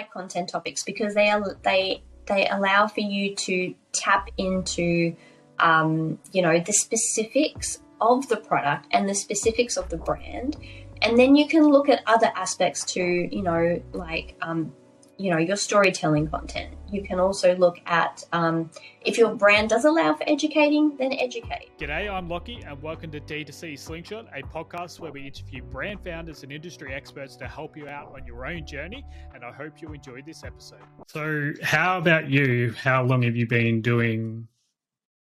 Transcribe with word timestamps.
like 0.00 0.12
content 0.12 0.48
topics 0.48 0.82
because 0.82 1.14
they 1.14 1.28
are 1.28 1.56
they 1.62 2.02
they 2.26 2.48
allow 2.48 2.86
for 2.86 3.00
you 3.00 3.34
to 3.34 3.74
tap 3.92 4.28
into 4.38 5.14
um, 5.58 6.18
you 6.32 6.42
know 6.42 6.58
the 6.58 6.72
specifics 6.72 7.78
of 8.00 8.28
the 8.28 8.36
product 8.36 8.86
and 8.92 9.08
the 9.08 9.14
specifics 9.14 9.76
of 9.76 9.88
the 9.90 9.96
brand. 9.96 10.56
And 11.02 11.18
then 11.18 11.34
you 11.34 11.48
can 11.48 11.64
look 11.64 11.88
at 11.88 12.02
other 12.06 12.30
aspects 12.34 12.84
to 12.94 13.02
you 13.02 13.42
know 13.42 13.82
like 13.92 14.36
um, 14.42 14.72
you 15.20 15.30
know 15.30 15.36
your 15.36 15.56
storytelling 15.56 16.26
content 16.26 16.74
you 16.90 17.02
can 17.02 17.20
also 17.20 17.54
look 17.56 17.78
at 17.84 18.24
um, 18.32 18.70
if 19.02 19.18
your 19.18 19.34
brand 19.34 19.68
does 19.68 19.84
allow 19.84 20.14
for 20.14 20.26
educating 20.26 20.96
then 20.96 21.12
educate 21.12 21.70
g'day 21.78 22.10
i'm 22.10 22.26
lockie 22.26 22.62
and 22.66 22.82
welcome 22.82 23.10
to 23.10 23.20
d2c 23.20 23.78
slingshot 23.78 24.26
a 24.34 24.40
podcast 24.42 24.98
where 24.98 25.12
we 25.12 25.26
interview 25.26 25.62
brand 25.64 26.02
founders 26.02 26.42
and 26.42 26.50
industry 26.50 26.94
experts 26.94 27.36
to 27.36 27.46
help 27.46 27.76
you 27.76 27.86
out 27.86 28.10
on 28.14 28.26
your 28.26 28.46
own 28.46 28.66
journey 28.66 29.04
and 29.34 29.44
i 29.44 29.52
hope 29.52 29.82
you 29.82 29.92
enjoyed 29.92 30.24
this 30.24 30.42
episode 30.42 30.80
so 31.08 31.52
how 31.62 31.98
about 31.98 32.30
you 32.30 32.72
how 32.78 33.02
long 33.02 33.20
have 33.20 33.36
you 33.36 33.46
been 33.46 33.82
doing 33.82 34.48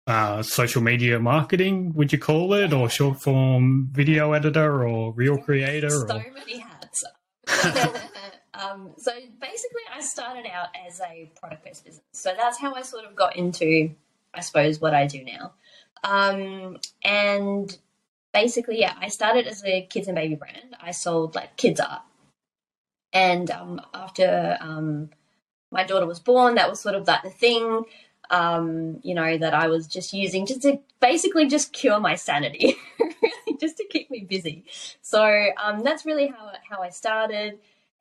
uh, 0.06 0.42
social 0.42 0.80
media 0.80 1.20
marketing, 1.20 1.92
would 1.92 2.10
you 2.10 2.18
call 2.18 2.54
it, 2.54 2.72
or 2.72 2.88
short 2.88 3.20
form 3.20 3.90
video 3.92 4.32
editor, 4.32 4.88
or 4.88 5.12
reel 5.12 5.36
creator? 5.36 5.90
So 5.90 6.16
or... 6.16 6.24
many 6.32 6.60
hats. 6.60 8.00
um, 8.58 8.90
so 8.96 9.12
basically, 9.40 9.82
I 9.94 10.00
started 10.00 10.46
out 10.46 10.68
as 10.86 11.00
a 11.00 11.30
product 11.38 11.64
based 11.64 11.84
business. 11.84 12.04
So 12.12 12.32
that's 12.36 12.58
how 12.58 12.74
I 12.74 12.82
sort 12.82 13.04
of 13.04 13.14
got 13.14 13.36
into, 13.36 13.90
I 14.34 14.40
suppose, 14.40 14.80
what 14.80 14.94
I 14.94 15.06
do 15.06 15.24
now. 15.24 15.52
Um, 16.04 16.78
and 17.04 17.76
basically, 18.34 18.80
yeah, 18.80 18.94
I 19.00 19.08
started 19.08 19.46
as 19.46 19.64
a 19.64 19.82
kids 19.82 20.08
and 20.08 20.16
baby 20.16 20.34
brand. 20.34 20.76
I 20.80 20.90
sold 20.90 21.34
like 21.34 21.56
kids 21.56 21.80
art. 21.80 22.02
And 23.12 23.50
um, 23.50 23.80
after 23.94 24.58
um, 24.60 25.10
my 25.70 25.84
daughter 25.84 26.06
was 26.06 26.20
born, 26.20 26.56
that 26.56 26.68
was 26.68 26.80
sort 26.80 26.94
of 26.94 27.06
like 27.06 27.22
the 27.22 27.30
thing 27.30 27.84
um, 28.30 29.00
you 29.02 29.14
know, 29.14 29.38
that 29.38 29.54
I 29.54 29.68
was 29.68 29.86
just 29.86 30.12
using 30.12 30.46
just 30.46 30.62
to 30.62 30.80
basically 31.00 31.46
just 31.46 31.72
cure 31.72 32.00
my 32.00 32.14
sanity, 32.14 32.76
just 33.60 33.76
to 33.78 33.84
keep 33.88 34.10
me 34.10 34.20
busy. 34.20 34.64
So 35.00 35.50
um, 35.62 35.82
that's 35.82 36.04
really 36.04 36.28
how 36.28 36.52
how 36.68 36.82
I 36.82 36.90
started, 36.90 37.58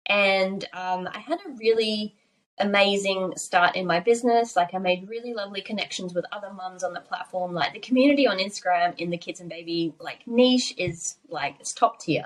and 0.08 0.63
um, 0.73 1.08
I 1.13 1.19
had 1.19 1.39
a 1.45 1.52
really 1.58 2.16
amazing 2.59 3.33
start 3.38 3.75
in 3.75 3.86
my 3.86 4.00
business. 4.00 4.55
Like 4.55 4.73
I 4.73 4.80
made 4.80 5.08
really 5.08 5.33
lovely 5.33 5.61
connections 5.61 6.13
with 6.13 6.25
other 6.31 6.52
mums 6.52 6.83
on 6.83 6.94
the 6.94 7.00
platform. 7.00 7.53
Like 7.53 7.73
the 7.73 7.80
community 7.80 8.28
on 8.28 8.38
Instagram 8.39 8.97
in 8.97 9.09
the 9.09 9.17
kids 9.17 9.39
and 9.39 9.50
baby 9.50 9.94
like 10.00 10.25
niche 10.25 10.73
is 10.78 11.17
like 11.30 11.55
it's 11.59 11.73
top 11.73 12.00
tier. 12.00 12.25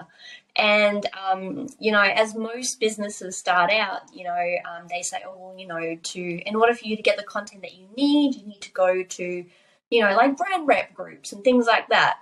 And 0.56 1.06
um, 1.30 1.68
you 1.80 1.92
know, 1.92 2.02
as 2.02 2.36
most 2.36 2.80
businesses 2.80 3.38
start 3.38 3.72
out, 3.72 4.02
you 4.14 4.24
know, 4.24 4.56
um, 4.70 4.88
they 4.90 5.02
say, 5.02 5.18
oh, 5.26 5.36
well, 5.38 5.56
you 5.58 5.68
know, 5.68 5.96
to 5.96 6.22
in 6.22 6.56
order 6.56 6.74
for 6.74 6.86
you 6.86 6.96
to 6.96 7.04
get 7.04 7.18
the 7.18 7.24
content 7.24 7.62
that 7.64 7.76
you 7.76 7.88
need, 7.98 8.36
you 8.36 8.46
need 8.46 8.62
to 8.62 8.72
go 8.72 9.04
to, 9.04 9.46
you 9.90 10.02
know, 10.02 10.16
like 10.16 10.38
brand 10.38 10.68
rep 10.68 10.94
groups 10.94 11.34
and 11.34 11.44
things 11.44 11.66
like 11.66 11.90
that 11.90 12.18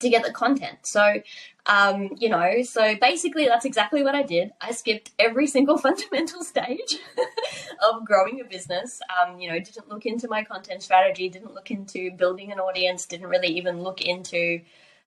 to 0.00 0.08
get 0.08 0.24
the 0.24 0.32
content. 0.32 0.78
So, 0.82 1.22
um, 1.66 2.10
you 2.18 2.28
know, 2.28 2.62
so 2.62 2.94
basically 2.96 3.46
that's 3.46 3.64
exactly 3.64 4.02
what 4.02 4.14
I 4.14 4.22
did. 4.22 4.52
I 4.60 4.72
skipped 4.72 5.10
every 5.18 5.46
single 5.56 5.78
fundamental 5.78 6.44
stage 6.44 6.98
of 7.88 8.04
growing 8.04 8.40
a 8.40 8.44
business. 8.44 9.00
Um, 9.20 9.40
you 9.40 9.50
know, 9.50 9.58
didn't 9.58 9.88
look 9.88 10.06
into 10.06 10.28
my 10.28 10.44
content 10.44 10.82
strategy, 10.82 11.28
didn't 11.28 11.54
look 11.54 11.70
into 11.70 12.10
building 12.12 12.52
an 12.52 12.60
audience, 12.60 13.06
didn't 13.06 13.28
really 13.28 13.48
even 13.48 13.82
look 13.82 14.02
into, 14.02 14.60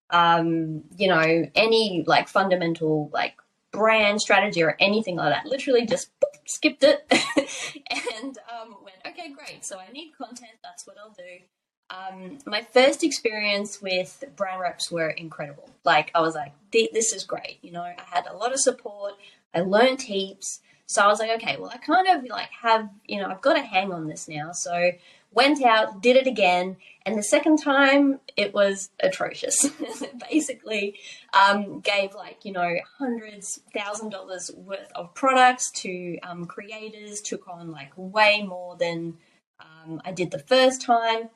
um, 0.09 0.83
you 0.97 1.07
know, 1.07 1.45
any 1.55 2.03
like 2.07 2.27
fundamental 2.27 3.09
like 3.13 3.35
brand 3.71 4.19
strategy 4.19 4.63
or 4.63 4.75
anything 4.79 5.15
like 5.15 5.31
that. 5.31 5.45
Literally 5.45 5.85
just 5.85 6.09
boop, 6.19 6.39
skipped 6.47 6.83
it 6.83 7.05
and 7.11 8.37
um, 8.49 8.75
went, 8.83 8.97
okay, 9.07 9.31
great. 9.31 9.63
So 9.63 9.77
I 9.77 9.91
need 9.91 10.13
content. 10.17 10.53
That's 10.63 10.87
what 10.87 10.97
I'll 10.97 11.13
do. 11.13 11.45
Um, 11.89 12.37
my 12.45 12.61
first 12.61 13.03
experience 13.03 13.81
with 13.81 14.23
brand 14.35 14.61
reps 14.61 14.91
were 14.91 15.09
incredible. 15.09 15.69
Like 15.83 16.11
I 16.13 16.21
was 16.21 16.35
like, 16.35 16.53
this 16.71 17.13
is 17.13 17.23
great. 17.23 17.57
You 17.61 17.71
know, 17.71 17.81
I 17.81 17.95
had 18.05 18.27
a 18.27 18.35
lot 18.35 18.53
of 18.53 18.59
support. 18.59 19.13
I 19.53 19.61
learned 19.61 20.03
heaps. 20.03 20.59
So 20.85 21.03
I 21.03 21.07
was 21.07 21.19
like, 21.19 21.31
okay, 21.41 21.57
well, 21.57 21.71
I 21.73 21.77
kind 21.77 22.07
of 22.07 22.23
like 22.29 22.49
have, 22.61 22.89
you 23.05 23.19
know, 23.19 23.27
I've 23.29 23.41
got 23.41 23.57
a 23.57 23.61
hang 23.61 23.91
on 23.91 24.07
this 24.07 24.27
now. 24.27 24.51
So 24.53 24.91
went 25.31 25.63
out, 25.63 26.01
did 26.01 26.15
it 26.15 26.27
again, 26.27 26.77
and 27.05 27.17
the 27.17 27.23
second 27.23 27.57
time 27.57 28.19
it 28.35 28.53
was 28.53 28.89
atrocious. 28.99 29.69
Basically, 30.31 30.95
um, 31.33 31.79
gave 31.81 32.13
like 32.15 32.43
you 32.43 32.51
know 32.51 32.77
hundreds, 32.97 33.61
thousand 33.73 34.09
dollars 34.09 34.51
worth 34.55 34.91
of 34.95 35.13
products 35.13 35.71
to 35.71 36.17
um, 36.23 36.45
creators. 36.45 37.21
Took 37.21 37.47
on 37.47 37.71
like 37.71 37.91
way 37.95 38.43
more 38.43 38.75
than 38.75 39.17
um, 39.59 40.01
I 40.05 40.11
did 40.11 40.31
the 40.31 40.39
first 40.39 40.81
time 40.81 41.29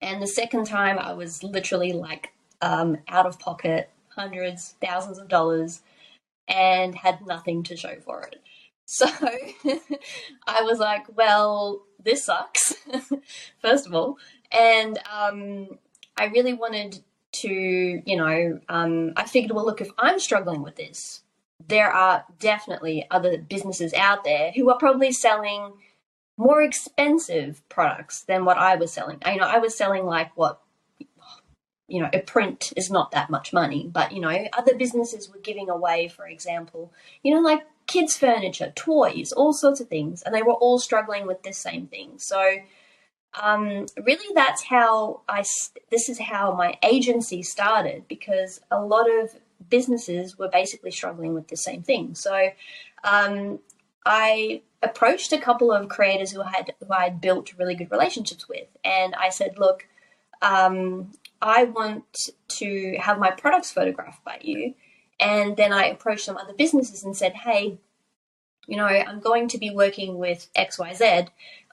and 0.00 0.22
the 0.22 0.26
second 0.26 0.66
time, 0.66 0.98
I 0.98 1.12
was 1.12 1.42
literally 1.42 1.92
like 1.92 2.32
um, 2.60 2.98
out 3.08 3.26
of 3.26 3.38
pocket, 3.38 3.90
hundreds, 4.10 4.74
thousands 4.80 5.18
of 5.18 5.28
dollars, 5.28 5.82
and 6.46 6.94
had 6.94 7.26
nothing 7.26 7.62
to 7.64 7.76
show 7.76 7.96
for 8.00 8.22
it. 8.22 8.40
So 8.90 9.06
I 10.46 10.62
was 10.62 10.78
like, 10.78 11.14
well, 11.14 11.82
this 12.02 12.24
sucks, 12.24 12.74
first 13.60 13.86
of 13.86 13.94
all. 13.94 14.16
And 14.50 14.98
um, 15.12 15.78
I 16.16 16.28
really 16.28 16.54
wanted 16.54 16.98
to, 17.32 17.50
you 17.50 18.16
know, 18.16 18.58
um, 18.70 19.12
I 19.14 19.24
figured, 19.24 19.52
well, 19.52 19.66
look, 19.66 19.82
if 19.82 19.90
I'm 19.98 20.18
struggling 20.18 20.62
with 20.62 20.76
this, 20.76 21.20
there 21.66 21.90
are 21.90 22.24
definitely 22.38 23.06
other 23.10 23.36
businesses 23.36 23.92
out 23.92 24.24
there 24.24 24.52
who 24.52 24.70
are 24.70 24.78
probably 24.78 25.12
selling 25.12 25.74
more 26.38 26.62
expensive 26.62 27.68
products 27.68 28.22
than 28.22 28.46
what 28.46 28.56
I 28.56 28.76
was 28.76 28.92
selling. 28.92 29.18
You 29.26 29.36
know, 29.36 29.46
I 29.46 29.58
was 29.58 29.76
selling 29.76 30.06
like 30.06 30.34
what 30.36 30.62
you 31.88 32.02
know, 32.02 32.10
a 32.12 32.20
print 32.20 32.72
is 32.76 32.90
not 32.90 33.12
that 33.12 33.30
much 33.30 33.52
money, 33.52 33.88
but 33.90 34.12
you 34.12 34.20
know, 34.20 34.46
other 34.52 34.76
businesses 34.76 35.30
were 35.30 35.40
giving 35.40 35.70
away, 35.70 36.06
for 36.06 36.26
example, 36.26 36.92
you 37.22 37.34
know, 37.34 37.40
like 37.40 37.62
kids' 37.86 38.16
furniture, 38.16 38.72
toys, 38.76 39.32
all 39.32 39.54
sorts 39.54 39.80
of 39.80 39.88
things, 39.88 40.22
and 40.22 40.34
they 40.34 40.42
were 40.42 40.52
all 40.52 40.78
struggling 40.78 41.26
with 41.26 41.42
this 41.42 41.56
same 41.58 41.86
thing. 41.86 42.12
So, 42.18 42.58
um, 43.42 43.86
really, 43.96 44.34
that's 44.34 44.64
how 44.64 45.22
I. 45.28 45.44
This 45.90 46.10
is 46.10 46.18
how 46.20 46.52
my 46.54 46.74
agency 46.82 47.42
started 47.42 48.06
because 48.06 48.60
a 48.70 48.80
lot 48.80 49.06
of 49.10 49.30
businesses 49.70 50.38
were 50.38 50.48
basically 50.48 50.90
struggling 50.90 51.32
with 51.32 51.48
the 51.48 51.56
same 51.56 51.82
thing. 51.82 52.14
So, 52.14 52.50
um, 53.02 53.60
I 54.04 54.62
approached 54.82 55.32
a 55.32 55.38
couple 55.38 55.72
of 55.72 55.88
creators 55.88 56.32
who 56.32 56.42
had 56.42 56.72
who 56.80 56.92
I 56.92 57.04
had 57.04 57.20
built 57.20 57.54
really 57.58 57.74
good 57.74 57.90
relationships 57.90 58.48
with, 58.48 58.68
and 58.84 59.14
I 59.14 59.28
said, 59.30 59.58
"Look, 59.58 59.86
um, 60.42 61.12
I 61.42 61.64
want 61.64 62.30
to 62.48 62.96
have 63.00 63.18
my 63.18 63.30
products 63.30 63.72
photographed 63.72 64.24
by 64.24 64.38
you." 64.42 64.74
And 65.20 65.56
then 65.56 65.72
I 65.72 65.86
approached 65.86 66.24
some 66.24 66.36
other 66.36 66.54
businesses 66.54 67.04
and 67.04 67.16
said, 67.16 67.34
"Hey, 67.34 67.78
you 68.66 68.76
know, 68.76 68.86
I'm 68.86 69.20
going 69.20 69.48
to 69.48 69.58
be 69.58 69.70
working 69.70 70.18
with 70.18 70.48
X 70.54 70.78
Y 70.78 70.94
Z. 70.94 71.26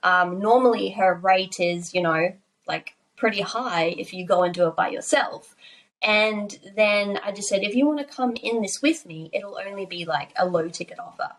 Um, 0.03 0.39
normally, 0.39 0.91
her 0.91 1.13
rate 1.15 1.59
is, 1.59 1.93
you 1.93 2.01
know, 2.01 2.33
like 2.67 2.95
pretty 3.15 3.41
high 3.41 3.95
if 3.97 4.13
you 4.13 4.25
go 4.25 4.43
and 4.43 4.53
do 4.53 4.67
it 4.67 4.75
by 4.75 4.89
yourself." 4.89 5.55
And 6.01 6.59
then 6.75 7.19
I 7.23 7.31
just 7.31 7.49
said, 7.49 7.63
if 7.63 7.73
you 7.73 7.87
want 7.87 7.99
to 7.99 8.05
come 8.05 8.35
in 8.35 8.61
this 8.61 8.79
with 8.81 9.07
me, 9.07 9.31
it'll 9.33 9.57
only 9.57 9.87
be 9.87 10.05
like 10.05 10.29
a 10.35 10.45
low 10.45 10.69
ticket 10.69 10.99
offer. 10.99 11.31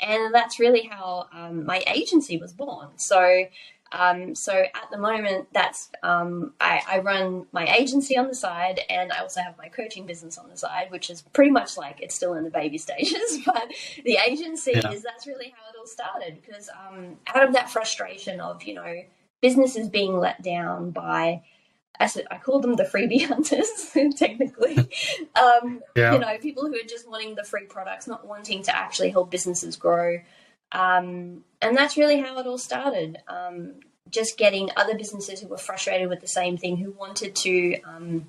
And 0.00 0.32
that's 0.34 0.60
really 0.60 0.82
how 0.82 1.28
um, 1.32 1.66
my 1.66 1.82
agency 1.86 2.38
was 2.38 2.52
born. 2.52 2.88
So, 2.96 3.46
um, 3.90 4.34
so 4.34 4.52
at 4.52 4.90
the 4.90 4.98
moment, 4.98 5.48
that's 5.52 5.90
um, 6.02 6.52
I, 6.60 6.82
I, 6.86 6.98
run 6.98 7.46
my 7.52 7.64
agency 7.66 8.18
on 8.18 8.28
the 8.28 8.34
side, 8.34 8.80
and 8.90 9.10
I 9.10 9.20
also 9.20 9.40
have 9.40 9.56
my 9.56 9.68
coaching 9.68 10.04
business 10.04 10.36
on 10.36 10.50
the 10.50 10.58
side, 10.58 10.90
which 10.90 11.08
is 11.08 11.22
pretty 11.22 11.50
much 11.50 11.78
like 11.78 12.00
it's 12.02 12.14
still 12.14 12.34
in 12.34 12.44
the 12.44 12.50
baby 12.50 12.76
stages. 12.86 13.40
But 13.46 13.72
the 14.04 14.18
agency 14.24 14.72
yeah. 14.74 14.90
is 14.90 15.02
that's 15.02 15.26
really 15.26 15.54
how 15.56 15.70
it 15.70 15.78
all 15.78 15.86
started 15.86 16.38
because 16.44 16.68
um, 16.68 17.16
out 17.34 17.44
of 17.44 17.54
that 17.54 17.70
frustration 17.70 18.40
of 18.40 18.62
you 18.62 18.74
know 18.74 19.02
businesses 19.40 19.88
being 19.88 20.18
let 20.18 20.42
down 20.42 20.90
by 20.90 21.42
I 22.00 22.06
said 22.06 22.26
I 22.30 22.38
call 22.38 22.60
them 22.60 22.74
the 22.74 22.84
freebie 22.84 23.24
hunters 23.26 23.90
technically. 24.16 24.78
Um, 25.34 25.80
yeah. 25.96 26.14
You 26.14 26.18
know, 26.18 26.38
people 26.38 26.66
who 26.66 26.74
are 26.74 26.88
just 26.88 27.08
wanting 27.08 27.34
the 27.34 27.44
free 27.44 27.64
products, 27.64 28.06
not 28.06 28.26
wanting 28.26 28.62
to 28.64 28.76
actually 28.76 29.10
help 29.10 29.30
businesses 29.30 29.76
grow. 29.76 30.18
Um, 30.72 31.44
and 31.62 31.76
that's 31.76 31.96
really 31.96 32.20
how 32.20 32.38
it 32.38 32.46
all 32.46 32.58
started. 32.58 33.18
Um, 33.26 33.76
just 34.10 34.38
getting 34.38 34.70
other 34.76 34.96
businesses 34.96 35.40
who 35.40 35.48
were 35.48 35.58
frustrated 35.58 36.08
with 36.08 36.20
the 36.20 36.28
same 36.28 36.56
thing, 36.56 36.76
who 36.76 36.92
wanted 36.92 37.34
to 37.36 37.80
um, 37.82 38.26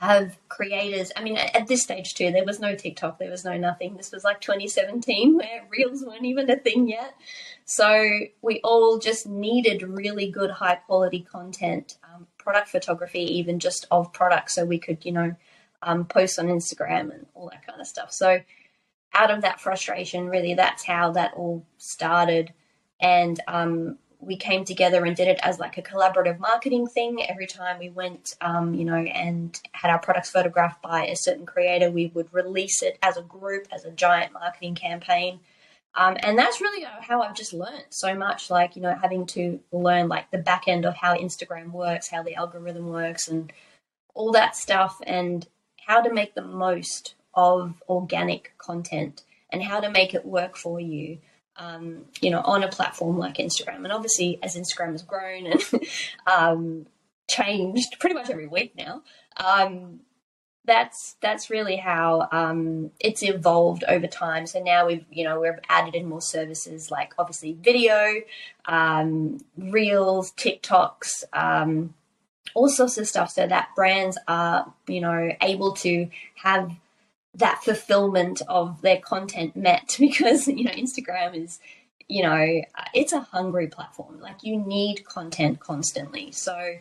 have 0.00 0.36
creators. 0.48 1.12
I 1.16 1.22
mean, 1.22 1.36
at 1.36 1.66
this 1.66 1.82
stage 1.82 2.14
too, 2.14 2.30
there 2.30 2.44
was 2.44 2.60
no 2.60 2.74
TikTok, 2.74 3.18
there 3.18 3.30
was 3.30 3.44
no 3.44 3.56
nothing. 3.56 3.96
This 3.96 4.12
was 4.12 4.24
like 4.24 4.40
2017 4.40 5.36
where 5.36 5.66
reels 5.70 6.04
weren't 6.04 6.24
even 6.24 6.50
a 6.50 6.56
thing 6.56 6.88
yet. 6.88 7.14
So 7.64 8.08
we 8.40 8.60
all 8.64 8.98
just 8.98 9.26
needed 9.26 9.82
really 9.82 10.30
good, 10.30 10.50
high 10.50 10.76
quality 10.76 11.20
content, 11.20 11.96
um, 12.02 12.26
product 12.48 12.70
photography, 12.70 13.20
even 13.38 13.58
just 13.58 13.84
of 13.90 14.10
products, 14.14 14.54
so 14.54 14.64
we 14.64 14.78
could, 14.78 15.04
you 15.04 15.12
know, 15.12 15.36
um, 15.82 16.06
post 16.06 16.38
on 16.38 16.46
Instagram 16.46 17.12
and 17.12 17.26
all 17.34 17.50
that 17.50 17.66
kind 17.66 17.78
of 17.78 17.86
stuff. 17.86 18.10
So 18.10 18.40
out 19.12 19.30
of 19.30 19.42
that 19.42 19.60
frustration, 19.60 20.30
really, 20.30 20.54
that's 20.54 20.82
how 20.82 21.12
that 21.12 21.34
all 21.34 21.66
started. 21.76 22.54
And 23.02 23.38
um, 23.46 23.98
we 24.18 24.36
came 24.36 24.64
together 24.64 25.04
and 25.04 25.14
did 25.14 25.28
it 25.28 25.38
as 25.42 25.58
like 25.58 25.76
a 25.76 25.82
collaborative 25.82 26.38
marketing 26.38 26.86
thing. 26.86 27.22
Every 27.28 27.46
time 27.46 27.78
we 27.78 27.90
went, 27.90 28.34
um, 28.40 28.72
you 28.72 28.86
know, 28.86 28.96
and 28.96 29.60
had 29.72 29.90
our 29.90 29.98
products 29.98 30.30
photographed 30.30 30.80
by 30.80 31.04
a 31.04 31.16
certain 31.16 31.44
creator, 31.44 31.90
we 31.90 32.06
would 32.14 32.32
release 32.32 32.82
it 32.82 32.98
as 33.02 33.18
a 33.18 33.22
group, 33.22 33.68
as 33.70 33.84
a 33.84 33.90
giant 33.90 34.32
marketing 34.32 34.74
campaign. 34.74 35.40
Um, 35.94 36.16
and 36.20 36.38
that's 36.38 36.60
really 36.60 36.86
how 37.00 37.22
I've 37.22 37.34
just 37.34 37.52
learned 37.52 37.86
so 37.90 38.14
much, 38.14 38.50
like, 38.50 38.76
you 38.76 38.82
know, 38.82 38.94
having 39.00 39.26
to 39.28 39.60
learn 39.72 40.08
like 40.08 40.30
the 40.30 40.38
back 40.38 40.68
end 40.68 40.84
of 40.84 40.94
how 40.94 41.16
Instagram 41.16 41.72
works, 41.72 42.08
how 42.08 42.22
the 42.22 42.36
algorithm 42.36 42.88
works, 42.88 43.26
and 43.26 43.52
all 44.14 44.32
that 44.32 44.54
stuff, 44.54 45.00
and 45.06 45.46
how 45.86 46.00
to 46.00 46.12
make 46.12 46.34
the 46.34 46.42
most 46.42 47.14
of 47.34 47.82
organic 47.88 48.52
content 48.58 49.22
and 49.50 49.62
how 49.62 49.80
to 49.80 49.90
make 49.90 50.14
it 50.14 50.24
work 50.24 50.56
for 50.56 50.78
you 50.78 51.18
um, 51.58 52.04
you 52.20 52.30
know, 52.30 52.40
on 52.40 52.62
a 52.62 52.68
platform 52.68 53.18
like 53.18 53.36
Instagram. 53.36 53.78
And 53.78 53.92
obviously, 53.92 54.38
as 54.42 54.56
Instagram 54.56 54.92
has 54.92 55.02
grown 55.02 55.46
and 55.46 55.62
um, 56.26 56.86
changed 57.28 57.98
pretty 57.98 58.14
much 58.14 58.30
every 58.30 58.46
week 58.46 58.74
now, 58.76 59.02
um, 59.36 60.00
that's 60.64 61.16
that's 61.22 61.50
really 61.50 61.76
how 61.76 62.28
um, 62.30 62.90
it's 63.00 63.22
evolved 63.22 63.84
over 63.88 64.06
time. 64.06 64.46
So 64.46 64.60
now 64.62 64.86
we've 64.86 65.04
you 65.10 65.24
know 65.24 65.40
we've 65.40 65.58
added 65.68 65.94
in 65.94 66.08
more 66.08 66.20
services 66.20 66.90
like 66.90 67.14
obviously 67.18 67.52
video, 67.52 68.20
um, 68.66 69.38
reels, 69.56 70.32
TikToks. 70.32 71.24
Um, 71.32 71.94
all 72.54 72.68
sorts 72.68 72.98
of 72.98 73.06
stuff 73.06 73.30
so 73.30 73.46
that 73.46 73.68
brands 73.76 74.18
are 74.26 74.72
you 74.86 75.00
know 75.00 75.30
able 75.42 75.72
to 75.72 76.08
have 76.34 76.72
that 77.34 77.62
fulfillment 77.62 78.42
of 78.48 78.80
their 78.82 78.98
content 78.98 79.54
met 79.54 79.96
because 80.00 80.48
you 80.48 80.64
know 80.64 80.72
Instagram 80.72 81.34
is 81.34 81.60
you 82.08 82.22
know 82.22 82.62
it's 82.94 83.12
a 83.12 83.20
hungry 83.20 83.66
platform 83.66 84.20
like 84.20 84.42
you 84.42 84.58
need 84.58 85.04
content 85.04 85.60
constantly 85.60 86.32
so 86.32 86.74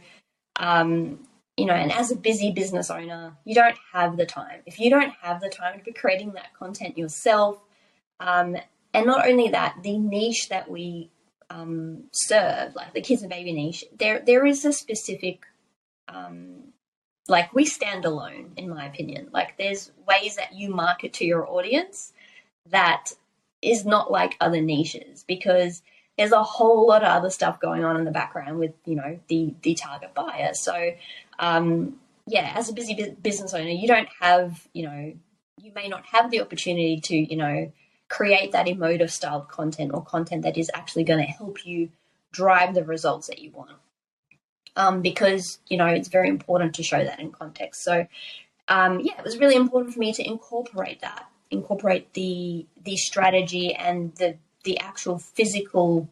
um 0.60 1.20
you 1.57 1.65
know 1.65 1.74
and 1.74 1.92
as 1.92 2.12
a 2.12 2.15
busy 2.15 2.51
business 2.51 2.89
owner 2.89 3.36
you 3.44 3.56
don't 3.56 3.77
have 3.92 4.18
the 4.18 4.25
time. 4.25 4.62
If 4.65 4.80
you 4.80 4.89
don't 4.89 5.13
have 5.21 5.42
the 5.42 5.50
time 5.50 5.80
to 5.80 5.83
be 5.83 5.92
creating 5.92 6.33
that 6.33 6.54
content 6.57 6.98
yourself 6.98 7.59
um 8.19 8.56
and 8.94 9.06
not 9.06 9.27
only 9.27 9.50
that 9.50 9.77
the 9.83 9.98
niche 9.98 10.50
that 10.50 10.69
we 10.69 11.09
um 11.50 12.04
serve 12.12 12.75
like 12.75 12.94
the 12.94 13.01
kids 13.01 13.21
and 13.21 13.30
baby 13.30 13.54
niche 13.54 13.86
there 13.98 14.21
there 14.25 14.45
is 14.45 14.65
a 14.65 14.74
specific 14.74 15.42
um 16.07 16.74
like 17.27 17.54
we 17.54 17.65
stand 17.65 18.06
alone 18.06 18.54
in 18.57 18.69
my 18.69 18.86
opinion. 18.86 19.30
Like 19.31 19.57
there's 19.57 19.92
ways 20.07 20.36
that 20.38 20.54
you 20.56 20.69
market 20.69 21.13
to 21.13 21.25
your 21.25 21.48
audience 21.48 22.13
that 22.69 23.12
is 23.62 23.86
not 23.86 24.12
like 24.12 24.38
other 24.39 24.62
niches 24.62 25.24
because 25.27 25.81
there's 26.18 26.31
a 26.31 26.44
whole 26.44 26.88
lot 26.88 27.04
of 27.04 27.10
other 27.10 27.30
stuff 27.30 27.60
going 27.60 27.84
on 27.84 27.98
in 27.98 28.06
the 28.06 28.12
background 28.12 28.60
with 28.60 28.74
you 28.86 28.96
know 28.96 29.19
the 29.28 29.54
the 29.62 29.74
target 29.75 30.14
buyer 30.14 30.52
so 30.54 30.92
um 31.40 31.98
yeah 32.25 32.54
as 32.56 32.69
a 32.69 32.74
busy 32.74 33.16
business 33.22 33.54
owner 33.54 33.69
you 33.69 33.88
don't 33.88 34.10
have 34.19 34.68
you 34.74 34.84
know 34.84 35.14
you 35.62 35.72
may 35.75 35.88
not 35.88 36.06
have 36.06 36.31
the 36.31 36.42
opportunity 36.42 37.00
to 37.00 37.16
you 37.16 37.38
know 37.38 37.72
create 38.10 38.52
that 38.54 38.68
emotive 38.68 39.12
styled 39.12 39.50
content 39.50 39.92
or 39.94 40.04
content 40.04 40.44
that 40.44 40.58
is 40.58 40.72
actually 40.74 41.04
going 41.04 41.19
to 41.19 41.25
help 41.25 41.66
you 41.66 41.90
drive 42.31 42.74
the 42.74 42.84
results 42.84 43.28
that 43.28 43.40
you 43.40 43.52
want 43.52 43.72
um, 44.78 45.02
because 45.02 45.60
you 45.68 45.75
know 45.75 45.88
it's 45.88 46.08
very 46.08 46.30
important 46.30 46.75
to 46.75 46.84
show 46.84 47.04
that 47.04 47.19
in 47.19 47.31
context. 47.31 47.84
So 47.84 48.08
um, 48.69 49.00
yeah, 49.02 49.18
it 49.18 49.25
was 49.25 49.38
really 49.38 49.56
important 49.56 49.94
for 49.94 50.00
me 50.00 50.14
to 50.14 50.25
incorporate 50.25 51.02
that, 51.02 51.28
incorporate 51.52 52.14
the 52.14 52.66
the 52.84 52.96
strategy 52.96 53.74
and 53.74 54.16
the 54.16 54.38
the 54.63 54.80
actual 54.80 55.19
physical 55.19 56.09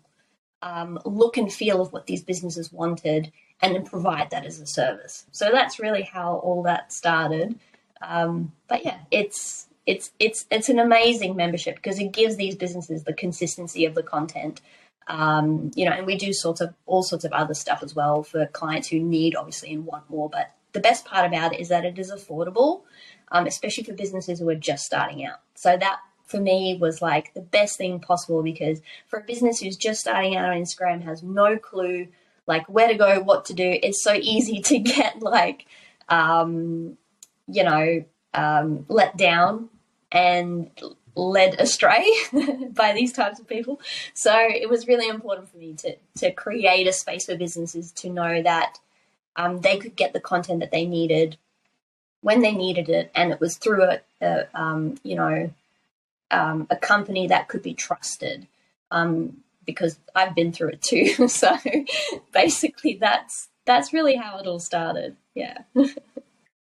um, 0.62 1.00
look 1.06 1.38
and 1.38 1.52
feel 1.52 1.82
of 1.82 1.92
what 1.94 2.08
these 2.08 2.24
businesses 2.24 2.72
wanted, 2.72 3.32
and 3.62 3.76
then 3.76 3.86
provide 3.86 4.32
that 4.32 4.46
as 4.46 4.60
a 4.60 4.68
service. 4.68 5.26
So 5.32 5.50
that's 5.52 5.80
really 5.80 6.04
how 6.04 6.38
all 6.38 6.64
that 6.64 6.92
started. 6.92 7.60
Um, 8.02 8.52
but 8.68 8.84
yeah, 8.86 9.00
it's 9.12 9.68
it's 9.86 10.12
it's 10.20 10.46
it's 10.50 10.70
an 10.70 10.80
amazing 10.80 11.36
membership 11.36 11.76
because 11.76 12.00
it 12.00 12.12
gives 12.12 12.36
these 12.36 12.56
businesses 12.56 13.04
the 13.04 13.14
consistency 13.14 13.86
of 13.86 13.96
the 13.96 14.04
content 14.04 14.62
um, 15.08 15.72
you 15.76 15.86
know, 15.86 15.92
and 15.92 16.06
we 16.06 16.16
do 16.18 16.34
sorts 16.34 16.62
of 16.62 16.74
all 16.86 17.04
sorts 17.04 17.26
of 17.26 17.32
other 17.32 17.54
stuff 17.54 17.84
as 17.84 17.96
well 17.96 18.24
for 18.24 18.48
clients 18.48 18.88
who 18.88 19.00
need 19.00 19.36
obviously 19.36 19.74
and 19.74 19.86
want 19.86 20.10
more. 20.10 20.30
But 20.30 20.52
the 20.74 20.80
best 20.80 21.06
part 21.06 21.26
about 21.26 21.54
it 21.54 21.60
is 21.60 21.70
that 21.70 21.86
it 21.86 22.00
is 22.00 22.12
affordable, 22.12 22.82
um, 23.32 23.46
especially 23.46 23.84
for 23.84 23.94
businesses 23.94 24.40
who 24.40 24.50
are 24.50 24.56
just 24.56 24.84
starting 24.84 25.26
out. 25.26 25.40
So 25.54 25.78
that 25.78 26.00
for 26.26 26.40
me 26.40 26.78
was 26.80 27.02
like 27.02 27.34
the 27.34 27.42
best 27.42 27.78
thing 27.78 28.00
possible 28.00 28.42
because 28.42 28.82
for 29.08 29.20
a 29.20 29.24
business 29.24 29.60
who's 29.60 29.78
just 29.78 30.02
starting 30.02 30.36
out 30.36 30.50
on 30.50 30.58
Instagram 30.58 31.04
has 31.04 31.22
no 31.24 31.58
clue 31.58 32.08
like 32.48 32.68
where 32.70 32.88
to 32.88 32.96
go, 32.96 33.20
what 33.22 33.46
to 33.46 33.54
do, 33.54 33.80
it's 33.82 34.04
so 34.04 34.14
easy 34.14 34.62
to 34.62 34.80
get 34.96 35.22
like 35.22 35.66
um, 36.10 36.98
you 37.48 37.64
know 37.64 38.04
um, 38.34 38.86
let 38.90 39.18
down 39.18 39.70
and 40.12 40.70
led 41.16 41.60
astray 41.60 42.06
by 42.72 42.94
these 42.94 43.14
types 43.14 43.40
of 43.40 43.48
people. 43.48 43.80
So 44.14 44.36
it 44.36 44.70
was 44.70 44.88
really 44.88 45.08
important 45.08 45.50
for 45.50 45.58
me 45.58 45.74
to 45.76 45.96
to 46.18 46.32
create 46.32 46.88
a 46.88 46.94
space 46.94 47.26
for 47.26 47.36
businesses 47.36 47.92
to 47.94 48.10
know 48.10 48.42
that 48.42 48.80
um, 49.36 49.62
they 49.62 49.78
could 49.78 49.96
get 49.96 50.14
the 50.14 50.20
content 50.20 50.60
that 50.60 50.72
they 50.72 50.86
needed 50.86 51.38
when 52.22 52.42
they 52.42 52.54
needed 52.54 52.90
it, 52.90 53.12
and 53.14 53.32
it 53.32 53.40
was 53.40 53.58
through 53.58 53.84
a, 53.84 54.00
a 54.22 54.48
um, 54.54 54.96
you 55.04 55.16
know 55.16 55.52
um, 56.32 56.68
a 56.70 56.76
company 56.76 57.28
that 57.28 57.48
could 57.48 57.62
be 57.62 57.74
trusted. 57.74 58.48
Um, 58.92 59.38
because 59.66 60.00
I've 60.14 60.36
been 60.36 60.52
through 60.52 60.70
it 60.70 60.82
too. 60.82 61.28
so 61.28 61.58
basically, 62.32 62.98
that's 63.00 63.50
that's 63.66 63.94
really 63.94 64.16
how 64.16 64.38
it 64.38 64.48
all 64.48 64.60
started. 64.60 65.16
Yeah. 65.34 65.60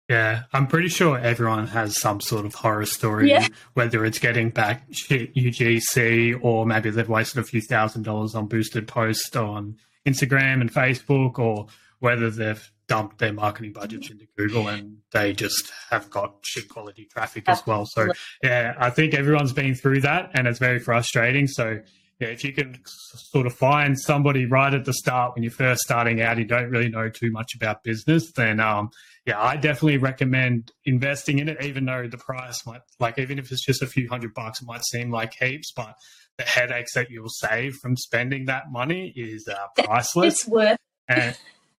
Yeah, 0.09 0.45
I'm 0.55 0.67
pretty 0.67 0.89
sure 0.89 1.19
everyone 1.19 1.67
has 1.67 2.01
some 2.01 2.23
sort 2.23 2.47
of 2.47 2.55
horror 2.55 2.87
story, 2.87 3.29
yeah. 3.29 3.47
whether 3.75 4.07
it's 4.07 4.19
getting 4.19 4.49
back 4.49 4.87
shit 4.91 5.35
UGC 5.35 6.39
or 6.43 6.65
maybe 6.65 6.89
they've 6.89 7.07
wasted 7.07 7.43
a 7.43 7.45
few 7.45 7.61
thousand 7.61 8.05
dollars 8.05 8.35
on 8.35 8.47
boosted 8.47 8.89
posts 8.89 9.37
on 9.37 9.77
Instagram 10.07 10.63
and 10.63 10.73
Facebook, 10.73 11.39
or 11.39 11.67
whether 11.99 12.31
they've 12.31 12.73
dumped 12.89 13.19
their 13.19 13.33
marketing 13.33 13.73
budgets 13.73 14.11
into 14.11 14.27
Google 14.37 14.69
and 14.69 14.99
they 15.13 15.33
just 15.33 15.71
have 15.91 16.09
got 16.11 16.37
shit 16.43 16.69
quality 16.69 17.05
traffic 17.05 17.45
as 17.47 17.65
well. 17.67 17.87
So, 17.87 18.09
yeah, 18.43 18.75
I 18.79 18.91
think 18.91 19.15
everyone's 19.15 19.53
been 19.53 19.75
through 19.75 20.01
that 20.01 20.31
and 20.35 20.49
it's 20.49 20.59
very 20.59 20.79
frustrating. 20.79 21.47
So, 21.47 21.81
yeah, 22.19 22.29
if 22.29 22.43
you 22.43 22.53
can 22.53 22.81
sort 22.85 23.47
of 23.47 23.55
find 23.55 23.99
somebody 23.99 24.47
right 24.47 24.75
at 24.75 24.85
the 24.85 24.93
start 24.93 25.35
when 25.35 25.45
you're 25.45 25.53
first 25.53 25.83
starting 25.83 26.21
out, 26.21 26.39
you 26.39 26.45
don't 26.45 26.71
really 26.71 26.89
know 26.89 27.09
too 27.09 27.31
much 27.31 27.55
about 27.55 27.85
business, 27.85 28.33
then 28.33 28.59
um, 28.59 28.91
yeah, 29.25 29.41
I 29.41 29.57
definitely 29.57 29.99
recommend 29.99 30.73
investing 30.87 31.39
in 31.39 31.49
it, 31.49 31.63
even 31.63 31.85
though 31.85 32.09
the 32.09 32.17
price 32.17 32.67
might, 32.67 32.81
like, 32.99 33.19
even 33.19 33.39
if 33.39 33.53
it's 33.53 33.65
just 33.65 33.83
a 33.83 33.87
few 33.87 34.09
hundred 34.09 34.33
bucks, 34.33 34.63
it 34.63 34.65
might 34.65 34.85
seem 34.87 35.11
like 35.11 35.35
heaps, 35.39 35.71
but 35.77 35.95
the 36.39 36.45
headaches 36.45 36.95
that 36.95 37.11
you'll 37.11 37.29
save 37.29 37.75
from 37.75 37.95
spending 37.97 38.47
that 38.47 38.73
money 38.73 39.13
is 39.15 39.47
uh, 39.47 39.85
priceless. 39.85 40.35
It's 40.35 40.49
worth. 40.49 40.79
And, 41.09 41.37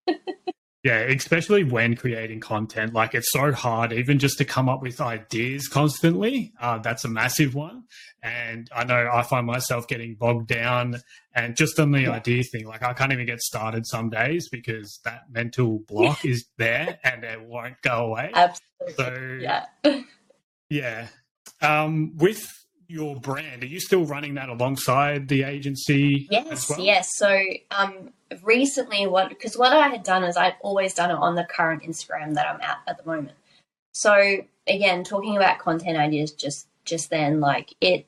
Yeah, 0.83 0.99
especially 0.99 1.65
when 1.65 1.97
creating 1.97 2.39
content. 2.39 2.93
Like 2.93 3.13
it's 3.13 3.31
so 3.31 3.51
hard, 3.51 3.91
even 3.91 4.17
just 4.17 4.37
to 4.37 4.45
come 4.45 4.69
up 4.69 4.81
with 4.81 5.01
ideas 5.01 5.67
constantly. 5.67 6.53
Uh, 6.59 6.77
that's 6.77 7.03
a 7.03 7.09
massive 7.09 7.53
one. 7.53 7.83
And 8.23 8.69
I 8.73 8.85
know 8.85 9.09
I 9.11 9.23
find 9.23 9.45
myself 9.45 9.89
getting 9.89 10.15
bogged 10.15 10.47
down 10.47 11.01
and 11.35 11.57
just 11.57 11.77
on 11.81 11.91
the 11.91 12.03
yeah. 12.03 12.11
idea 12.11 12.43
thing. 12.43 12.65
Like 12.65 12.81
I 12.81 12.93
can't 12.93 13.11
even 13.11 13.25
get 13.25 13.41
started 13.41 13.85
some 13.87 14.09
days 14.09 14.47
because 14.47 15.01
that 15.03 15.23
mental 15.29 15.79
block 15.79 16.23
is 16.23 16.45
there 16.57 16.97
and 17.03 17.25
it 17.25 17.41
won't 17.41 17.81
go 17.81 18.05
away. 18.05 18.31
Absolutely. 18.33 18.95
So, 18.95 19.37
yeah. 19.41 19.65
yeah. 20.69 21.07
Um, 21.61 22.15
with 22.15 22.49
your 22.89 23.15
brand, 23.15 23.61
are 23.63 23.67
you 23.67 23.79
still 23.79 24.03
running 24.03 24.33
that 24.33 24.49
alongside 24.49 25.27
the 25.27 25.43
agency? 25.43 26.27
Yes, 26.31 26.69
well? 26.69 26.79
yes. 26.79 27.09
So 27.15 27.39
um, 27.71 28.09
recently, 28.43 29.05
what 29.05 29.29
because 29.29 29.55
what 29.55 29.71
I 29.71 29.87
had 29.87 30.03
done 30.03 30.23
is 30.23 30.35
I've 30.35 30.55
always 30.61 30.93
done 30.95 31.11
it 31.11 31.15
on 31.15 31.35
the 31.35 31.43
current 31.43 31.83
Instagram 31.83 32.33
that 32.33 32.47
I'm 32.47 32.59
at 32.61 32.79
at 32.87 32.97
the 32.97 33.05
moment. 33.05 33.37
So 33.91 34.43
again, 34.67 35.03
talking 35.03 35.37
about 35.37 35.59
content 35.59 35.97
ideas 35.97 36.31
just 36.31 36.67
just 36.83 37.11
then, 37.11 37.39
like 37.39 37.75
it 37.79 38.07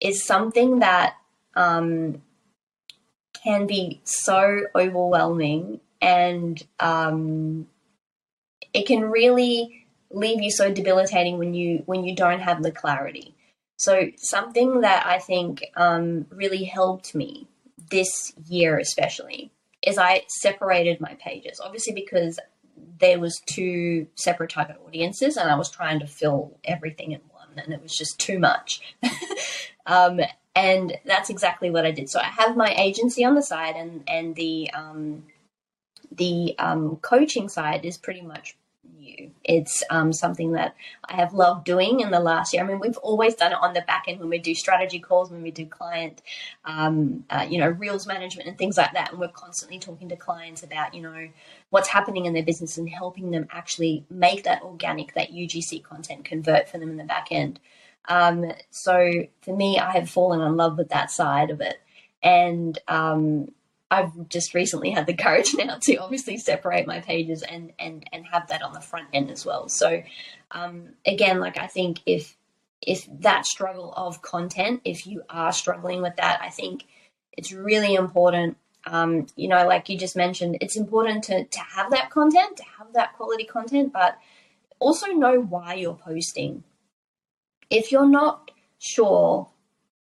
is 0.00 0.24
something 0.24 0.78
that 0.78 1.14
um, 1.54 2.22
can 3.44 3.66
be 3.66 4.00
so 4.04 4.62
overwhelming 4.74 5.80
and 6.00 6.64
um, 6.80 7.66
it 8.72 8.86
can 8.86 9.10
really 9.10 9.86
leave 10.10 10.42
you 10.42 10.50
so 10.50 10.72
debilitating 10.72 11.38
when 11.38 11.52
you 11.52 11.82
when 11.86 12.04
you 12.04 12.14
don't 12.14 12.40
have 12.40 12.62
the 12.62 12.72
clarity 12.72 13.34
so, 13.82 14.10
something 14.16 14.82
that 14.82 15.04
I 15.06 15.18
think 15.18 15.64
um, 15.74 16.26
really 16.30 16.62
helped 16.62 17.16
me 17.16 17.48
this 17.90 18.32
year, 18.46 18.78
especially, 18.78 19.50
is 19.84 19.98
I 19.98 20.22
separated 20.28 21.00
my 21.00 21.14
pages. 21.14 21.58
Obviously, 21.58 21.92
because 21.92 22.38
there 23.00 23.18
was 23.18 23.42
two 23.44 24.06
separate 24.14 24.50
target 24.50 24.76
audiences, 24.86 25.36
and 25.36 25.50
I 25.50 25.56
was 25.56 25.68
trying 25.68 25.98
to 25.98 26.06
fill 26.06 26.56
everything 26.64 27.10
in 27.10 27.22
one. 27.32 27.58
and 27.58 27.74
it 27.74 27.82
was 27.82 27.96
just 27.96 28.20
too 28.20 28.38
much. 28.38 28.82
um, 29.86 30.20
and 30.54 30.96
that's 31.04 31.28
exactly 31.28 31.68
what 31.68 31.84
I 31.84 31.90
did. 31.90 32.08
So 32.08 32.20
I 32.20 32.26
have 32.26 32.56
my 32.56 32.72
agency 32.76 33.24
on 33.24 33.34
the 33.34 33.42
side, 33.42 33.74
and 33.74 34.04
and 34.06 34.36
the 34.36 34.70
um, 34.74 35.24
the 36.12 36.54
um, 36.60 36.98
coaching 37.02 37.48
side 37.48 37.84
is 37.84 37.98
pretty 37.98 38.22
much 38.22 38.56
new. 39.02 39.30
It's 39.44 39.82
um, 39.90 40.12
something 40.12 40.52
that 40.52 40.74
I 41.04 41.16
have 41.16 41.34
loved 41.34 41.64
doing 41.64 42.00
in 42.00 42.10
the 42.10 42.20
last 42.20 42.52
year. 42.52 42.62
I 42.62 42.66
mean, 42.66 42.80
we've 42.80 42.96
always 42.98 43.34
done 43.34 43.52
it 43.52 43.58
on 43.60 43.74
the 43.74 43.82
back 43.82 44.04
end 44.08 44.20
when 44.20 44.28
we 44.28 44.38
do 44.38 44.54
strategy 44.54 45.00
calls, 45.00 45.30
when 45.30 45.42
we 45.42 45.50
do 45.50 45.66
client, 45.66 46.22
um, 46.64 47.24
uh, 47.28 47.46
you 47.48 47.58
know, 47.58 47.68
reels 47.68 48.06
management 48.06 48.48
and 48.48 48.56
things 48.56 48.76
like 48.76 48.92
that. 48.94 49.10
And 49.10 49.20
we're 49.20 49.28
constantly 49.28 49.78
talking 49.78 50.08
to 50.08 50.16
clients 50.16 50.62
about, 50.62 50.94
you 50.94 51.02
know, 51.02 51.28
what's 51.70 51.88
happening 51.88 52.26
in 52.26 52.32
their 52.32 52.44
business 52.44 52.78
and 52.78 52.88
helping 52.88 53.30
them 53.30 53.46
actually 53.50 54.04
make 54.08 54.44
that 54.44 54.62
organic, 54.62 55.14
that 55.14 55.32
UGC 55.32 55.82
content 55.82 56.24
convert 56.24 56.68
for 56.68 56.78
them 56.78 56.90
in 56.90 56.96
the 56.96 57.04
back 57.04 57.28
end. 57.30 57.60
Um, 58.08 58.52
so 58.70 59.24
for 59.42 59.56
me, 59.56 59.78
I 59.78 59.92
have 59.92 60.08
fallen 60.08 60.40
in 60.40 60.56
love 60.56 60.78
with 60.78 60.88
that 60.90 61.10
side 61.10 61.50
of 61.50 61.60
it. 61.60 61.80
And 62.22 62.78
um, 62.88 63.48
I've 63.92 64.28
just 64.28 64.54
recently 64.54 64.90
had 64.90 65.06
the 65.06 65.14
courage 65.24 65.54
now 65.54 65.78
to 65.82 65.96
obviously 65.96 66.38
separate 66.38 66.86
my 66.86 67.00
pages 67.00 67.42
and 67.42 67.72
and 67.78 68.08
and 68.12 68.26
have 68.26 68.48
that 68.48 68.62
on 68.62 68.72
the 68.72 68.80
front 68.80 69.08
end 69.12 69.30
as 69.30 69.44
well. 69.44 69.68
So 69.68 70.02
um, 70.50 70.90
again, 71.06 71.40
like 71.40 71.58
I 71.58 71.66
think 71.66 72.00
if 72.06 72.36
if 72.80 73.06
that 73.20 73.46
struggle 73.46 73.92
of 73.96 74.22
content, 74.22 74.80
if 74.84 75.06
you 75.06 75.22
are 75.28 75.52
struggling 75.52 76.02
with 76.02 76.16
that, 76.16 76.40
I 76.42 76.48
think 76.48 76.84
it's 77.32 77.52
really 77.52 77.94
important. 77.94 78.56
Um, 78.84 79.26
you 79.36 79.46
know, 79.46 79.66
like 79.68 79.88
you 79.88 79.96
just 79.96 80.16
mentioned, 80.16 80.58
it's 80.60 80.76
important 80.76 81.24
to 81.24 81.44
to 81.44 81.60
have 81.60 81.90
that 81.90 82.10
content, 82.10 82.56
to 82.56 82.64
have 82.78 82.94
that 82.94 83.12
quality 83.14 83.44
content, 83.44 83.92
but 83.92 84.18
also 84.80 85.06
know 85.08 85.40
why 85.40 85.74
you're 85.74 85.94
posting 85.94 86.64
if 87.70 87.90
you're 87.90 88.08
not 88.08 88.50
sure 88.78 89.48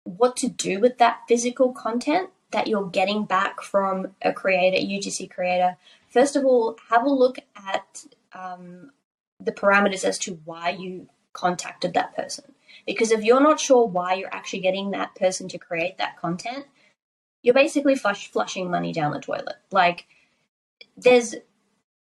what 0.03 0.37
to 0.37 0.47
do 0.47 0.79
with 0.79 0.97
that 0.97 1.19
physical 1.27 1.73
content 1.73 2.29
that 2.51 2.67
you're 2.67 2.89
getting 2.89 3.25
back 3.25 3.61
from 3.61 4.07
a 4.21 4.33
creator, 4.33 4.77
UGC 4.77 5.29
creator, 5.29 5.77
first 6.09 6.35
of 6.35 6.45
all, 6.45 6.77
have 6.89 7.03
a 7.03 7.09
look 7.09 7.39
at 7.55 8.05
um, 8.33 8.91
the 9.39 9.51
parameters 9.51 10.03
as 10.03 10.17
to 10.19 10.39
why 10.45 10.69
you 10.69 11.07
contacted 11.33 11.93
that 11.93 12.15
person. 12.15 12.53
Because 12.85 13.11
if 13.11 13.23
you're 13.23 13.41
not 13.41 13.59
sure 13.59 13.85
why 13.85 14.15
you're 14.15 14.33
actually 14.33 14.59
getting 14.59 14.91
that 14.91 15.15
person 15.15 15.47
to 15.49 15.57
create 15.57 15.97
that 15.97 16.19
content, 16.19 16.65
you're 17.43 17.53
basically 17.53 17.95
flush, 17.95 18.31
flushing 18.31 18.69
money 18.69 18.91
down 18.91 19.13
the 19.13 19.19
toilet. 19.19 19.55
Like, 19.71 20.05
there's 20.97 21.35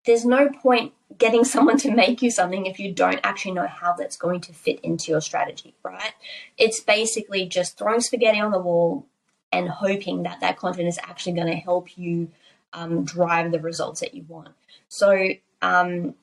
there's 0.06 0.26
no 0.26 0.50
point 0.50 0.94
getting 1.18 1.44
someone 1.46 1.78
to 1.78 1.92
make 1.92 2.22
you 2.22 2.30
something 2.30 2.66
if 2.66 2.80
you 2.80 2.92
don't 2.92 3.20
actually 3.24 3.54
know 3.54 3.68
how 3.68 3.94
that's 3.94 4.18
going 4.18 4.42
to 4.42 4.54
fit 4.54 4.80
into 4.82 5.12
your 5.12 5.22
strategy, 5.22 5.74
right? 5.84 6.14
It's 6.58 6.80
basically 6.80 7.48
just 7.48 7.78
throwing 7.78 8.02
spaghetti 8.02 8.40
on 8.40 8.52
the 8.52 8.60
wall 8.60 9.08
and 9.54 9.70
hoping 9.70 10.24
that 10.24 10.42
that 10.42 10.58
content 10.58 10.88
is 10.88 11.00
actually 11.04 11.34
going 11.34 11.48
to 11.48 11.56
help 11.56 11.98
you 11.98 12.30
um, 12.74 13.06
drive 13.06 13.52
the 13.52 13.60
results 13.60 14.02
that 14.02 14.16
you 14.16 14.26
want. 14.28 14.50
So 14.90 15.30
um, 15.62 16.16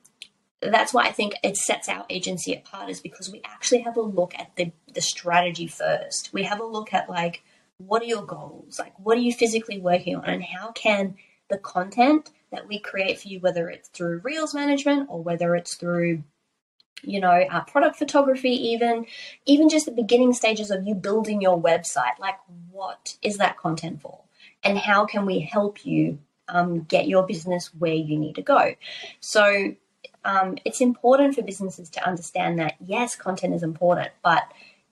that's 0.61 0.93
why 0.93 1.05
I 1.05 1.11
think 1.11 1.33
it 1.43 1.55
sets 1.57 1.89
our 1.89 2.05
agency 2.09 2.53
apart 2.53 2.89
is 2.89 2.99
because 2.99 3.31
we 3.31 3.41
actually 3.45 3.79
have 3.81 3.97
a 3.97 4.01
look 4.01 4.33
at 4.37 4.55
the, 4.57 4.71
the 4.93 5.01
strategy 5.01 5.67
first. 5.67 6.29
We 6.33 6.43
have 6.43 6.59
a 6.59 6.65
look 6.65 6.93
at 6.93 7.09
like, 7.09 7.41
what 7.77 8.01
are 8.03 8.05
your 8.05 8.25
goals? 8.25 8.77
Like, 8.77 8.93
what 8.99 9.17
are 9.17 9.21
you 9.21 9.33
physically 9.33 9.79
working 9.79 10.17
on? 10.17 10.25
And 10.25 10.43
how 10.43 10.71
can 10.73 11.15
the 11.49 11.57
content 11.57 12.29
that 12.51 12.67
we 12.67 12.79
create 12.79 13.19
for 13.19 13.29
you, 13.29 13.39
whether 13.39 13.69
it's 13.69 13.89
through 13.89 14.21
Reels 14.23 14.53
management 14.53 15.07
or 15.09 15.23
whether 15.23 15.55
it's 15.55 15.75
through 15.75 16.23
you 17.03 17.19
know, 17.19 17.31
uh, 17.31 17.63
product 17.63 17.95
photography, 17.97 18.51
even, 18.51 19.05
even 19.45 19.69
just 19.69 19.85
the 19.85 19.91
beginning 19.91 20.33
stages 20.33 20.71
of 20.71 20.85
you 20.85 20.95
building 20.95 21.41
your 21.41 21.59
website. 21.59 22.19
Like, 22.19 22.37
what 22.69 23.17
is 23.21 23.37
that 23.37 23.57
content 23.57 24.01
for? 24.01 24.19
And 24.63 24.77
how 24.77 25.05
can 25.05 25.25
we 25.25 25.39
help 25.39 25.85
you 25.85 26.19
um, 26.47 26.81
get 26.81 27.07
your 27.07 27.25
business 27.25 27.73
where 27.73 27.93
you 27.93 28.17
need 28.17 28.35
to 28.35 28.41
go? 28.41 28.75
So, 29.19 29.75
um, 30.23 30.57
it's 30.65 30.81
important 30.81 31.35
for 31.35 31.41
businesses 31.41 31.89
to 31.91 32.07
understand 32.07 32.59
that 32.59 32.75
yes, 32.79 33.15
content 33.15 33.55
is 33.55 33.63
important, 33.63 34.11
but 34.21 34.43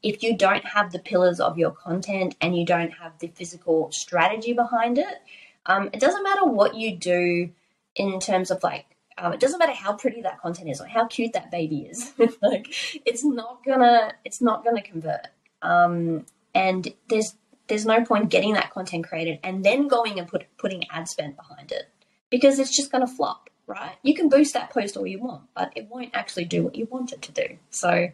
if 0.01 0.23
you 0.23 0.35
don't 0.35 0.65
have 0.65 0.91
the 0.91 0.99
pillars 0.99 1.39
of 1.39 1.57
your 1.57 1.71
content 1.71 2.35
and 2.41 2.57
you 2.57 2.65
don't 2.65 2.91
have 2.91 3.17
the 3.19 3.27
physical 3.27 3.91
strategy 3.91 4.53
behind 4.53 4.97
it, 4.97 5.21
um, 5.65 5.89
it 5.93 5.99
doesn't 5.99 6.23
matter 6.23 6.45
what 6.45 6.75
you 6.75 6.95
do 6.95 7.49
in 7.95 8.19
terms 8.19 8.49
of 8.49 8.63
like, 8.63 8.85
um, 9.19 9.33
it 9.33 9.39
doesn't 9.39 9.59
matter 9.59 9.73
how 9.73 9.93
pretty 9.93 10.21
that 10.21 10.41
content 10.41 10.69
is 10.69 10.81
or 10.81 10.87
how 10.87 11.05
cute 11.07 11.33
that 11.33 11.51
baby 11.51 11.81
is. 11.81 12.13
like, 12.41 12.73
it's 13.05 13.23
not 13.23 13.63
gonna, 13.65 14.13
it's 14.25 14.41
not 14.41 14.63
gonna 14.63 14.81
convert. 14.81 15.27
Um, 15.61 16.25
and 16.55 16.93
there's 17.09 17.35
there's 17.67 17.85
no 17.85 18.03
point 18.03 18.29
getting 18.29 18.53
that 18.53 18.71
content 18.71 19.07
created 19.07 19.39
and 19.43 19.63
then 19.63 19.87
going 19.87 20.17
and 20.19 20.27
put 20.27 20.45
putting 20.57 20.83
ad 20.89 21.07
spend 21.07 21.35
behind 21.35 21.71
it 21.71 21.87
because 22.29 22.59
it's 22.59 22.75
just 22.75 22.91
gonna 22.91 23.07
flop, 23.07 23.49
right? 23.67 23.95
You 24.01 24.15
can 24.15 24.29
boost 24.29 24.53
that 24.53 24.71
post 24.71 24.97
all 24.97 25.05
you 25.05 25.19
want, 25.19 25.43
but 25.55 25.71
it 25.75 25.87
won't 25.89 26.11
actually 26.13 26.45
do 26.45 26.63
what 26.63 26.75
you 26.75 26.87
want 26.89 27.13
it 27.13 27.21
to 27.23 27.31
do. 27.31 27.57
So, 27.69 28.09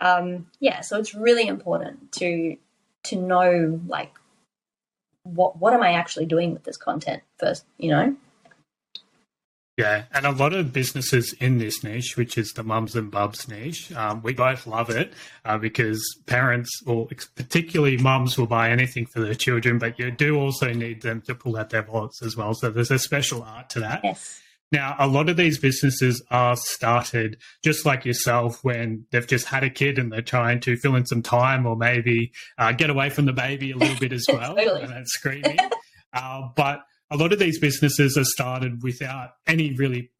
um, 0.00 0.46
yeah, 0.60 0.80
so 0.80 0.98
it's 0.98 1.14
really 1.14 1.46
important 1.46 2.12
to 2.12 2.56
to 3.04 3.16
know 3.16 3.80
like 3.86 4.14
what 5.22 5.58
what 5.58 5.74
am 5.74 5.82
I 5.82 5.92
actually 5.92 6.26
doing 6.26 6.52
with 6.52 6.64
this 6.64 6.76
content 6.76 7.22
first, 7.38 7.64
you 7.78 7.90
know? 7.90 8.16
Yeah, 9.76 10.04
and 10.12 10.24
a 10.24 10.30
lot 10.30 10.54
of 10.54 10.72
businesses 10.72 11.34
in 11.34 11.58
this 11.58 11.84
niche, 11.84 12.16
which 12.16 12.38
is 12.38 12.52
the 12.52 12.62
mums 12.62 12.96
and 12.96 13.10
bubs 13.10 13.46
niche, 13.46 13.92
um, 13.92 14.22
we 14.22 14.32
both 14.32 14.66
love 14.66 14.88
it 14.88 15.12
uh, 15.44 15.58
because 15.58 16.02
parents, 16.24 16.70
or 16.86 17.06
particularly 17.34 17.98
mums, 17.98 18.38
will 18.38 18.46
buy 18.46 18.70
anything 18.70 19.04
for 19.04 19.20
their 19.20 19.34
children, 19.34 19.78
but 19.78 19.98
you 19.98 20.10
do 20.10 20.38
also 20.38 20.72
need 20.72 21.02
them 21.02 21.20
to 21.22 21.34
pull 21.34 21.58
out 21.58 21.68
their 21.68 21.82
wallets 21.82 22.22
as 22.22 22.34
well. 22.38 22.54
So 22.54 22.70
there's 22.70 22.90
a 22.90 22.98
special 22.98 23.42
art 23.42 23.68
to 23.70 23.80
that. 23.80 24.00
Yes. 24.02 24.40
Now, 24.72 24.96
a 24.98 25.06
lot 25.06 25.28
of 25.28 25.36
these 25.36 25.58
businesses 25.58 26.24
are 26.30 26.56
started 26.56 27.36
just 27.62 27.84
like 27.84 28.04
yourself 28.06 28.64
when 28.64 29.04
they've 29.12 29.26
just 29.26 29.46
had 29.46 29.62
a 29.62 29.70
kid 29.70 29.98
and 29.98 30.10
they're 30.10 30.22
trying 30.22 30.58
to 30.60 30.76
fill 30.76 30.96
in 30.96 31.04
some 31.06 31.22
time 31.22 31.66
or 31.66 31.76
maybe 31.76 32.32
uh, 32.58 32.72
get 32.72 32.88
away 32.90 33.10
from 33.10 33.26
the 33.26 33.32
baby 33.32 33.72
a 33.72 33.76
little 33.76 33.96
bit 33.98 34.12
as 34.12 34.24
well 34.32 34.56
totally. 34.56 34.82
and 34.82 35.06
screaming. 35.06 35.58
uh, 36.14 36.48
but 36.56 36.80
a 37.10 37.16
lot 37.16 37.32
of 37.32 37.38
these 37.38 37.58
businesses 37.58 38.16
are 38.16 38.24
started 38.24 38.82
without 38.82 39.30
any 39.46 39.72
really 39.74 40.10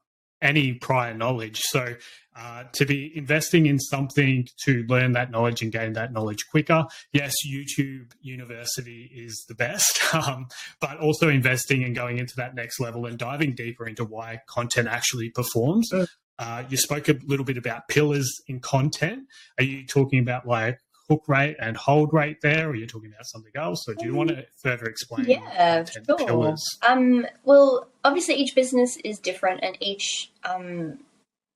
any 0.42 0.74
prior 0.74 1.14
knowledge. 1.14 1.60
So 1.60 1.94
uh, 2.36 2.64
to 2.74 2.84
be 2.84 3.10
investing 3.16 3.66
in 3.66 3.78
something 3.78 4.46
to 4.64 4.84
learn 4.88 5.12
that 5.12 5.30
knowledge 5.30 5.62
and 5.62 5.72
gain 5.72 5.94
that 5.94 6.12
knowledge 6.12 6.46
quicker, 6.50 6.84
yes, 7.12 7.34
YouTube 7.46 8.12
University 8.20 9.10
is 9.14 9.44
the 9.48 9.54
best, 9.54 9.98
um, 10.14 10.48
but 10.80 10.98
also 10.98 11.28
investing 11.28 11.82
and 11.84 11.94
going 11.94 12.18
into 12.18 12.34
that 12.36 12.54
next 12.54 12.78
level 12.78 13.06
and 13.06 13.18
diving 13.18 13.54
deeper 13.54 13.86
into 13.86 14.04
why 14.04 14.40
content 14.46 14.88
actually 14.88 15.30
performs. 15.30 15.90
Uh, 16.38 16.64
you 16.68 16.76
spoke 16.76 17.08
a 17.08 17.18
little 17.24 17.46
bit 17.46 17.56
about 17.56 17.88
pillars 17.88 18.30
in 18.46 18.60
content. 18.60 19.22
Are 19.58 19.64
you 19.64 19.86
talking 19.86 20.18
about 20.18 20.46
like 20.46 20.78
hook 21.08 21.24
rate 21.28 21.56
and 21.60 21.76
hold 21.76 22.12
rate 22.12 22.38
there, 22.42 22.68
or 22.68 22.74
you're 22.74 22.86
talking 22.86 23.12
about 23.12 23.26
something 23.26 23.52
else? 23.54 23.88
Or 23.88 23.94
do 23.94 24.04
you 24.04 24.14
want 24.14 24.30
to 24.30 24.46
further 24.56 24.86
explain? 24.86 25.26
Yeah, 25.26 25.84
sure. 25.84 26.16
Pillars? 26.16 26.64
Um, 26.86 27.26
well, 27.44 27.88
obviously, 28.04 28.34
each 28.34 28.54
business 28.54 28.96
is 29.04 29.18
different, 29.18 29.60
and 29.62 29.76
each 29.80 30.30
um, 30.44 30.98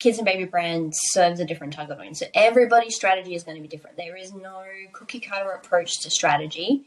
kids 0.01 0.19
and 0.19 0.25
baby 0.25 0.45
brand 0.45 0.93
serves 0.97 1.39
a 1.39 1.45
different 1.45 1.75
target 1.75 1.99
audience. 1.99 2.19
So 2.19 2.27
everybody's 2.35 2.97
strategy 2.97 3.35
is 3.35 3.45
going 3.45 3.57
to 3.57 3.63
be 3.63 3.69
different. 3.69 3.97
There 3.97 4.17
is 4.17 4.33
no 4.33 4.65
cookie 4.93 5.21
cutter 5.21 5.51
approach 5.51 6.01
to 6.01 6.11
strategy. 6.11 6.85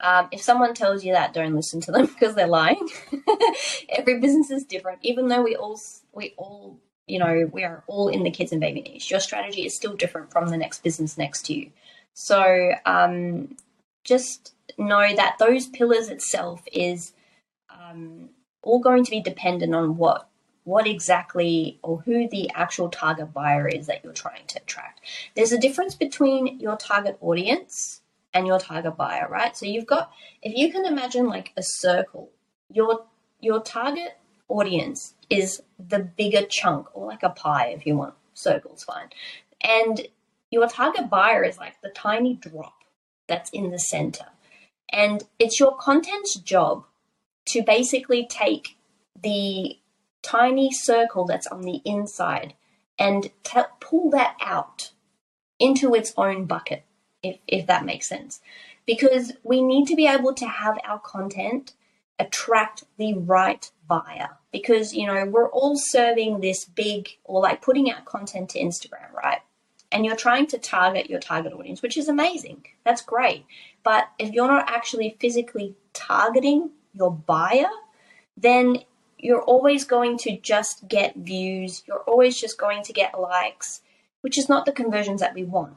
Um, 0.00 0.28
if 0.32 0.42
someone 0.42 0.74
tells 0.74 1.04
you 1.04 1.12
that, 1.12 1.34
don't 1.34 1.54
listen 1.54 1.80
to 1.82 1.92
them 1.92 2.06
because 2.18 2.34
they're 2.34 2.46
lying. 2.46 2.88
Every 3.88 4.18
business 4.18 4.50
is 4.50 4.64
different, 4.64 4.98
even 5.02 5.28
though 5.28 5.42
we 5.42 5.54
all 5.54 5.78
we 6.12 6.34
all 6.36 6.78
you 7.06 7.18
know 7.18 7.48
we 7.52 7.64
are 7.64 7.84
all 7.86 8.08
in 8.08 8.22
the 8.22 8.30
kids 8.30 8.50
and 8.50 8.60
baby 8.60 8.80
niche. 8.80 9.10
Your 9.10 9.20
strategy 9.20 9.66
is 9.66 9.76
still 9.76 9.94
different 9.94 10.32
from 10.32 10.48
the 10.48 10.56
next 10.56 10.82
business 10.82 11.16
next 11.18 11.46
to 11.46 11.54
you. 11.54 11.70
So 12.14 12.72
um, 12.86 13.56
just 14.04 14.54
know 14.78 15.14
that 15.14 15.36
those 15.38 15.66
pillars 15.66 16.08
itself 16.08 16.62
is 16.72 17.12
um, 17.68 18.30
all 18.62 18.78
going 18.78 19.04
to 19.04 19.10
be 19.10 19.20
dependent 19.20 19.74
on 19.74 19.96
what 19.96 20.28
what 20.64 20.86
exactly 20.86 21.78
or 21.82 22.00
who 22.00 22.26
the 22.26 22.50
actual 22.54 22.88
target 22.88 23.34
buyer 23.34 23.68
is 23.68 23.86
that 23.86 24.02
you're 24.02 24.14
trying 24.14 24.46
to 24.46 24.58
attract. 24.58 25.02
There's 25.34 25.52
a 25.52 25.58
difference 25.58 25.94
between 25.94 26.58
your 26.58 26.76
target 26.76 27.18
audience 27.20 28.00
and 28.32 28.46
your 28.46 28.58
target 28.58 28.96
buyer, 28.96 29.28
right? 29.30 29.54
So 29.54 29.66
you've 29.66 29.86
got 29.86 30.10
if 30.42 30.56
you 30.56 30.72
can 30.72 30.86
imagine 30.86 31.26
like 31.26 31.52
a 31.56 31.62
circle, 31.62 32.30
your 32.72 33.04
your 33.40 33.60
target 33.60 34.16
audience 34.48 35.14
is 35.28 35.62
the 35.78 35.98
bigger 35.98 36.46
chunk 36.48 36.86
or 36.96 37.06
like 37.06 37.22
a 37.22 37.30
pie 37.30 37.68
if 37.68 37.84
you 37.86 37.96
want 37.96 38.14
circles 38.32 38.84
fine. 38.84 39.08
And 39.60 40.06
your 40.54 40.68
target 40.68 41.10
buyer 41.10 41.42
is 41.42 41.58
like 41.58 41.80
the 41.82 41.90
tiny 41.90 42.34
drop 42.34 42.84
that's 43.26 43.50
in 43.50 43.70
the 43.70 43.78
center. 43.78 44.26
And 44.90 45.24
it's 45.40 45.58
your 45.58 45.76
content's 45.76 46.36
job 46.36 46.84
to 47.46 47.62
basically 47.62 48.24
take 48.26 48.76
the 49.20 49.76
tiny 50.22 50.70
circle 50.72 51.26
that's 51.26 51.48
on 51.48 51.62
the 51.62 51.82
inside 51.84 52.54
and 52.98 53.30
t- 53.42 53.60
pull 53.80 54.10
that 54.10 54.36
out 54.40 54.92
into 55.58 55.92
its 55.92 56.14
own 56.16 56.44
bucket, 56.44 56.84
if, 57.22 57.38
if 57.48 57.66
that 57.66 57.84
makes 57.84 58.08
sense. 58.08 58.40
Because 58.86 59.32
we 59.42 59.60
need 59.60 59.86
to 59.88 59.96
be 59.96 60.06
able 60.06 60.34
to 60.34 60.46
have 60.46 60.78
our 60.84 61.00
content 61.00 61.72
attract 62.20 62.84
the 62.96 63.14
right 63.14 63.72
buyer. 63.88 64.38
Because, 64.52 64.94
you 64.94 65.08
know, 65.08 65.24
we're 65.24 65.50
all 65.50 65.76
serving 65.76 66.40
this 66.40 66.64
big 66.64 67.08
or 67.24 67.42
like 67.42 67.60
putting 67.60 67.90
out 67.90 68.04
content 68.04 68.50
to 68.50 68.60
Instagram, 68.60 69.12
right? 69.12 69.40
And 69.92 70.04
you're 70.04 70.16
trying 70.16 70.46
to 70.48 70.58
target 70.58 71.08
your 71.08 71.20
target 71.20 71.52
audience, 71.52 71.80
which 71.80 71.96
is 71.96 72.08
amazing. 72.08 72.66
That's 72.84 73.02
great. 73.02 73.46
But 73.84 74.08
if 74.18 74.32
you're 74.32 74.48
not 74.48 74.68
actually 74.68 75.16
physically 75.20 75.76
targeting 75.92 76.70
your 76.92 77.12
buyer, 77.12 77.68
then 78.36 78.78
you're 79.18 79.42
always 79.42 79.84
going 79.84 80.18
to 80.18 80.36
just 80.36 80.88
get 80.88 81.14
views. 81.16 81.82
You're 81.86 82.00
always 82.00 82.38
just 82.38 82.58
going 82.58 82.82
to 82.84 82.92
get 82.92 83.18
likes, 83.18 83.82
which 84.22 84.36
is 84.36 84.48
not 84.48 84.66
the 84.66 84.72
conversions 84.72 85.20
that 85.20 85.34
we 85.34 85.44
want. 85.44 85.76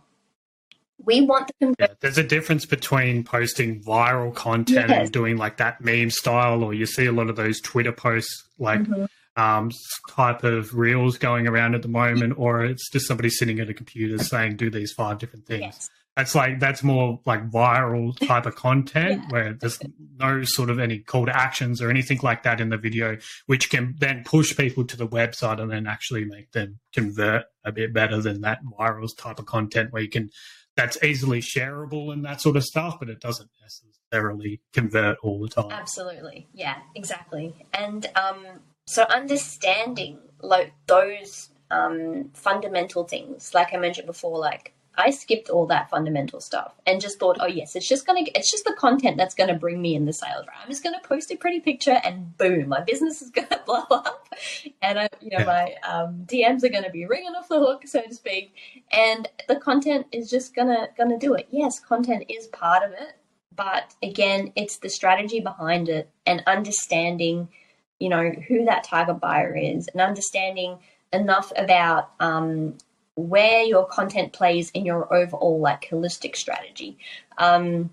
We 1.03 1.21
want 1.21 1.47
the 1.47 1.53
conversions. 1.59 1.77
Yeah, 1.79 1.95
there's 1.99 2.17
a 2.17 2.23
difference 2.23 2.65
between 2.65 3.23
posting 3.23 3.81
viral 3.81 4.33
content 4.33 4.89
yes. 4.89 4.99
and 4.99 5.11
doing 5.11 5.37
like 5.37 5.57
that 5.57 5.79
meme 5.79 6.09
style, 6.09 6.63
or 6.63 6.73
you 6.73 6.87
see 6.87 7.05
a 7.05 7.11
lot 7.11 7.29
of 7.29 7.35
those 7.35 7.61
Twitter 7.61 7.91
posts 7.91 8.43
like 8.57 8.81
mm-hmm. 8.81 9.05
Um, 9.37 9.71
type 10.09 10.43
of 10.43 10.73
reels 10.73 11.17
going 11.17 11.47
around 11.47 11.75
at 11.75 11.83
the 11.83 11.87
moment, 11.87 12.33
or 12.37 12.65
it's 12.65 12.89
just 12.89 13.07
somebody 13.07 13.29
sitting 13.29 13.59
at 13.59 13.69
a 13.69 13.73
computer 13.73 14.17
saying, 14.17 14.57
do 14.57 14.69
these 14.69 14.91
five 14.91 15.19
different 15.19 15.45
things. 15.45 15.61
Yes. 15.61 15.89
That's 16.17 16.33
like 16.33 16.59
that's 16.59 16.81
more 16.81 17.19
like 17.27 17.51
viral 17.51 18.17
type 18.27 18.47
of 18.47 18.55
content 18.55 19.21
yeah. 19.21 19.29
where 19.29 19.53
there's 19.53 19.77
no 20.17 20.43
sort 20.43 20.71
of 20.71 20.79
any 20.79 20.97
call 20.97 21.27
to 21.27 21.35
actions 21.35 21.79
or 21.79 21.91
anything 21.91 22.19
like 22.23 22.41
that 22.41 22.59
in 22.59 22.69
the 22.69 22.77
video, 22.77 23.17
which 23.45 23.69
can 23.69 23.93
then 23.99 24.23
push 24.25 24.57
people 24.57 24.83
to 24.85 24.97
the 24.97 25.07
website 25.07 25.61
and 25.61 25.69
then 25.71 25.85
actually 25.85 26.25
make 26.25 26.51
them 26.53 26.79
convert 26.91 27.43
a 27.63 27.71
bit 27.71 27.93
better 27.93 28.19
than 28.19 28.41
that 28.41 28.61
viral 28.65 29.07
type 29.15 29.37
of 29.37 29.45
content 29.45 29.93
where 29.93 30.01
you 30.01 30.09
can 30.09 30.31
that's 30.75 30.97
easily 31.03 31.39
shareable 31.39 32.11
and 32.11 32.25
that 32.25 32.41
sort 32.41 32.57
of 32.57 32.63
stuff, 32.63 32.97
but 32.97 33.09
it 33.09 33.19
doesn't 33.19 33.49
necessarily 33.61 34.59
convert 34.73 35.17
all 35.21 35.39
the 35.39 35.49
time. 35.49 35.71
Absolutely, 35.71 36.47
yeah, 36.51 36.77
exactly. 36.95 37.53
And 37.73 38.09
um, 38.15 38.43
so 38.87 39.03
understanding 39.03 40.17
like 40.41 40.73
those 40.87 41.49
um, 41.69 42.31
fundamental 42.33 43.03
things, 43.03 43.53
like 43.53 43.73
I 43.73 43.77
mentioned 43.77 44.07
before, 44.07 44.39
like 44.39 44.73
I 44.97 45.11
skipped 45.11 45.49
all 45.49 45.67
that 45.67 45.89
fundamental 45.89 46.39
stuff 46.39 46.73
and 46.87 46.99
just 46.99 47.19
thought, 47.19 47.37
oh 47.41 47.47
yes, 47.47 47.75
it's 47.75 47.87
just 47.87 48.07
gonna, 48.07 48.21
it's 48.33 48.49
just 48.49 48.63
the 48.63 48.73
content 48.73 49.17
that's 49.17 49.35
gonna 49.35 49.57
bring 49.59 49.81
me 49.81 49.93
in 49.93 50.05
the 50.05 50.13
sales. 50.13 50.45
Right? 50.47 50.57
I'm 50.63 50.69
just 50.69 50.83
gonna 50.83 51.01
post 51.03 51.31
a 51.31 51.35
pretty 51.35 51.59
picture 51.59 51.99
and 52.03 52.35
boom, 52.37 52.69
my 52.69 52.79
business 52.79 53.21
is 53.21 53.29
gonna 53.35 53.61
blow 53.65 53.83
up, 53.91 54.27
and 54.81 54.99
I, 54.99 55.09
you 55.21 55.31
know, 55.31 55.39
yeah. 55.39 55.45
my 55.45 55.75
um, 55.87 56.23
DMs 56.25 56.63
are 56.63 56.69
gonna 56.69 56.89
be 56.89 57.05
ringing 57.05 57.35
off 57.37 57.49
the 57.49 57.59
hook, 57.59 57.83
so 57.85 58.01
to 58.01 58.13
speak, 58.15 58.55
and 58.91 59.27
the 59.49 59.57
content 59.57 60.07
is 60.13 60.29
just 60.29 60.55
gonna 60.55 60.87
gonna 60.97 61.19
do 61.19 61.33
it. 61.33 61.47
Yes, 61.51 61.79
content 61.79 62.23
is 62.29 62.47
part 62.47 62.83
of 62.83 62.91
it, 62.93 63.17
but 63.55 63.93
again, 64.01 64.53
it's 64.55 64.77
the 64.77 64.89
strategy 64.89 65.41
behind 65.41 65.89
it 65.89 66.09
and 66.25 66.41
understanding, 66.47 67.49
you 67.99 68.09
know, 68.09 68.29
who 68.47 68.65
that 68.65 68.83
target 68.83 69.19
buyer 69.19 69.55
is 69.55 69.87
and 69.87 70.01
understanding 70.01 70.77
enough 71.13 71.51
about 71.55 72.11
um, 72.19 72.77
where 73.15 73.63
your 73.63 73.85
content 73.85 74.33
plays 74.33 74.69
in 74.71 74.85
your 74.85 75.13
overall 75.13 75.59
like 75.59 75.89
holistic 75.89 76.35
strategy. 76.35 76.97
Um, 77.37 77.91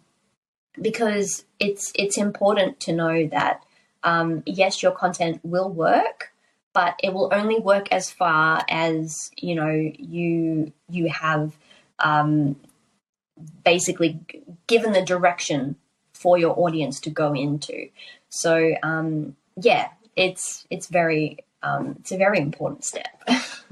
because 0.81 1.45
it's 1.61 1.93
it's 1.95 2.19
important 2.19 2.81
to 2.81 2.93
know 2.93 3.27
that 3.29 3.65
um, 4.03 4.43
yes 4.45 4.83
your 4.83 4.91
content 4.93 5.41
will 5.45 5.71
work 5.71 6.33
but 6.73 6.99
it 7.03 7.15
will 7.15 7.31
only 7.33 7.59
work 7.59 7.91
as 7.93 8.11
far 8.11 8.65
as 8.69 9.31
you 9.37 9.55
know 9.55 9.71
you 9.71 10.73
you 10.91 11.09
have 11.09 11.57
um, 12.01 12.57
basically 13.65 14.21
given 14.67 14.93
the 14.93 15.03
direction 15.03 15.77
for 16.13 16.39
your 16.39 16.59
audience 16.59 17.01
to 17.01 17.11
go 17.11 17.35
into. 17.35 17.89
So 18.29 18.75
um, 18.83 19.37
yeah 19.57 19.89
it's 20.17 20.67
it's 20.71 20.89
very 20.89 21.39
um, 21.63 21.97
it's 22.01 22.13
a 22.13 22.17
very 22.17 22.39
important 22.39 22.85
step 22.85 23.23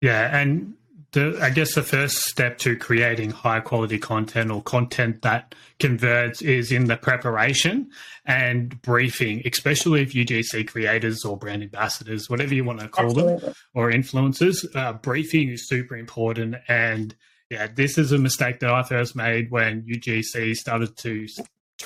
Yeah, 0.00 0.38
and 0.38 0.74
the, 1.12 1.38
I 1.40 1.50
guess 1.50 1.74
the 1.74 1.82
first 1.82 2.18
step 2.18 2.58
to 2.58 2.76
creating 2.76 3.30
high 3.30 3.60
quality 3.60 3.98
content 3.98 4.50
or 4.50 4.62
content 4.62 5.22
that 5.22 5.54
converts 5.78 6.42
is 6.42 6.70
in 6.70 6.84
the 6.84 6.96
preparation 6.96 7.90
and 8.24 8.80
briefing, 8.82 9.42
especially 9.44 10.02
if 10.02 10.12
UGC 10.12 10.68
creators 10.68 11.24
or 11.24 11.36
brand 11.36 11.62
ambassadors, 11.62 12.28
whatever 12.28 12.54
you 12.54 12.64
want 12.64 12.80
to 12.80 12.88
call 12.88 13.06
Absolutely. 13.06 13.38
them, 13.38 13.54
or 13.74 13.90
influencers. 13.90 14.64
Uh, 14.76 14.92
briefing 14.94 15.48
is 15.48 15.66
super 15.66 15.96
important. 15.96 16.56
And 16.68 17.14
yeah, 17.50 17.68
this 17.74 17.96
is 17.96 18.12
a 18.12 18.18
mistake 18.18 18.60
that 18.60 18.70
I 18.70 18.82
first 18.82 19.16
made 19.16 19.50
when 19.50 19.82
UGC 19.82 20.54
started 20.54 20.96
to 20.98 21.26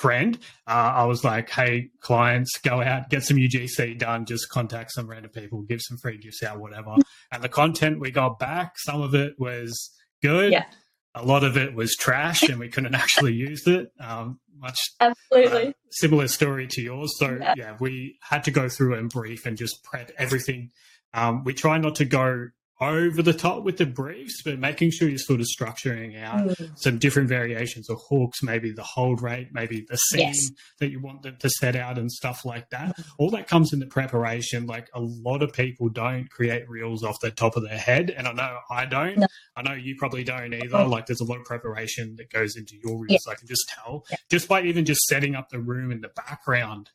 trend. 0.01 0.39
Uh, 0.67 0.93
I 0.95 1.05
was 1.05 1.23
like, 1.23 1.49
hey, 1.49 1.89
clients, 1.99 2.57
go 2.57 2.81
out, 2.81 3.09
get 3.09 3.23
some 3.23 3.37
UGC 3.37 3.99
done, 3.99 4.25
just 4.25 4.49
contact 4.49 4.91
some 4.93 5.07
random 5.07 5.31
people, 5.31 5.61
give 5.61 5.81
some 5.81 5.97
free 5.97 6.17
gifts 6.17 6.41
out, 6.43 6.59
whatever. 6.59 6.95
And 7.31 7.43
the 7.43 7.49
content 7.49 7.99
we 7.99 8.09
got 8.11 8.39
back, 8.39 8.73
some 8.77 9.01
of 9.01 9.13
it 9.13 9.35
was 9.37 9.91
good. 10.21 10.51
Yeah. 10.51 10.65
A 11.13 11.23
lot 11.23 11.43
of 11.43 11.57
it 11.57 11.75
was 11.75 11.95
trash 11.95 12.43
and 12.43 12.59
we 12.59 12.69
couldn't 12.69 12.95
actually 13.03 13.33
use 13.33 13.67
it. 13.67 13.91
Um, 13.99 14.39
much 14.57 14.79
absolutely 14.99 15.67
uh, 15.69 15.73
similar 15.91 16.27
story 16.27 16.67
to 16.67 16.81
yours. 16.81 17.17
So 17.17 17.37
yeah. 17.39 17.53
yeah. 17.57 17.77
we 17.79 18.17
had 18.21 18.43
to 18.45 18.51
go 18.51 18.69
through 18.69 18.95
and 18.95 19.09
brief 19.09 19.45
and 19.45 19.57
just 19.57 19.83
prep 19.83 20.11
everything. 20.17 20.71
Um, 21.13 21.43
we 21.43 21.53
try 21.53 21.77
not 21.77 21.95
to 21.95 22.05
go 22.05 22.47
over 22.81 23.21
the 23.21 23.33
top 23.33 23.63
with 23.63 23.77
the 23.77 23.85
briefs, 23.85 24.41
but 24.43 24.57
making 24.57 24.89
sure 24.89 25.07
you're 25.07 25.19
sort 25.19 25.39
of 25.39 25.45
structuring 25.45 26.21
out 26.21 26.47
mm. 26.47 26.71
some 26.75 26.97
different 26.97 27.29
variations 27.29 27.89
of 27.89 28.01
hooks, 28.09 28.41
maybe 28.41 28.71
the 28.71 28.81
hold 28.81 29.21
rate, 29.21 29.49
maybe 29.51 29.85
the 29.87 29.97
scene 29.97 30.27
yes. 30.27 30.49
that 30.79 30.89
you 30.89 30.99
want 30.99 31.21
them 31.21 31.37
to 31.39 31.49
set 31.49 31.75
out 31.75 31.99
and 31.99 32.11
stuff 32.11 32.43
like 32.43 32.69
that. 32.71 32.97
Mm. 32.97 33.05
All 33.19 33.29
that 33.29 33.47
comes 33.47 33.71
in 33.71 33.79
the 33.79 33.85
preparation. 33.85 34.65
Like 34.65 34.89
a 34.95 34.99
lot 34.99 35.43
of 35.43 35.53
people 35.53 35.89
don't 35.89 36.29
create 36.31 36.67
reels 36.67 37.03
off 37.03 37.19
the 37.21 37.29
top 37.29 37.55
of 37.55 37.63
their 37.63 37.77
head. 37.77 38.09
And 38.09 38.27
I 38.27 38.33
know 38.33 38.57
I 38.71 38.85
don't. 38.85 39.19
No. 39.19 39.27
I 39.55 39.61
know 39.61 39.73
you 39.73 39.95
probably 39.99 40.23
don't 40.23 40.53
either. 40.53 40.77
Oh. 40.77 40.87
Like 40.87 41.05
there's 41.05 41.21
a 41.21 41.25
lot 41.25 41.37
of 41.39 41.45
preparation 41.45 42.15
that 42.17 42.31
goes 42.31 42.55
into 42.55 42.75
your 42.83 42.97
reels. 42.97 43.21
Yeah. 43.27 43.33
I 43.33 43.35
can 43.35 43.47
just 43.47 43.69
tell 43.69 44.05
yeah. 44.09 44.17
just 44.31 44.47
by 44.47 44.63
even 44.63 44.85
just 44.85 45.01
setting 45.01 45.35
up 45.35 45.49
the 45.49 45.59
room 45.59 45.91
in 45.91 46.01
the 46.01 46.09
background 46.09 46.89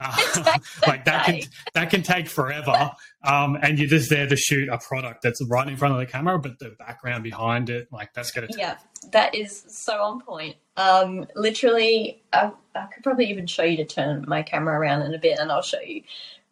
like 0.86 1.04
that 1.04 1.26
can 1.26 1.40
that 1.74 1.90
can 1.90 2.02
take 2.02 2.26
forever, 2.26 2.92
um, 3.22 3.58
and 3.60 3.78
you're 3.78 3.88
just 3.88 4.08
there 4.08 4.26
to 4.26 4.36
shoot 4.36 4.68
a 4.70 4.78
product 4.78 5.22
that's 5.22 5.44
right 5.46 5.68
in 5.68 5.76
front 5.76 5.92
of 5.92 6.00
the 6.00 6.06
camera, 6.06 6.38
but 6.38 6.58
the 6.58 6.70
background 6.78 7.22
behind 7.22 7.68
it, 7.68 7.88
like 7.92 8.14
that's 8.14 8.30
gonna. 8.30 8.48
Yeah, 8.56 8.78
that 9.12 9.34
is 9.34 9.64
so 9.68 10.00
on 10.02 10.22
point. 10.22 10.56
Um, 10.76 11.26
literally, 11.36 12.22
I, 12.32 12.52
I 12.74 12.86
could 12.86 13.02
probably 13.02 13.26
even 13.26 13.46
show 13.46 13.62
you 13.62 13.76
to 13.76 13.84
turn 13.84 14.24
my 14.26 14.42
camera 14.42 14.78
around 14.78 15.02
in 15.02 15.12
a 15.12 15.18
bit, 15.18 15.38
and 15.38 15.52
I'll 15.52 15.60
show 15.60 15.80
you. 15.80 16.02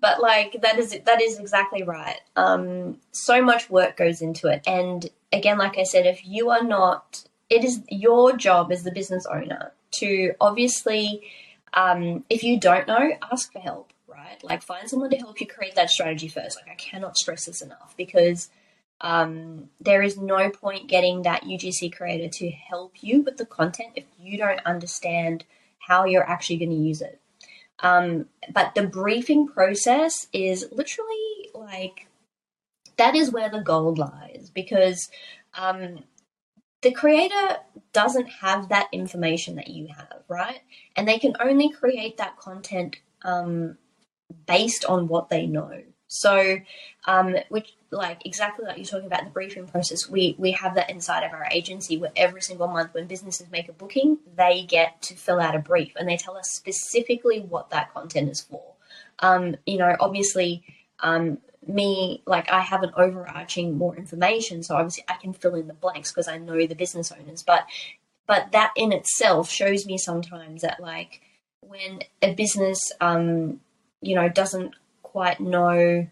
But 0.00 0.20
like 0.20 0.60
that 0.60 0.78
is 0.78 0.98
that 1.04 1.22
is 1.22 1.38
exactly 1.38 1.82
right. 1.82 2.20
Um, 2.36 2.98
so 3.12 3.42
much 3.42 3.70
work 3.70 3.96
goes 3.96 4.20
into 4.20 4.48
it, 4.48 4.62
and 4.66 5.08
again, 5.32 5.56
like 5.56 5.78
I 5.78 5.84
said, 5.84 6.04
if 6.04 6.20
you 6.26 6.50
are 6.50 6.62
not, 6.62 7.24
it 7.48 7.64
is 7.64 7.80
your 7.88 8.36
job 8.36 8.70
as 8.72 8.82
the 8.82 8.92
business 8.92 9.24
owner 9.24 9.72
to 10.00 10.34
obviously 10.40 11.22
um, 11.74 12.24
if 12.28 12.42
you 12.42 12.58
don't 12.58 12.86
know, 12.86 13.12
ask 13.30 13.52
for 13.52 13.60
help, 13.60 13.92
right? 14.06 14.42
Like 14.42 14.62
find 14.62 14.88
someone 14.88 15.10
to 15.10 15.16
help 15.16 15.40
you 15.40 15.46
create 15.46 15.74
that 15.74 15.90
strategy 15.90 16.28
first. 16.28 16.58
Like 16.60 16.70
I 16.70 16.76
cannot 16.76 17.16
stress 17.16 17.46
this 17.46 17.62
enough 17.62 17.94
because 17.96 18.50
um, 19.00 19.68
there 19.80 20.02
is 20.02 20.18
no 20.18 20.50
point 20.50 20.88
getting 20.88 21.22
that 21.22 21.44
UGC 21.44 21.94
creator 21.96 22.28
to 22.28 22.50
help 22.50 22.94
you 23.00 23.22
with 23.22 23.36
the 23.36 23.46
content 23.46 23.90
if 23.96 24.04
you 24.18 24.36
don't 24.36 24.64
understand 24.66 25.44
how 25.78 26.04
you're 26.04 26.28
actually 26.28 26.56
going 26.56 26.70
to 26.70 26.76
use 26.76 27.00
it. 27.00 27.20
Um, 27.80 28.26
but 28.52 28.74
the 28.74 28.86
briefing 28.86 29.46
process 29.46 30.26
is 30.32 30.66
literally 30.72 31.48
like 31.54 32.08
that 32.96 33.14
is 33.14 33.30
where 33.30 33.48
the 33.48 33.60
gold 33.60 33.98
lies 33.98 34.50
because 34.52 35.08
um, 35.56 36.00
the 36.82 36.92
creator 36.92 37.58
doesn't 37.92 38.28
have 38.28 38.68
that 38.68 38.88
information 38.92 39.56
that 39.56 39.68
you 39.68 39.88
have, 39.88 40.22
right? 40.28 40.60
And 40.96 41.08
they 41.08 41.18
can 41.18 41.34
only 41.40 41.70
create 41.70 42.18
that 42.18 42.36
content 42.36 42.96
um, 43.22 43.78
based 44.46 44.84
on 44.84 45.08
what 45.08 45.28
they 45.28 45.46
know. 45.46 45.82
So, 46.06 46.58
um, 47.06 47.36
which 47.50 47.74
like 47.90 48.24
exactly 48.24 48.64
like 48.66 48.78
you're 48.78 48.86
talking 48.86 49.06
about 49.06 49.24
the 49.24 49.30
briefing 49.30 49.66
process, 49.66 50.08
we 50.08 50.34
we 50.38 50.52
have 50.52 50.74
that 50.76 50.88
inside 50.88 51.22
of 51.24 51.32
our 51.32 51.46
agency 51.50 51.98
where 51.98 52.12
every 52.16 52.40
single 52.40 52.68
month 52.68 52.94
when 52.94 53.06
businesses 53.06 53.50
make 53.50 53.68
a 53.68 53.72
booking, 53.72 54.18
they 54.36 54.62
get 54.62 55.02
to 55.02 55.14
fill 55.14 55.38
out 55.38 55.54
a 55.54 55.58
brief 55.58 55.92
and 55.96 56.08
they 56.08 56.16
tell 56.16 56.36
us 56.36 56.50
specifically 56.50 57.40
what 57.40 57.70
that 57.70 57.92
content 57.92 58.30
is 58.30 58.40
for. 58.40 58.74
Um, 59.18 59.56
you 59.66 59.76
know, 59.76 59.96
obviously, 60.00 60.62
um, 61.00 61.38
me 61.68 62.22
like 62.26 62.50
I 62.50 62.60
have 62.60 62.82
an 62.82 62.92
overarching 62.96 63.76
more 63.76 63.96
information, 63.96 64.62
so 64.62 64.76
obviously 64.76 65.04
I 65.08 65.14
can 65.14 65.32
fill 65.32 65.54
in 65.54 65.68
the 65.68 65.74
blanks 65.74 66.10
because 66.10 66.28
I 66.28 66.38
know 66.38 66.66
the 66.66 66.74
business 66.74 67.12
owners. 67.12 67.42
But 67.42 67.66
but 68.26 68.52
that 68.52 68.72
in 68.76 68.92
itself 68.92 69.50
shows 69.50 69.86
me 69.86 69.98
sometimes 69.98 70.62
that 70.62 70.80
like 70.80 71.20
when 71.60 72.00
a 72.22 72.34
business 72.34 72.78
um 73.00 73.60
you 74.00 74.14
know 74.14 74.28
doesn't 74.28 74.74
quite 75.02 75.40
know 75.40 76.06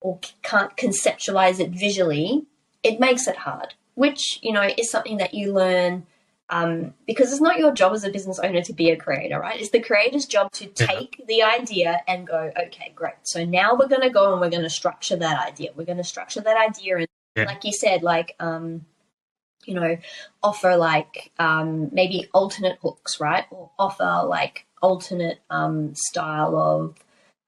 or 0.00 0.18
can't 0.42 0.76
conceptualize 0.76 1.60
it 1.60 1.70
visually, 1.70 2.44
it 2.82 2.98
makes 3.00 3.26
it 3.28 3.36
hard. 3.36 3.74
which 3.94 4.38
you 4.42 4.52
know 4.52 4.68
is 4.76 4.90
something 4.90 5.18
that 5.18 5.34
you 5.34 5.52
learn 5.52 6.06
um, 6.52 6.92
because 7.06 7.32
it's 7.32 7.40
not 7.40 7.58
your 7.58 7.72
job 7.72 7.94
as 7.94 8.04
a 8.04 8.10
business 8.10 8.38
owner 8.38 8.60
to 8.60 8.74
be 8.74 8.90
a 8.90 8.96
creator, 8.96 9.40
right? 9.40 9.58
It's 9.58 9.70
the 9.70 9.80
creator's 9.80 10.26
job 10.26 10.52
to 10.52 10.66
take 10.66 11.16
yeah. 11.18 11.24
the 11.26 11.42
idea 11.42 12.02
and 12.06 12.26
go, 12.26 12.52
okay, 12.66 12.92
great. 12.94 13.14
So 13.22 13.42
now 13.46 13.74
we're 13.74 13.88
going 13.88 14.02
to 14.02 14.10
go 14.10 14.32
and 14.32 14.40
we're 14.40 14.50
going 14.50 14.62
to 14.62 14.70
structure 14.70 15.16
that 15.16 15.48
idea. 15.48 15.70
We're 15.74 15.86
going 15.86 15.96
to 15.96 16.04
structure 16.04 16.42
that 16.42 16.58
idea, 16.58 16.98
and 16.98 17.08
yeah. 17.36 17.44
like 17.44 17.64
you 17.64 17.72
said, 17.72 18.02
like 18.02 18.36
um, 18.38 18.84
you 19.64 19.72
know, 19.72 19.96
offer 20.42 20.76
like 20.76 21.32
um, 21.38 21.88
maybe 21.90 22.28
alternate 22.34 22.78
hooks, 22.82 23.18
right? 23.18 23.46
Or 23.50 23.70
offer 23.78 24.26
like 24.26 24.66
alternate 24.82 25.38
um, 25.48 25.94
style 25.94 26.54
of 26.58 26.94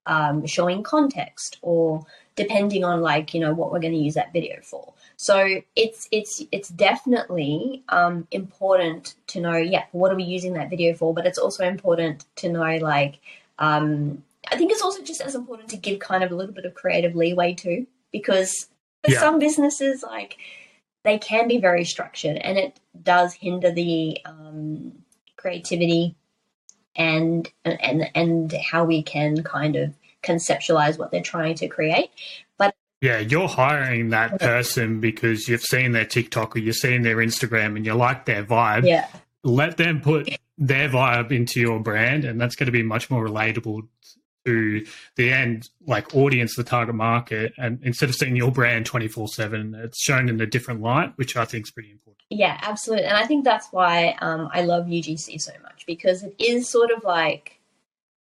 um, 0.06 0.46
showing 0.46 0.82
context, 0.82 1.58
or 1.60 2.06
depending 2.36 2.84
on 2.84 3.02
like 3.02 3.34
you 3.34 3.40
know 3.40 3.52
what 3.52 3.70
we're 3.70 3.80
going 3.80 3.92
to 3.92 3.98
use 3.98 4.14
that 4.14 4.32
video 4.32 4.62
for. 4.62 4.94
So 5.16 5.60
it's 5.76 6.08
it's 6.10 6.42
it's 6.50 6.68
definitely 6.68 7.82
um, 7.88 8.26
important 8.30 9.14
to 9.28 9.40
know, 9.40 9.56
yeah, 9.56 9.84
what 9.92 10.12
are 10.12 10.16
we 10.16 10.24
using 10.24 10.54
that 10.54 10.70
video 10.70 10.94
for? 10.94 11.14
But 11.14 11.26
it's 11.26 11.38
also 11.38 11.64
important 11.64 12.24
to 12.36 12.48
know, 12.48 12.78
like, 12.78 13.20
um, 13.58 14.22
I 14.50 14.56
think 14.56 14.72
it's 14.72 14.82
also 14.82 15.02
just 15.02 15.20
as 15.20 15.34
important 15.34 15.70
to 15.70 15.76
give 15.76 16.00
kind 16.00 16.24
of 16.24 16.32
a 16.32 16.34
little 16.34 16.54
bit 16.54 16.64
of 16.64 16.74
creative 16.74 17.14
leeway 17.14 17.54
too, 17.54 17.86
because 18.12 18.68
for 19.04 19.12
yeah. 19.12 19.20
some 19.20 19.38
businesses, 19.38 20.02
like, 20.02 20.36
they 21.04 21.18
can 21.18 21.48
be 21.48 21.58
very 21.58 21.84
structured, 21.84 22.36
and 22.38 22.58
it 22.58 22.80
does 23.02 23.34
hinder 23.34 23.70
the 23.70 24.18
um, 24.24 24.92
creativity 25.36 26.16
and 26.96 27.50
and 27.64 28.10
and 28.14 28.52
how 28.52 28.84
we 28.84 29.02
can 29.02 29.42
kind 29.42 29.76
of 29.76 29.94
conceptualize 30.22 30.98
what 30.98 31.10
they're 31.10 31.22
trying 31.22 31.54
to 31.54 31.68
create. 31.68 32.10
Yeah, 33.04 33.18
you're 33.18 33.48
hiring 33.48 34.08
that 34.10 34.40
person 34.40 34.98
because 34.98 35.46
you've 35.46 35.60
seen 35.60 35.92
their 35.92 36.06
TikTok 36.06 36.56
or 36.56 36.60
you've 36.60 36.76
seen 36.76 37.02
their 37.02 37.18
Instagram 37.18 37.76
and 37.76 37.84
you 37.84 37.92
like 37.92 38.24
their 38.24 38.42
vibe. 38.42 38.86
Yeah. 38.86 39.06
Let 39.42 39.76
them 39.76 40.00
put 40.00 40.34
their 40.56 40.88
vibe 40.88 41.30
into 41.30 41.60
your 41.60 41.80
brand, 41.80 42.24
and 42.24 42.40
that's 42.40 42.56
going 42.56 42.64
to 42.64 42.72
be 42.72 42.82
much 42.82 43.10
more 43.10 43.22
relatable 43.28 43.86
to 44.46 44.86
the 45.16 45.30
end, 45.30 45.68
like 45.86 46.14
audience, 46.14 46.56
the 46.56 46.64
target 46.64 46.94
market. 46.94 47.52
And 47.58 47.78
instead 47.82 48.08
of 48.08 48.14
seeing 48.14 48.36
your 48.36 48.50
brand 48.50 48.86
24 48.86 49.28
7, 49.28 49.74
it's 49.74 50.02
shown 50.02 50.30
in 50.30 50.40
a 50.40 50.46
different 50.46 50.80
light, 50.80 51.12
which 51.16 51.36
I 51.36 51.44
think 51.44 51.66
is 51.66 51.70
pretty 51.70 51.90
important. 51.90 52.22
Yeah, 52.30 52.58
absolutely. 52.62 53.04
And 53.04 53.18
I 53.18 53.26
think 53.26 53.44
that's 53.44 53.68
why 53.70 54.16
um, 54.22 54.48
I 54.50 54.62
love 54.62 54.86
UGC 54.86 55.42
so 55.42 55.52
much 55.62 55.84
because 55.84 56.22
it 56.22 56.34
is 56.38 56.70
sort 56.70 56.90
of 56.90 57.04
like 57.04 57.53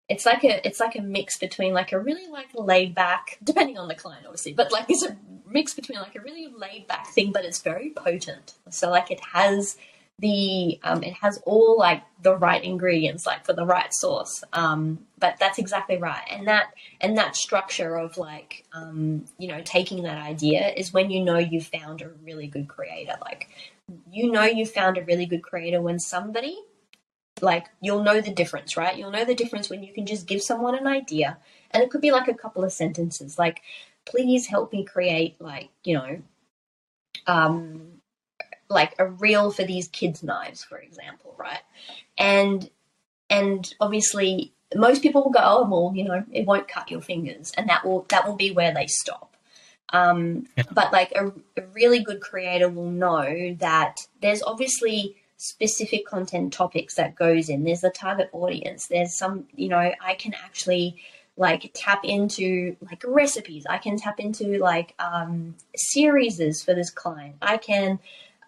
it's 0.08 0.26
like 0.26 0.44
a 0.44 0.66
it's 0.66 0.80
like 0.80 0.96
a 0.96 1.02
mix 1.02 1.38
between 1.38 1.72
like 1.72 1.92
a 1.92 1.98
really 1.98 2.26
like 2.28 2.48
laid 2.54 2.94
back 2.94 3.38
depending 3.42 3.78
on 3.78 3.88
the 3.88 3.94
client 3.94 4.26
obviously 4.26 4.52
but 4.52 4.70
like 4.70 4.84
it's 4.88 5.02
a 5.02 5.16
mix 5.54 5.72
between 5.72 5.98
like 5.98 6.14
a 6.16 6.20
really 6.20 6.48
laid 6.48 6.86
back 6.86 7.06
thing 7.08 7.32
but 7.32 7.44
it's 7.44 7.62
very 7.62 7.90
potent. 7.90 8.54
So 8.70 8.90
like 8.90 9.10
it 9.10 9.20
has 9.32 9.78
the 10.18 10.78
um, 10.82 11.02
it 11.02 11.14
has 11.14 11.40
all 11.44 11.76
like 11.78 12.02
the 12.22 12.36
right 12.36 12.62
ingredients 12.62 13.26
like 13.26 13.44
for 13.44 13.52
the 13.52 13.66
right 13.66 13.92
sauce 13.92 14.44
um, 14.52 15.00
but 15.18 15.36
that's 15.40 15.58
exactly 15.58 15.96
right. 15.96 16.24
And 16.30 16.46
that 16.48 16.74
and 17.00 17.16
that 17.16 17.36
structure 17.36 17.96
of 17.96 18.18
like 18.18 18.64
um, 18.72 19.24
you 19.38 19.48
know 19.48 19.62
taking 19.64 20.02
that 20.02 20.18
idea 20.18 20.68
is 20.68 20.92
when 20.92 21.10
you 21.10 21.24
know 21.24 21.38
you've 21.38 21.66
found 21.66 22.02
a 22.02 22.10
really 22.24 22.46
good 22.46 22.68
creator. 22.68 23.14
Like 23.20 23.48
you 24.10 24.30
know 24.30 24.44
you 24.44 24.66
found 24.66 24.98
a 24.98 25.04
really 25.04 25.26
good 25.26 25.42
creator 25.42 25.80
when 25.80 25.98
somebody 25.98 26.58
like 27.40 27.66
you'll 27.80 28.02
know 28.02 28.20
the 28.20 28.32
difference, 28.32 28.76
right? 28.76 28.96
You'll 28.96 29.10
know 29.10 29.24
the 29.24 29.34
difference 29.34 29.68
when 29.68 29.82
you 29.82 29.92
can 29.92 30.06
just 30.06 30.26
give 30.26 30.42
someone 30.42 30.74
an 30.76 30.86
idea 30.86 31.38
and 31.70 31.82
it 31.82 31.90
could 31.90 32.00
be 32.00 32.12
like 32.12 32.28
a 32.28 32.34
couple 32.34 32.64
of 32.64 32.72
sentences 32.72 33.38
like 33.38 33.62
please 34.04 34.46
help 34.46 34.72
me 34.72 34.84
create 34.84 35.40
like, 35.40 35.70
you 35.82 35.94
know, 35.94 36.22
um 37.26 38.00
like 38.68 38.94
a 38.98 39.06
reel 39.06 39.50
for 39.50 39.64
these 39.64 39.88
kids 39.88 40.22
knives 40.22 40.64
for 40.64 40.78
example, 40.78 41.34
right? 41.38 41.62
And 42.16 42.68
and 43.30 43.72
obviously 43.80 44.52
most 44.74 45.02
people 45.02 45.24
will 45.24 45.30
go, 45.30 45.40
oh 45.42 45.68
well, 45.68 45.92
you 45.94 46.04
know, 46.04 46.24
it 46.32 46.46
won't 46.46 46.68
cut 46.68 46.90
your 46.90 47.00
fingers 47.00 47.52
and 47.56 47.68
that 47.68 47.84
will 47.84 48.06
that 48.10 48.26
will 48.26 48.36
be 48.36 48.50
where 48.50 48.72
they 48.72 48.86
stop. 48.86 49.36
Um, 49.90 50.46
yeah. 50.56 50.64
But 50.72 50.92
like 50.92 51.12
a, 51.12 51.28
a 51.56 51.66
really 51.72 52.02
good 52.02 52.20
creator 52.20 52.68
will 52.68 52.90
know 52.90 53.54
that 53.60 54.00
there's 54.20 54.42
obviously 54.42 55.16
specific 55.36 56.06
content 56.06 56.52
topics 56.52 56.94
that 56.94 57.14
goes 57.14 57.48
in. 57.48 57.64
There's 57.64 57.80
the 57.80 57.90
target 57.90 58.30
audience. 58.32 58.86
There's 58.86 59.16
some, 59.16 59.46
you 59.54 59.68
know, 59.68 59.92
I 60.00 60.14
can 60.14 60.34
actually 60.34 60.96
like 61.36 61.70
tap 61.74 62.04
into 62.04 62.76
like 62.80 63.02
recipes. 63.06 63.66
I 63.68 63.78
can 63.78 63.96
tap 63.96 64.20
into 64.20 64.58
like 64.58 64.94
um, 64.98 65.56
series 65.74 66.62
for 66.62 66.74
this 66.74 66.90
client. 66.90 67.36
I 67.42 67.56
can 67.56 67.98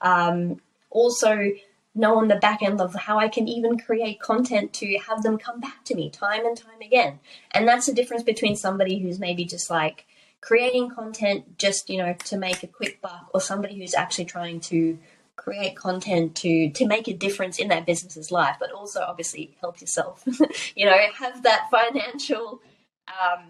um, 0.00 0.60
also 0.90 1.52
know 1.94 2.18
on 2.18 2.28
the 2.28 2.36
back 2.36 2.62
end 2.62 2.80
of 2.80 2.94
how 2.94 3.18
I 3.18 3.28
can 3.28 3.48
even 3.48 3.78
create 3.78 4.20
content 4.20 4.72
to 4.74 4.98
have 4.98 5.22
them 5.22 5.38
come 5.38 5.60
back 5.60 5.84
to 5.86 5.94
me 5.94 6.10
time 6.10 6.46
and 6.46 6.56
time 6.56 6.80
again. 6.80 7.18
And 7.52 7.66
that's 7.66 7.86
the 7.86 7.94
difference 7.94 8.22
between 8.22 8.54
somebody 8.54 8.98
who's 8.98 9.18
maybe 9.18 9.44
just 9.44 9.70
like 9.70 10.06
creating 10.40 10.90
content 10.90 11.58
just, 11.58 11.90
you 11.90 11.98
know, 11.98 12.14
to 12.26 12.36
make 12.36 12.62
a 12.62 12.68
quick 12.68 13.00
buck 13.00 13.28
or 13.34 13.40
somebody 13.40 13.78
who's 13.78 13.94
actually 13.94 14.26
trying 14.26 14.60
to 14.60 14.98
create 15.36 15.76
content 15.76 16.34
to 16.34 16.70
to 16.70 16.86
make 16.86 17.08
a 17.08 17.12
difference 17.12 17.58
in 17.58 17.68
that 17.68 17.86
business's 17.86 18.30
life, 18.30 18.56
but 18.58 18.72
also 18.72 19.00
obviously 19.00 19.56
help 19.60 19.80
yourself. 19.80 20.24
you 20.74 20.86
know, 20.86 20.96
have 21.18 21.42
that 21.44 21.68
financial, 21.70 22.60
um, 23.08 23.44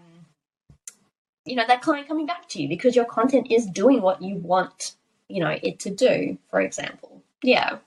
you 1.45 1.55
know, 1.55 1.65
that 1.67 1.81
client 1.81 2.07
coming 2.07 2.25
back 2.25 2.47
to 2.49 2.61
you 2.61 2.69
because 2.69 2.95
your 2.95 3.05
content 3.05 3.51
is 3.51 3.65
doing 3.65 4.01
what 4.01 4.21
you 4.21 4.35
want, 4.35 4.95
you 5.29 5.41
know, 5.41 5.57
it 5.63 5.79
to 5.79 5.89
do. 5.89 6.37
For 6.49 6.61
example, 6.61 7.23
yeah. 7.41 7.77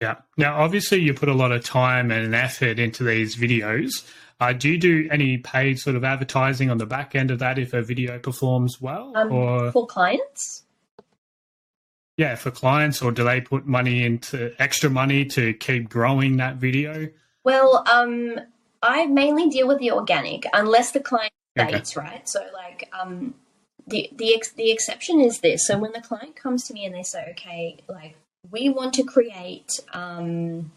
Yeah. 0.00 0.16
Now, 0.36 0.60
obviously, 0.60 1.00
you 1.00 1.14
put 1.14 1.30
a 1.30 1.34
lot 1.34 1.52
of 1.52 1.64
time 1.64 2.10
and 2.10 2.34
effort 2.34 2.78
into 2.78 3.02
these 3.02 3.34
videos. 3.34 4.04
Uh, 4.38 4.52
do 4.52 4.68
you 4.68 4.78
do 4.78 5.08
any 5.10 5.38
paid 5.38 5.78
sort 5.78 5.96
of 5.96 6.04
advertising 6.04 6.70
on 6.70 6.76
the 6.76 6.84
back 6.84 7.14
end 7.14 7.30
of 7.30 7.38
that 7.38 7.58
if 7.58 7.72
a 7.72 7.80
video 7.80 8.18
performs 8.18 8.80
well? 8.80 9.16
Um, 9.16 9.32
or 9.32 9.72
for 9.72 9.86
clients? 9.86 10.65
Yeah, 12.16 12.34
for 12.34 12.50
clients, 12.50 13.02
or 13.02 13.12
do 13.12 13.24
they 13.24 13.40
put 13.40 13.66
money 13.66 14.04
into 14.04 14.54
extra 14.58 14.88
money 14.88 15.24
to 15.26 15.52
keep 15.54 15.88
growing 15.88 16.38
that 16.38 16.56
video? 16.56 17.08
Well, 17.44 17.84
um, 17.92 18.40
I 18.82 19.06
mainly 19.06 19.48
deal 19.50 19.68
with 19.68 19.78
the 19.78 19.92
organic, 19.92 20.46
unless 20.52 20.92
the 20.92 21.00
client 21.00 21.32
states, 21.56 21.96
okay. 21.96 22.06
right? 22.06 22.28
So, 22.28 22.44
like, 22.54 22.88
um, 22.98 23.34
the 23.86 24.08
the 24.12 24.34
ex- 24.34 24.52
the 24.52 24.70
exception 24.70 25.20
is 25.20 25.40
this. 25.40 25.66
So, 25.66 25.78
when 25.78 25.92
the 25.92 26.00
client 26.00 26.36
comes 26.36 26.64
to 26.64 26.74
me 26.74 26.86
and 26.86 26.94
they 26.94 27.02
say, 27.02 27.28
"Okay, 27.32 27.76
like, 27.88 28.16
we 28.50 28.70
want 28.70 28.94
to 28.94 29.04
create," 29.04 29.78
um, 29.92 30.72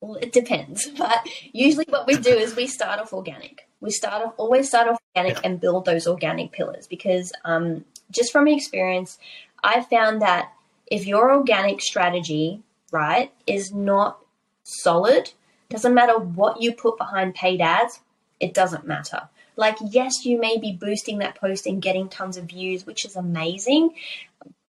well, 0.00 0.16
it 0.16 0.32
depends, 0.32 0.88
but 0.98 1.26
usually 1.52 1.86
what 1.88 2.06
we 2.06 2.16
do 2.16 2.30
is 2.30 2.56
we 2.56 2.66
start 2.66 3.00
off 3.00 3.12
organic. 3.12 3.68
We 3.80 3.90
start 3.90 4.24
off 4.24 4.34
always 4.38 4.68
start 4.68 4.88
off 4.88 4.98
organic 5.14 5.36
yeah. 5.36 5.50
and 5.50 5.60
build 5.60 5.84
those 5.84 6.08
organic 6.08 6.50
pillars 6.50 6.86
because, 6.88 7.32
um, 7.44 7.84
just 8.10 8.32
from 8.32 8.48
experience, 8.48 9.18
I 9.62 9.82
found 9.82 10.22
that 10.22 10.52
if 10.86 11.06
your 11.06 11.32
organic 11.32 11.80
strategy, 11.80 12.62
right, 12.90 13.32
is 13.46 13.72
not 13.72 14.18
solid, 14.64 15.32
doesn't 15.70 15.94
matter 15.94 16.18
what 16.18 16.60
you 16.60 16.72
put 16.72 16.98
behind 16.98 17.34
paid 17.34 17.60
ads, 17.60 18.00
it 18.40 18.54
doesn't 18.54 18.86
matter. 18.86 19.28
Like, 19.56 19.76
yes, 19.90 20.24
you 20.24 20.38
may 20.38 20.56
be 20.58 20.72
boosting 20.72 21.18
that 21.18 21.34
post 21.34 21.66
and 21.66 21.82
getting 21.82 22.08
tons 22.08 22.36
of 22.36 22.44
views, 22.44 22.86
which 22.86 23.04
is 23.04 23.16
amazing. 23.16 23.94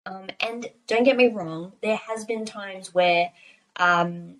Um, 0.06 0.26
and 0.40 0.66
don't 0.86 1.04
get 1.04 1.16
me 1.16 1.28
wrong, 1.28 1.72
there 1.82 1.96
has 1.96 2.26
been 2.26 2.44
times 2.44 2.92
where 2.92 3.32
um, 3.76 4.36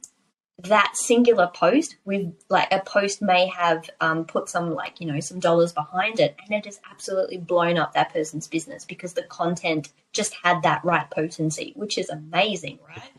that 0.63 0.93
singular 0.95 1.51
post 1.53 1.97
with 2.05 2.33
like 2.49 2.69
a 2.73 2.81
post 2.81 3.21
may 3.21 3.49
have 3.49 3.91
um, 4.01 4.25
put 4.25 4.49
some 4.49 4.73
like 4.73 5.01
you 5.01 5.07
know 5.07 5.21
some 5.21 5.41
dollars 5.41 5.73
behind 5.73 6.21
it 6.21 6.37
and 6.45 6.57
it 6.57 6.65
has 6.65 6.81
absolutely 6.91 7.39
blown 7.39 7.77
up 7.77 7.93
that 7.93 8.13
person's 8.13 8.47
business 8.47 8.85
because 8.85 9.15
the 9.15 9.25
content 9.25 9.91
just 10.13 10.35
had 10.43 10.63
that 10.63 10.85
right 10.85 11.11
potency 11.11 11.73
which 11.75 11.99
is 11.99 12.09
amazing 12.09 12.79
right? 12.89 13.13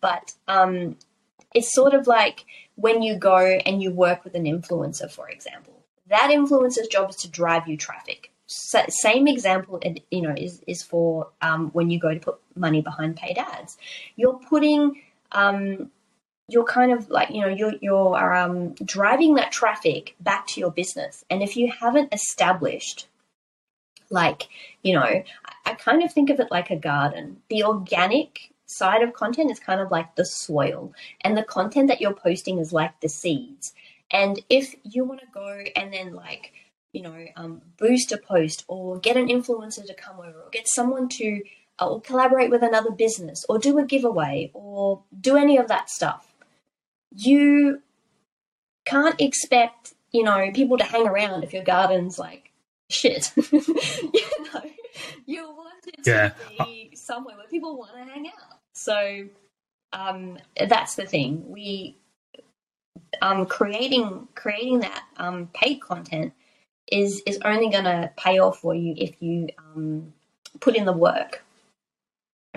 But 0.00 0.34
um, 0.48 0.96
it's 1.54 1.72
sort 1.72 1.94
of 1.94 2.06
like 2.06 2.44
when 2.74 3.02
you 3.02 3.16
go 3.16 3.36
and 3.38 3.80
you 3.80 3.92
work 3.92 4.24
with 4.24 4.34
an 4.34 4.44
influencer 4.44 5.10
for 5.10 5.28
example 5.28 5.80
that 6.10 6.30
influencer's 6.30 6.88
job 6.88 7.10
is 7.10 7.16
to 7.16 7.30
drive 7.30 7.66
you 7.68 7.76
traffic. 7.76 8.32
So, 8.46 8.84
same 8.88 9.28
example 9.28 9.80
you 10.10 10.22
know 10.22 10.34
is, 10.36 10.60
is 10.66 10.82
for 10.82 11.28
um, 11.40 11.70
when 11.70 11.88
you 11.88 12.00
go 12.00 12.12
to 12.12 12.20
put 12.20 12.40
money 12.56 12.82
behind 12.82 13.16
paid 13.16 13.38
ads. 13.38 13.78
You're 14.16 14.38
putting 14.38 15.00
um, 15.30 15.92
you're 16.50 16.64
kind 16.64 16.92
of 16.92 17.08
like 17.10 17.30
you 17.30 17.40
know 17.40 17.48
you're 17.48 17.74
you're 17.80 18.34
um, 18.34 18.74
driving 18.84 19.34
that 19.34 19.52
traffic 19.52 20.14
back 20.20 20.46
to 20.48 20.60
your 20.60 20.70
business. 20.70 21.24
And 21.30 21.42
if 21.42 21.56
you 21.56 21.70
haven't 21.70 22.12
established 22.12 23.08
like 24.10 24.48
you 24.82 24.94
know 24.94 25.22
I, 25.64 25.74
kind 25.74 26.02
of 26.02 26.12
think 26.12 26.30
of 26.30 26.40
it 26.40 26.50
like 26.50 26.70
a 26.70 26.76
garden. 26.76 27.38
The 27.48 27.64
organic 27.64 28.50
side 28.66 29.02
of 29.02 29.14
content 29.14 29.50
is 29.50 29.58
kind 29.58 29.80
of 29.80 29.90
like 29.90 30.14
the 30.16 30.24
soil. 30.24 30.92
And 31.22 31.36
the 31.36 31.42
content 31.42 31.88
that 31.88 32.00
you're 32.00 32.14
posting 32.14 32.58
is 32.58 32.72
like 32.72 33.00
the 33.00 33.08
seeds. 33.08 33.72
And 34.10 34.40
if 34.48 34.74
you 34.82 35.04
want 35.04 35.20
to 35.20 35.26
go 35.32 35.62
and 35.76 35.92
then 35.92 36.12
like 36.14 36.52
you 36.92 37.02
know 37.02 37.26
um, 37.36 37.62
boost 37.78 38.12
a 38.12 38.18
post 38.18 38.64
or 38.66 38.98
get 38.98 39.16
an 39.16 39.28
influencer 39.28 39.86
to 39.86 39.94
come 39.94 40.18
over 40.18 40.40
or 40.40 40.50
get 40.50 40.66
someone 40.68 41.08
to 41.08 41.42
or 41.80 42.00
collaborate 42.00 42.50
with 42.50 42.62
another 42.62 42.90
business 42.90 43.44
or 43.48 43.58
do 43.58 43.78
a 43.78 43.84
giveaway 43.84 44.50
or 44.52 45.02
do 45.20 45.36
any 45.36 45.56
of 45.56 45.68
that 45.68 45.90
stuff, 45.90 46.29
you 47.14 47.82
can't 48.84 49.20
expect, 49.20 49.94
you 50.12 50.22
know, 50.22 50.50
people 50.52 50.78
to 50.78 50.84
hang 50.84 51.06
around 51.06 51.44
if 51.44 51.52
your 51.52 51.64
garden's 51.64 52.18
like 52.18 52.50
shit. 52.88 53.32
you 53.52 53.62
know, 54.52 54.62
you 55.26 55.44
want 55.48 55.86
it 55.86 56.02
to 56.04 56.10
Yeah. 56.10 56.32
be 56.58 56.92
somewhere 56.94 57.36
where 57.36 57.46
people 57.46 57.76
want 57.76 57.92
to 57.94 58.04
hang 58.04 58.26
out. 58.26 58.58
So 58.74 59.26
um, 59.92 60.38
that's 60.68 60.94
the 60.96 61.06
thing. 61.06 61.48
We 61.48 61.96
um, 63.22 63.46
creating 63.46 64.28
creating 64.34 64.80
that 64.80 65.04
um, 65.16 65.48
paid 65.54 65.80
content 65.80 66.32
is 66.90 67.22
is 67.26 67.38
only 67.44 67.70
going 67.70 67.84
to 67.84 68.10
pay 68.16 68.38
off 68.38 68.60
for 68.60 68.74
you 68.74 68.94
if 68.96 69.20
you 69.22 69.48
um, 69.58 70.12
put 70.60 70.74
in 70.76 70.84
the 70.84 70.92
work 70.92 71.44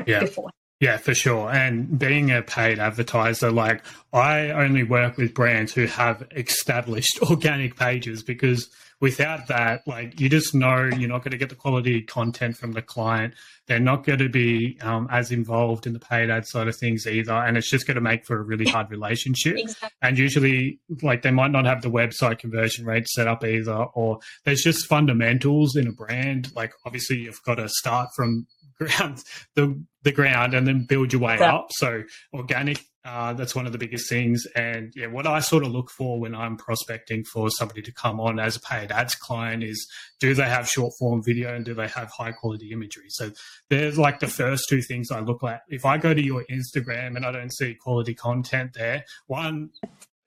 Yeah. 0.06 0.20
before. 0.20 0.50
Yeah, 0.84 0.98
for 0.98 1.16
sure. 1.16 1.50
And 1.50 1.98
being 1.98 2.30
a 2.30 2.42
paid 2.42 2.78
advertiser, 2.78 3.50
like 3.50 3.86
I 4.12 4.50
only 4.50 4.84
work 4.84 5.16
with 5.16 5.34
brands 5.34 5.72
who 5.72 5.86
have 5.86 6.28
established 6.36 7.20
organic 7.30 7.78
pages 7.78 8.22
because 8.22 8.70
without 9.00 9.48
that, 9.48 9.88
like 9.88 10.20
you 10.20 10.28
just 10.28 10.54
know 10.54 10.90
you're 10.98 11.08
not 11.08 11.24
going 11.24 11.32
to 11.32 11.38
get 11.38 11.48
the 11.48 11.56
quality 11.56 12.02
content 12.02 12.58
from 12.58 12.74
the 12.74 12.82
client. 12.82 13.34
They're 13.66 13.80
not 13.80 14.04
going 14.04 14.20
to 14.20 14.28
be 14.28 14.78
um, 14.82 15.08
as 15.10 15.32
involved 15.32 15.88
in 15.88 15.94
the 15.94 16.02
paid 16.02 16.30
ad 16.30 16.46
side 16.46 16.68
of 16.68 16.76
things 16.76 17.08
either. 17.08 17.32
And 17.32 17.56
it's 17.56 17.72
just 17.72 17.88
going 17.88 17.96
to 17.96 18.02
make 18.02 18.26
for 18.26 18.38
a 18.38 18.44
really 18.44 18.66
hard 18.66 18.92
relationship. 18.92 19.56
Exactly. 19.58 19.90
And 20.02 20.18
usually, 20.18 20.82
like 21.02 21.22
they 21.22 21.32
might 21.32 21.52
not 21.52 21.66
have 21.66 21.82
the 21.82 21.92
website 21.92 22.40
conversion 22.40 22.86
rate 22.86 23.08
set 23.08 23.30
up 23.30 23.46
either, 23.46 23.86
or 23.94 24.20
there's 24.44 24.64
just 24.64 24.86
fundamentals 24.88 25.78
in 25.78 25.88
a 25.88 25.94
brand. 25.94 26.54
Like 26.58 26.74
obviously, 26.86 27.20
you've 27.20 27.42
got 27.44 27.56
to 27.56 27.70
start 27.70 28.10
from 28.18 28.48
ground 28.86 29.24
the 29.56 29.84
the 30.04 30.12
ground 30.12 30.54
and 30.54 30.68
then 30.68 30.86
build 30.86 31.14
your 31.14 31.22
way 31.22 31.38
Yeah. 31.40 31.56
up. 31.56 31.68
So 31.72 32.04
organic, 32.34 32.80
uh, 33.06 33.32
that's 33.34 33.56
one 33.56 33.66
of 33.66 33.72
the 33.72 33.78
biggest 33.78 34.10
things. 34.10 34.46
And 34.56 34.92
yeah, 34.96 35.08
what 35.08 35.26
I 35.26 35.40
sort 35.40 35.64
of 35.64 35.72
look 35.72 35.90
for 35.90 36.20
when 36.20 36.36
I'm 36.36 36.58
prospecting 36.58 37.24
for 37.24 37.50
somebody 37.50 37.82
to 37.84 37.92
come 37.94 38.20
on 38.20 38.38
as 38.40 38.58
a 38.58 38.60
paid 38.60 38.92
ads 38.92 39.16
client 39.16 39.64
is 39.64 39.88
do 40.20 40.34
they 40.34 40.44
have 40.50 40.68
short 40.68 40.94
form 41.00 41.24
video 41.24 41.56
and 41.56 41.64
do 41.64 41.74
they 41.74 41.88
have 41.88 42.10
high 42.10 42.34
quality 42.34 42.72
imagery? 42.72 43.06
So 43.10 43.32
there's 43.70 43.98
like 43.98 44.20
the 44.20 44.28
first 44.28 44.66
two 44.68 44.82
things 44.82 45.10
I 45.12 45.22
look 45.22 45.42
at. 45.44 45.62
If 45.70 45.86
I 45.86 45.98
go 45.98 46.14
to 46.14 46.22
your 46.24 46.44
Instagram 46.52 47.16
and 47.16 47.26
I 47.26 47.32
don't 47.32 47.54
see 47.54 47.76
quality 47.76 48.14
content 48.14 48.72
there, 48.74 49.06
one, 49.28 49.70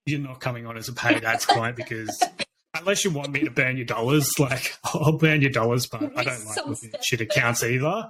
you're 0.07 0.21
not 0.21 0.41
coming 0.41 0.67
on 0.67 0.79
as 0.79 0.89
a 0.89 0.93
paid 0.95 1.25
ads 1.25 1.45
client 1.45 1.77
because 1.77 2.19
unless 2.81 3.05
you 3.05 3.11
want 3.11 3.31
me 3.33 3.41
to 3.41 3.51
burn 3.51 3.77
your 3.77 3.87
dollars, 3.87 4.29
like 4.39 4.77
I'll 4.85 5.19
burn 5.19 5.43
your 5.43 5.51
dollars, 5.51 5.87
but 5.87 6.03
I 6.17 6.25
don't 6.25 6.47
like 6.47 6.67
looking 6.67 6.91
at 6.95 7.05
shit 7.05 7.21
accounts 7.21 7.63
either. 7.63 8.07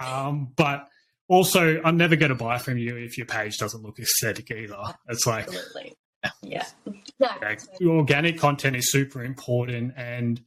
Um, 0.00 0.52
but 0.56 0.88
also, 1.28 1.80
I'm 1.82 1.96
never 1.96 2.16
going 2.16 2.30
to 2.30 2.34
buy 2.36 2.58
from 2.58 2.78
you 2.78 2.96
if 2.96 3.16
your 3.16 3.26
page 3.26 3.56
doesn't 3.58 3.82
look 3.82 3.98
aesthetic 3.98 4.50
either. 4.50 4.76
It's 5.08 5.26
like 5.26 5.46
Absolutely. 5.46 5.94
Yeah. 6.42 6.66
No. 7.20 7.28
okay, 7.36 7.58
organic 7.84 8.38
content 8.38 8.76
is 8.76 8.90
super 8.90 9.22
important 9.22 9.92
and 9.94 10.40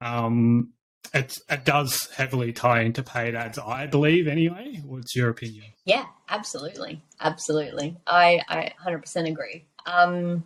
um, 0.00 0.72
it, 1.14 1.34
it 1.48 1.64
does 1.64 2.08
heavily 2.16 2.52
tie 2.52 2.80
into 2.82 3.02
paid 3.04 3.36
ads, 3.36 3.58
I 3.58 3.86
believe, 3.86 4.26
anyway. 4.26 4.80
What's 4.84 5.14
your 5.14 5.28
opinion? 5.30 5.66
Yeah, 5.84 6.06
absolutely. 6.28 7.00
Absolutely. 7.20 7.96
I, 8.06 8.40
I 8.48 8.72
100% 8.84 9.28
agree. 9.28 9.66
Um, 9.86 10.44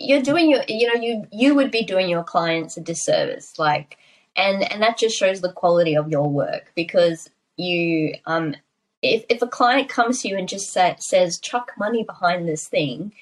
you're 0.00 0.22
doing 0.22 0.50
your, 0.50 0.62
you 0.66 0.92
know, 0.92 1.00
you, 1.00 1.26
you 1.30 1.54
would 1.54 1.70
be 1.70 1.84
doing 1.84 2.08
your 2.08 2.24
clients 2.24 2.76
a 2.76 2.80
disservice. 2.80 3.58
Like, 3.58 3.98
and, 4.34 4.70
and 4.72 4.82
that 4.82 4.98
just 4.98 5.16
shows 5.16 5.40
the 5.40 5.52
quality 5.52 5.96
of 5.96 6.08
your 6.08 6.28
work 6.28 6.72
because 6.74 7.28
you, 7.56 8.14
um, 8.26 8.56
if, 9.02 9.24
if 9.28 9.42
a 9.42 9.46
client 9.46 9.88
comes 9.88 10.22
to 10.22 10.28
you 10.28 10.38
and 10.38 10.48
just 10.48 10.72
sa- 10.72 10.96
says, 10.98 11.38
chuck 11.38 11.72
money 11.78 12.02
behind 12.02 12.48
this 12.48 12.66
thing, 12.66 13.12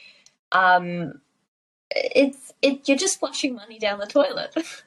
um, 0.52 1.20
it's, 1.90 2.52
it, 2.62 2.88
you're 2.88 2.98
just 2.98 3.18
flushing 3.18 3.54
money 3.54 3.78
down 3.78 3.98
the 3.98 4.06
toilet. 4.06 4.54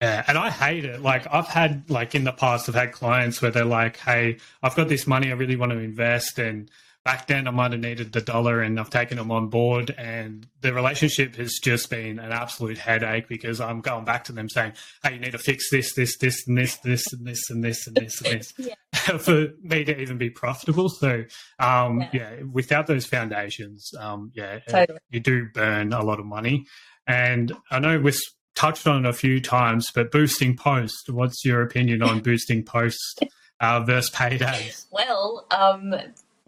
Yeah, 0.00 0.24
and 0.26 0.36
I 0.36 0.50
hate 0.50 0.84
it. 0.84 1.00
Like 1.00 1.32
I've 1.32 1.46
had 1.46 1.88
like 1.88 2.16
in 2.16 2.24
the 2.24 2.32
past, 2.32 2.68
I've 2.68 2.74
had 2.74 2.90
clients 2.90 3.40
where 3.40 3.52
they're 3.52 3.64
like, 3.64 3.98
"Hey, 3.98 4.38
I've 4.60 4.74
got 4.74 4.88
this 4.88 5.06
money, 5.06 5.30
I 5.30 5.34
really 5.34 5.54
want 5.54 5.70
to 5.70 5.78
invest," 5.78 6.40
and 6.40 6.68
back 7.04 7.26
then 7.26 7.48
I 7.48 7.50
might 7.50 7.72
have 7.72 7.80
needed 7.80 8.12
the 8.12 8.20
dollar, 8.20 8.60
and 8.60 8.78
I've 8.78 8.90
taken 8.90 9.16
them 9.18 9.30
on 9.30 9.48
board, 9.48 9.94
and 9.98 10.46
the 10.60 10.72
relationship 10.72 11.36
has 11.36 11.58
just 11.62 11.90
been 11.90 12.18
an 12.18 12.32
absolute 12.32 12.78
headache 12.78 13.28
because 13.28 13.60
I'm 13.60 13.80
going 13.80 14.04
back 14.04 14.24
to 14.24 14.32
them 14.32 14.48
saying, 14.48 14.72
"Hey, 15.02 15.14
you 15.14 15.20
need 15.20 15.32
to 15.32 15.38
fix 15.38 15.70
this, 15.70 15.94
this, 15.94 16.16
this, 16.18 16.46
and 16.46 16.56
this, 16.58 16.76
this, 16.78 17.12
and 17.12 17.26
this, 17.26 17.50
and 17.50 17.62
this, 17.64 17.86
and 17.86 17.96
this, 17.96 18.20
and 18.22 18.40
this." 18.40 18.52
Yeah. 18.58 18.74
For 19.18 19.48
me 19.62 19.84
to 19.84 20.00
even 20.00 20.16
be 20.18 20.30
profitable, 20.30 20.88
so 20.88 21.24
um, 21.58 22.00
Yeah. 22.00 22.08
yeah. 22.12 22.42
without 22.52 22.86
those 22.86 23.06
foundations, 23.06 23.90
um, 23.98 24.30
yeah, 24.34 24.60
Totally. 24.68 24.98
you 25.10 25.18
do 25.20 25.46
burn 25.52 25.92
a 25.92 26.04
lot 26.04 26.20
of 26.20 26.26
money. 26.26 26.66
And 27.06 27.52
I 27.70 27.80
know 27.80 27.98
we've 27.98 28.16
touched 28.54 28.86
on 28.86 29.04
it 29.04 29.08
a 29.08 29.12
few 29.12 29.40
times, 29.40 29.90
but 29.92 30.12
boosting 30.12 30.56
post, 30.56 31.08
what's 31.10 31.44
your 31.44 31.62
opinion 31.62 32.02
on 32.02 32.20
boosting 32.22 32.62
post 32.64 33.24
uh, 33.60 33.80
versus 33.80 34.10
paid 34.10 34.42
ads? 34.42 34.86
Well, 34.92 35.46
um, 35.50 35.94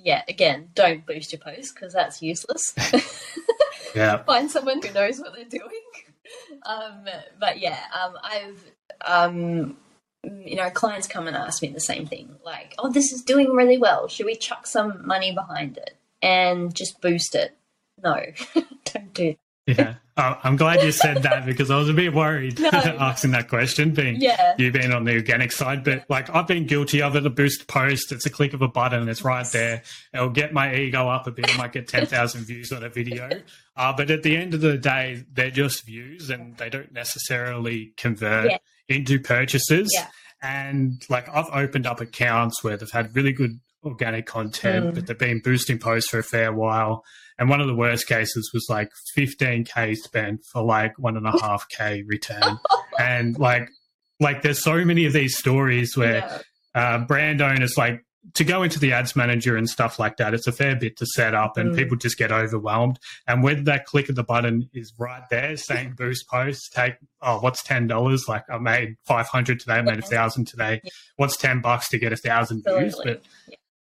yeah, 0.04 0.22
again, 0.28 0.68
don't 0.74 1.04
boost 1.04 1.32
your 1.32 1.40
post 1.40 1.74
because 1.74 1.92
that's 1.92 2.22
useless. 2.22 2.74
Yeah. 3.94 4.22
Find 4.26 4.50
someone 4.50 4.82
who 4.82 4.92
knows 4.92 5.20
what 5.20 5.34
they're 5.34 5.44
doing. 5.44 5.68
Um, 6.64 7.06
but 7.38 7.60
yeah, 7.60 7.78
um, 8.02 8.14
I've, 8.22 8.64
um, 9.04 9.76
you 10.24 10.56
know, 10.56 10.70
clients 10.70 11.06
come 11.06 11.26
and 11.26 11.36
ask 11.36 11.62
me 11.62 11.68
the 11.68 11.80
same 11.80 12.06
thing 12.06 12.36
like, 12.44 12.74
oh, 12.78 12.90
this 12.90 13.12
is 13.12 13.22
doing 13.22 13.50
really 13.50 13.78
well. 13.78 14.08
Should 14.08 14.26
we 14.26 14.34
chuck 14.34 14.66
some 14.66 15.06
money 15.06 15.32
behind 15.32 15.76
it 15.76 15.96
and 16.22 16.74
just 16.74 17.00
boost 17.00 17.34
it? 17.34 17.56
No, 18.02 18.20
don't 18.84 19.14
do 19.14 19.36
Yeah. 19.66 19.94
Uh, 20.16 20.36
I'm 20.44 20.56
glad 20.56 20.82
you 20.82 20.92
said 20.92 21.22
that 21.24 21.44
because 21.46 21.70
I 21.70 21.76
was 21.78 21.88
a 21.88 21.92
bit 21.94 22.12
worried 22.14 22.60
No, 22.60 22.70
no. 22.70 22.78
asking 23.00 23.30
that 23.32 23.48
question, 23.48 23.92
being 23.92 24.20
Yeah. 24.20 24.54
you 24.58 24.70
being 24.70 24.92
on 24.92 25.04
the 25.04 25.14
organic 25.14 25.50
side. 25.52 25.82
But 25.82 26.04
like 26.08 26.28
I've 26.34 26.46
been 26.46 26.66
guilty 26.66 27.02
of 27.02 27.16
it. 27.16 27.24
A 27.26 27.30
boost 27.30 27.66
post, 27.66 28.12
it's 28.12 28.26
a 28.26 28.30
click 28.30 28.52
of 28.52 28.62
a 28.62 28.68
button, 28.68 29.08
it's 29.08 29.24
right 29.24 29.46
there. 29.52 29.82
It'll 30.12 30.28
get 30.30 30.52
my 30.52 30.74
ego 30.74 31.08
up 31.08 31.26
a 31.26 31.30
bit. 31.32 31.52
I 31.52 31.56
might 31.58 31.72
get 31.72 31.88
10,000 31.88 32.44
views 32.46 32.70
on 32.72 32.84
a 32.84 32.88
video. 32.90 33.28
Uh, 33.76 33.92
but 33.96 34.10
at 34.10 34.22
the 34.22 34.36
end 34.36 34.54
of 34.54 34.60
the 34.60 34.76
day, 34.78 35.24
they're 35.32 35.50
just 35.50 35.84
views 35.86 36.30
and 36.30 36.56
they 36.58 36.68
don't 36.68 36.92
necessarily 36.92 37.92
convert 37.96 38.50
Yeah. 38.50 38.58
into 38.88 39.18
purchases. 39.18 39.90
Yeah. 39.94 40.08
And 40.42 41.02
like 41.08 41.28
I've 41.34 41.48
opened 41.52 41.86
up 41.86 42.00
accounts 42.00 42.62
where 42.62 42.76
they've 42.76 42.90
had 42.90 43.16
really 43.16 43.32
good 43.32 43.58
organic 43.82 44.26
content, 44.26 44.86
Mm. 44.90 44.94
but 44.94 45.06
they've 45.06 45.18
been 45.18 45.40
boosting 45.40 45.78
posts 45.78 46.10
for 46.10 46.18
a 46.18 46.22
fair 46.22 46.52
while. 46.52 47.02
And 47.38 47.48
one 47.48 47.60
of 47.60 47.66
the 47.66 47.74
worst 47.74 48.06
cases 48.06 48.50
was 48.54 48.66
like 48.68 48.90
15k 49.18 49.96
spent 49.96 50.40
for 50.52 50.62
like 50.62 50.98
one 50.98 51.16
and 51.16 51.26
a 51.26 51.32
half 51.40 51.68
k 51.68 52.02
return. 52.06 52.58
and 52.98 53.38
like, 53.38 53.68
like 54.20 54.42
there's 54.42 54.62
so 54.62 54.84
many 54.84 55.04
of 55.06 55.12
these 55.12 55.36
stories 55.36 55.96
where 55.96 56.18
Yeah. 56.18 56.40
uh, 56.74 56.98
brand 57.04 57.40
owners 57.42 57.76
like 57.76 58.00
to 58.32 58.42
go 58.44 58.62
into 58.62 58.78
the 58.78 58.90
ads 58.92 59.14
manager 59.14 59.54
and 59.54 59.68
stuff 59.68 59.98
like 59.98 60.16
that. 60.16 60.32
It's 60.32 60.46
a 60.46 60.52
fair 60.52 60.74
bit 60.74 60.96
to 60.96 61.04
set 61.04 61.34
up, 61.34 61.58
and 61.58 61.72
Mm. 61.72 61.76
people 61.76 61.96
just 61.98 62.16
get 62.16 62.32
overwhelmed. 62.32 62.98
And 63.26 63.42
when 63.42 63.64
that 63.64 63.84
click 63.84 64.08
of 64.08 64.14
the 64.14 64.22
button 64.24 64.70
is 64.72 64.94
right 64.98 65.22
there 65.30 65.58
saying 65.58 65.92
boost 65.98 66.26
post, 66.30 66.72
take 66.74 66.94
oh, 67.20 67.38
what's 67.40 67.62
ten 67.62 67.86
dollars? 67.86 68.26
Like 68.26 68.44
I 68.48 68.56
made 68.56 68.94
five 69.04 69.26
hundred 69.26 69.60
today, 69.60 69.74
I 69.74 69.82
made 69.82 69.98
a 69.98 70.02
thousand 70.02 70.46
today. 70.46 70.80
Yeah. 70.82 70.90
What's 71.16 71.36
ten 71.36 71.60
bucks 71.60 71.88
to 71.90 71.98
get 71.98 72.12
a 72.14 72.16
thousand 72.16 72.64
views? 72.66 72.98
But 73.04 73.20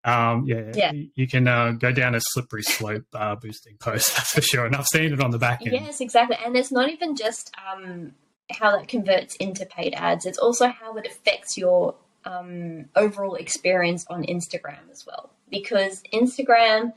um, 0.05 0.45
yeah, 0.45 0.71
Yeah. 0.75 0.91
you 1.15 1.27
can 1.27 1.47
uh, 1.47 1.71
go 1.71 1.91
down 1.91 2.15
a 2.15 2.19
slippery 2.21 2.63
slope 2.63 3.05
uh, 3.13 3.35
boosting 3.35 3.77
posts. 3.77 4.13
That's 4.13 4.31
for 4.33 4.41
sure. 4.41 4.65
And 4.65 4.75
I've 4.75 4.87
seen 4.87 5.13
it 5.13 5.21
on 5.21 5.31
the 5.31 5.39
back 5.39 5.61
end. 5.61 5.71
Yes, 5.73 6.01
exactly. 6.01 6.37
And 6.43 6.55
it's 6.57 6.71
not 6.71 6.89
even 6.89 7.15
just 7.15 7.53
um, 7.71 8.13
how 8.51 8.77
that 8.77 8.87
converts 8.87 9.35
into 9.37 9.65
paid 9.65 9.93
ads, 9.95 10.25
it's 10.25 10.37
also 10.37 10.67
how 10.67 10.95
it 10.97 11.07
affects 11.07 11.57
your 11.57 11.95
um, 12.25 12.85
overall 12.95 13.35
experience 13.35 14.05
on 14.09 14.23
Instagram 14.23 14.89
as 14.91 15.05
well. 15.05 15.29
Because 15.49 16.01
Instagram, 16.13 16.93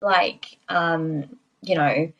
like, 0.00 0.58
um, 0.68 1.36
you 1.62 1.74
know, 1.74 2.12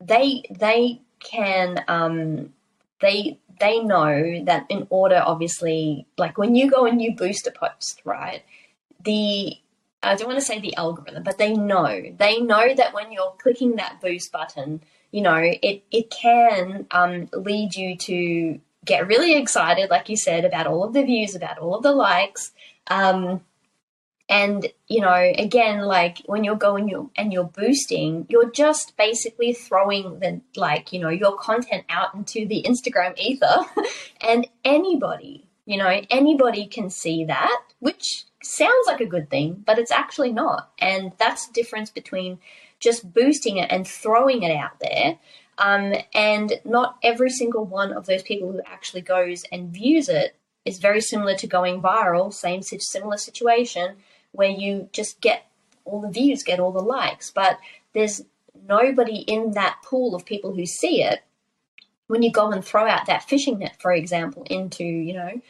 they 0.00 0.42
they 0.50 1.00
can 1.20 1.84
um, 1.88 2.52
they 3.00 3.38
they 3.58 3.80
know 3.80 4.42
that 4.44 4.66
in 4.70 4.86
order 4.90 5.22
obviously 5.24 6.06
like 6.16 6.38
when 6.38 6.54
you 6.54 6.70
go 6.70 6.86
and 6.86 7.02
you 7.02 7.14
boost 7.14 7.46
a 7.46 7.50
post 7.50 8.00
right 8.04 8.42
the 9.04 9.56
I 10.02 10.14
don't 10.14 10.28
want 10.28 10.38
to 10.38 10.44
say 10.44 10.58
the 10.58 10.76
algorithm, 10.76 11.22
but 11.22 11.36
they 11.38 11.52
know. 11.52 12.02
They 12.18 12.40
know 12.40 12.74
that 12.74 12.94
when 12.94 13.12
you're 13.12 13.34
clicking 13.38 13.76
that 13.76 14.00
boost 14.00 14.32
button, 14.32 14.82
you 15.12 15.20
know, 15.20 15.36
it, 15.36 15.84
it 15.90 16.10
can 16.10 16.86
um, 16.90 17.28
lead 17.32 17.74
you 17.74 17.96
to 17.96 18.60
get 18.84 19.06
really 19.06 19.36
excited, 19.36 19.90
like 19.90 20.08
you 20.08 20.16
said, 20.16 20.44
about 20.44 20.66
all 20.66 20.84
of 20.84 20.94
the 20.94 21.04
views, 21.04 21.34
about 21.34 21.58
all 21.58 21.74
of 21.74 21.82
the 21.82 21.92
likes. 21.92 22.52
Um, 22.86 23.42
and, 24.28 24.68
you 24.88 25.00
know, 25.00 25.32
again, 25.36 25.80
like 25.80 26.18
when 26.26 26.44
you're 26.44 26.54
going 26.54 26.88
you 26.88 27.10
and 27.16 27.32
you're 27.32 27.44
boosting, 27.44 28.26
you're 28.28 28.50
just 28.50 28.96
basically 28.96 29.52
throwing 29.52 30.20
the, 30.20 30.40
like, 30.56 30.92
you 30.92 31.00
know, 31.00 31.08
your 31.08 31.36
content 31.36 31.84
out 31.90 32.14
into 32.14 32.46
the 32.46 32.64
Instagram 32.66 33.18
ether 33.18 33.66
and 34.20 34.46
anybody, 34.64 35.46
You 35.66 35.78
know, 35.78 36.00
anybody 36.10 36.66
can 36.66 36.90
see 36.90 37.24
that, 37.24 37.60
which 37.80 38.24
sounds 38.42 38.86
like 38.86 39.00
a 39.00 39.06
good 39.06 39.30
thing, 39.30 39.62
but 39.66 39.78
it's 39.78 39.90
actually 39.90 40.32
not. 40.32 40.70
And 40.78 41.12
that's 41.18 41.46
the 41.46 41.52
difference 41.52 41.90
between 41.90 42.38
just 42.78 43.12
boosting 43.12 43.58
it 43.58 43.70
and 43.70 43.86
throwing 43.86 44.42
it 44.42 44.54
out 44.54 44.80
there. 44.80 45.18
Um, 45.58 45.94
and 46.14 46.54
not 46.64 46.96
every 47.02 47.30
single 47.30 47.64
one 47.64 47.92
of 47.92 48.06
those 48.06 48.22
people 48.22 48.50
who 48.50 48.62
actually 48.64 49.02
goes 49.02 49.44
and 49.52 49.68
views 49.70 50.08
it 50.08 50.34
is 50.64 50.78
very 50.78 51.00
similar 51.00 51.34
to 51.36 51.46
going 51.46 51.82
viral, 51.82 52.32
same 52.32 52.62
similar 52.62 53.18
situation 53.18 53.96
where 54.32 54.48
you 54.48 54.88
just 54.92 55.20
get 55.20 55.46
all 55.84 56.00
the 56.00 56.10
views, 56.10 56.42
get 56.42 56.60
all 56.60 56.72
the 56.72 56.80
likes, 56.80 57.30
but 57.30 57.58
there's 57.92 58.22
nobody 58.66 59.18
in 59.18 59.52
that 59.52 59.78
pool 59.84 60.14
of 60.14 60.24
people 60.24 60.54
who 60.54 60.64
see 60.64 61.02
it 61.02 61.20
when 62.06 62.22
you 62.22 62.30
go 62.32 62.50
and 62.50 62.64
throw 62.64 62.88
out 62.88 63.06
that 63.06 63.28
fishing 63.28 63.58
net, 63.58 63.76
for 63.80 63.92
example, 63.92 64.44
into, 64.50 64.84
you 64.84 65.12
know, 65.12 65.40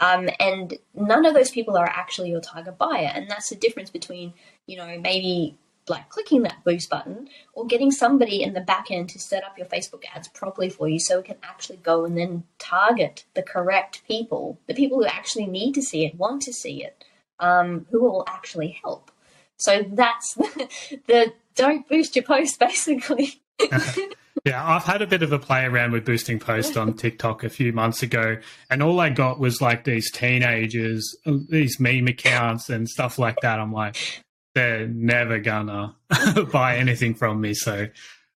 um, 0.00 0.30
and 0.40 0.78
none 0.94 1.26
of 1.26 1.34
those 1.34 1.50
people 1.50 1.76
are 1.76 1.86
actually 1.86 2.30
your 2.30 2.40
target 2.40 2.78
buyer. 2.78 3.10
And 3.14 3.30
that's 3.30 3.50
the 3.50 3.56
difference 3.56 3.90
between, 3.90 4.32
you 4.66 4.76
know, 4.76 4.98
maybe 4.98 5.56
like 5.88 6.08
clicking 6.08 6.42
that 6.42 6.64
boost 6.64 6.88
button 6.88 7.28
or 7.52 7.66
getting 7.66 7.90
somebody 7.90 8.42
in 8.42 8.54
the 8.54 8.60
back 8.60 8.90
end 8.90 9.10
to 9.10 9.18
set 9.18 9.44
up 9.44 9.58
your 9.58 9.66
Facebook 9.66 10.02
ads 10.14 10.28
properly 10.28 10.70
for 10.70 10.88
you 10.88 10.98
so 10.98 11.18
it 11.18 11.26
can 11.26 11.36
actually 11.42 11.78
go 11.78 12.04
and 12.04 12.16
then 12.16 12.44
target 12.58 13.24
the 13.34 13.42
correct 13.42 14.02
people, 14.06 14.58
the 14.66 14.74
people 14.74 14.98
who 14.98 15.06
actually 15.06 15.46
need 15.46 15.74
to 15.74 15.82
see 15.82 16.06
it, 16.06 16.14
want 16.14 16.42
to 16.42 16.52
see 16.52 16.82
it, 16.82 17.04
um, 17.38 17.86
who 17.90 18.00
will 18.02 18.24
actually 18.26 18.78
help. 18.82 19.10
So 19.56 19.84
that's 19.86 20.34
the, 20.34 20.68
the 21.06 21.32
don't 21.54 21.86
boost 21.88 22.16
your 22.16 22.24
post 22.24 22.58
basically. 22.58 23.42
yeah, 24.44 24.64
I've 24.64 24.84
had 24.84 25.02
a 25.02 25.06
bit 25.06 25.22
of 25.22 25.32
a 25.32 25.38
play 25.38 25.64
around 25.64 25.92
with 25.92 26.04
boosting 26.04 26.38
posts 26.38 26.76
on 26.76 26.94
TikTok 26.96 27.44
a 27.44 27.48
few 27.48 27.72
months 27.72 28.02
ago, 28.02 28.38
and 28.70 28.82
all 28.82 29.00
I 29.00 29.10
got 29.10 29.38
was 29.38 29.60
like 29.60 29.84
these 29.84 30.10
teenagers, 30.10 31.16
these 31.48 31.78
meme 31.78 32.08
accounts 32.08 32.70
and 32.70 32.88
stuff 32.88 33.18
like 33.18 33.36
that. 33.42 33.58
I'm 33.58 33.72
like, 33.72 34.22
they're 34.54 34.86
never 34.86 35.38
gonna 35.38 35.96
buy 36.52 36.76
anything 36.76 37.14
from 37.14 37.40
me. 37.40 37.54
So, 37.54 37.88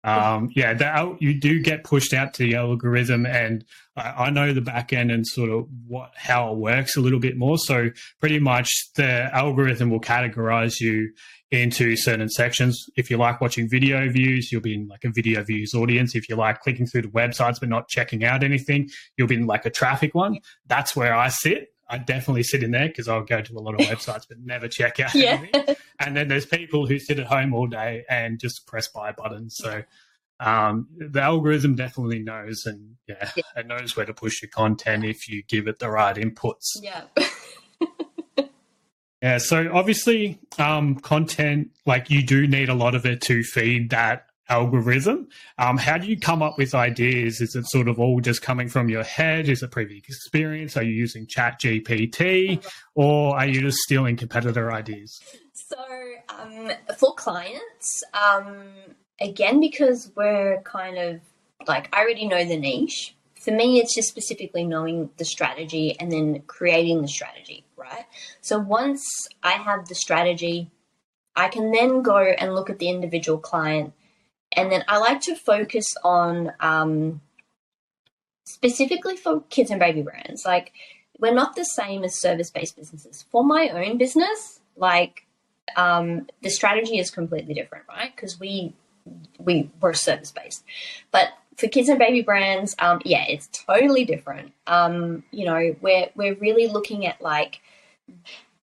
um, 0.03 0.49
yeah, 0.55 0.73
that, 0.73 1.21
you 1.21 1.39
do 1.39 1.61
get 1.61 1.83
pushed 1.83 2.13
out 2.13 2.33
to 2.35 2.43
the 2.43 2.55
algorithm, 2.55 3.25
and 3.25 3.63
I, 3.95 4.25
I, 4.25 4.29
know 4.31 4.53
the 4.53 4.61
back 4.61 4.93
end 4.93 5.11
and 5.11 5.27
sort 5.27 5.51
of 5.51 5.67
what 5.87 6.11
how 6.15 6.51
it 6.51 6.57
works 6.57 6.97
a 6.97 7.01
little 7.01 7.19
bit 7.19 7.37
more. 7.37 7.57
So, 7.57 7.89
pretty 8.19 8.39
much 8.39 8.69
the 8.95 9.29
algorithm 9.35 9.91
will 9.91 10.01
categorize 10.01 10.79
you 10.79 11.11
into 11.51 11.97
certain 11.97 12.29
sections. 12.29 12.85
If 12.95 13.11
you 13.11 13.17
like 13.17 13.41
watching 13.41 13.69
video 13.69 14.09
views, 14.09 14.51
you'll 14.51 14.61
be 14.61 14.73
in 14.73 14.87
like 14.87 15.03
a 15.03 15.09
video 15.09 15.43
views 15.43 15.73
audience. 15.73 16.15
If 16.15 16.29
you 16.29 16.35
like 16.37 16.61
clicking 16.61 16.87
through 16.87 17.03
the 17.03 17.07
websites 17.09 17.59
but 17.59 17.69
not 17.69 17.89
checking 17.89 18.23
out 18.23 18.43
anything, 18.43 18.89
you'll 19.17 19.27
be 19.27 19.35
in 19.35 19.47
like 19.47 19.65
a 19.65 19.69
traffic 19.69 20.15
one. 20.15 20.39
That's 20.67 20.95
where 20.95 21.13
I 21.13 21.27
sit. 21.27 21.73
I 21.89 21.97
definitely 21.97 22.43
sit 22.43 22.63
in 22.63 22.71
there 22.71 22.87
because 22.87 23.09
I'll 23.09 23.23
go 23.23 23.41
to 23.41 23.53
a 23.53 23.59
lot 23.59 23.73
of 23.73 23.81
websites 23.87 24.25
but 24.27 24.39
never 24.39 24.69
check 24.69 25.01
out 25.01 25.13
yeah. 25.13 25.41
anything. 25.41 25.75
And 25.99 26.15
then 26.15 26.29
there's 26.29 26.45
people 26.45 26.87
who 26.87 26.97
sit 26.97 27.19
at 27.19 27.27
home 27.27 27.53
all 27.53 27.67
day 27.67 28.05
and 28.09 28.39
just 28.39 28.65
press 28.65 28.87
buy 28.87 29.11
buttons. 29.11 29.55
So 29.57 29.83
um, 30.39 30.87
the 30.97 31.21
algorithm 31.21 31.75
definitely 31.75 32.19
knows 32.19 32.65
and 32.65 32.95
yeah, 33.07 33.29
yeah, 33.35 33.43
it 33.57 33.67
knows 33.67 33.97
where 33.97 34.05
to 34.05 34.13
push 34.13 34.41
your 34.41 34.49
content 34.49 35.03
if 35.03 35.27
you 35.27 35.43
give 35.43 35.67
it 35.67 35.79
the 35.79 35.89
right 35.89 36.15
inputs. 36.15 36.77
Yeah. 36.81 37.03
yeah. 39.21 39.37
So 39.37 39.69
obviously, 39.73 40.39
um, 40.57 40.95
content 40.95 41.71
like 41.85 42.09
you 42.09 42.23
do 42.23 42.47
need 42.47 42.69
a 42.69 42.73
lot 42.73 42.95
of 42.95 43.05
it 43.05 43.21
to 43.21 43.43
feed 43.43 43.89
that 43.91 44.27
algorithm. 44.51 45.29
Um, 45.57 45.77
how 45.77 45.97
do 45.97 46.05
you 46.07 46.19
come 46.19 46.43
up 46.43 46.57
with 46.57 46.75
ideas? 46.75 47.39
Is 47.39 47.55
it 47.55 47.65
sort 47.69 47.87
of 47.87 47.99
all 47.99 48.19
just 48.19 48.41
coming 48.41 48.67
from 48.67 48.89
your 48.89 49.03
head? 49.03 49.47
Is 49.47 49.63
it 49.63 49.71
previous 49.71 50.03
experience? 50.07 50.75
Are 50.75 50.83
you 50.83 50.93
using 50.93 51.25
Chat 51.25 51.59
GPT 51.61 52.63
or 52.93 53.37
are 53.37 53.47
you 53.47 53.61
just 53.61 53.77
stealing 53.77 54.17
competitor 54.17 54.71
ideas? 54.71 55.19
So, 55.53 55.77
um, 56.37 56.71
for 56.97 57.15
clients, 57.15 58.03
um, 58.13 58.67
again, 59.21 59.61
because 59.61 60.11
we're 60.15 60.61
kind 60.63 60.97
of 60.97 61.21
like, 61.65 61.87
I 61.93 62.01
already 62.01 62.27
know 62.27 62.43
the 62.43 62.57
niche. 62.57 63.15
For 63.39 63.51
me, 63.51 63.79
it's 63.79 63.95
just 63.95 64.09
specifically 64.09 64.65
knowing 64.65 65.09
the 65.17 65.25
strategy 65.25 65.97
and 65.99 66.11
then 66.11 66.41
creating 66.45 67.01
the 67.01 67.07
strategy, 67.07 67.63
right? 67.81 68.05
So, 68.41 68.59
once 68.59 69.27
I 69.43 69.53
have 69.53 69.87
the 69.87 69.95
strategy, 69.95 70.69
I 71.35 71.47
can 71.47 71.71
then 71.71 72.01
go 72.01 72.17
and 72.17 72.53
look 72.53 72.69
at 72.69 72.79
the 72.79 72.89
individual 72.89 73.37
client 73.37 73.93
and 74.53 74.71
then 74.71 74.83
I 74.87 74.97
like 74.97 75.21
to 75.21 75.35
focus 75.35 75.85
on 76.03 76.51
um, 76.59 77.21
specifically 78.45 79.15
for 79.15 79.41
kids 79.49 79.71
and 79.71 79.79
baby 79.79 80.01
brands. 80.01 80.45
Like, 80.45 80.73
we're 81.19 81.33
not 81.33 81.55
the 81.55 81.63
same 81.63 82.03
as 82.03 82.19
service 82.19 82.49
based 82.49 82.75
businesses. 82.75 83.25
For 83.31 83.43
my 83.43 83.69
own 83.69 83.97
business, 83.97 84.59
like, 84.75 85.25
um, 85.77 86.27
the 86.41 86.49
strategy 86.49 86.99
is 86.99 87.11
completely 87.11 87.53
different, 87.53 87.85
right? 87.87 88.13
Because 88.13 88.39
we 88.39 88.73
we 89.39 89.71
were 89.79 89.93
service 89.93 90.31
based, 90.31 90.63
but 91.11 91.29
for 91.57 91.67
kids 91.67 91.89
and 91.89 91.99
baby 91.99 92.21
brands, 92.21 92.75
um, 92.79 93.01
yeah, 93.05 93.25
it's 93.27 93.47
totally 93.47 94.05
different. 94.05 94.53
Um, 94.67 95.23
you 95.31 95.45
know, 95.45 95.75
we're 95.81 96.09
we're 96.15 96.35
really 96.35 96.67
looking 96.67 97.05
at 97.05 97.21
like 97.21 97.61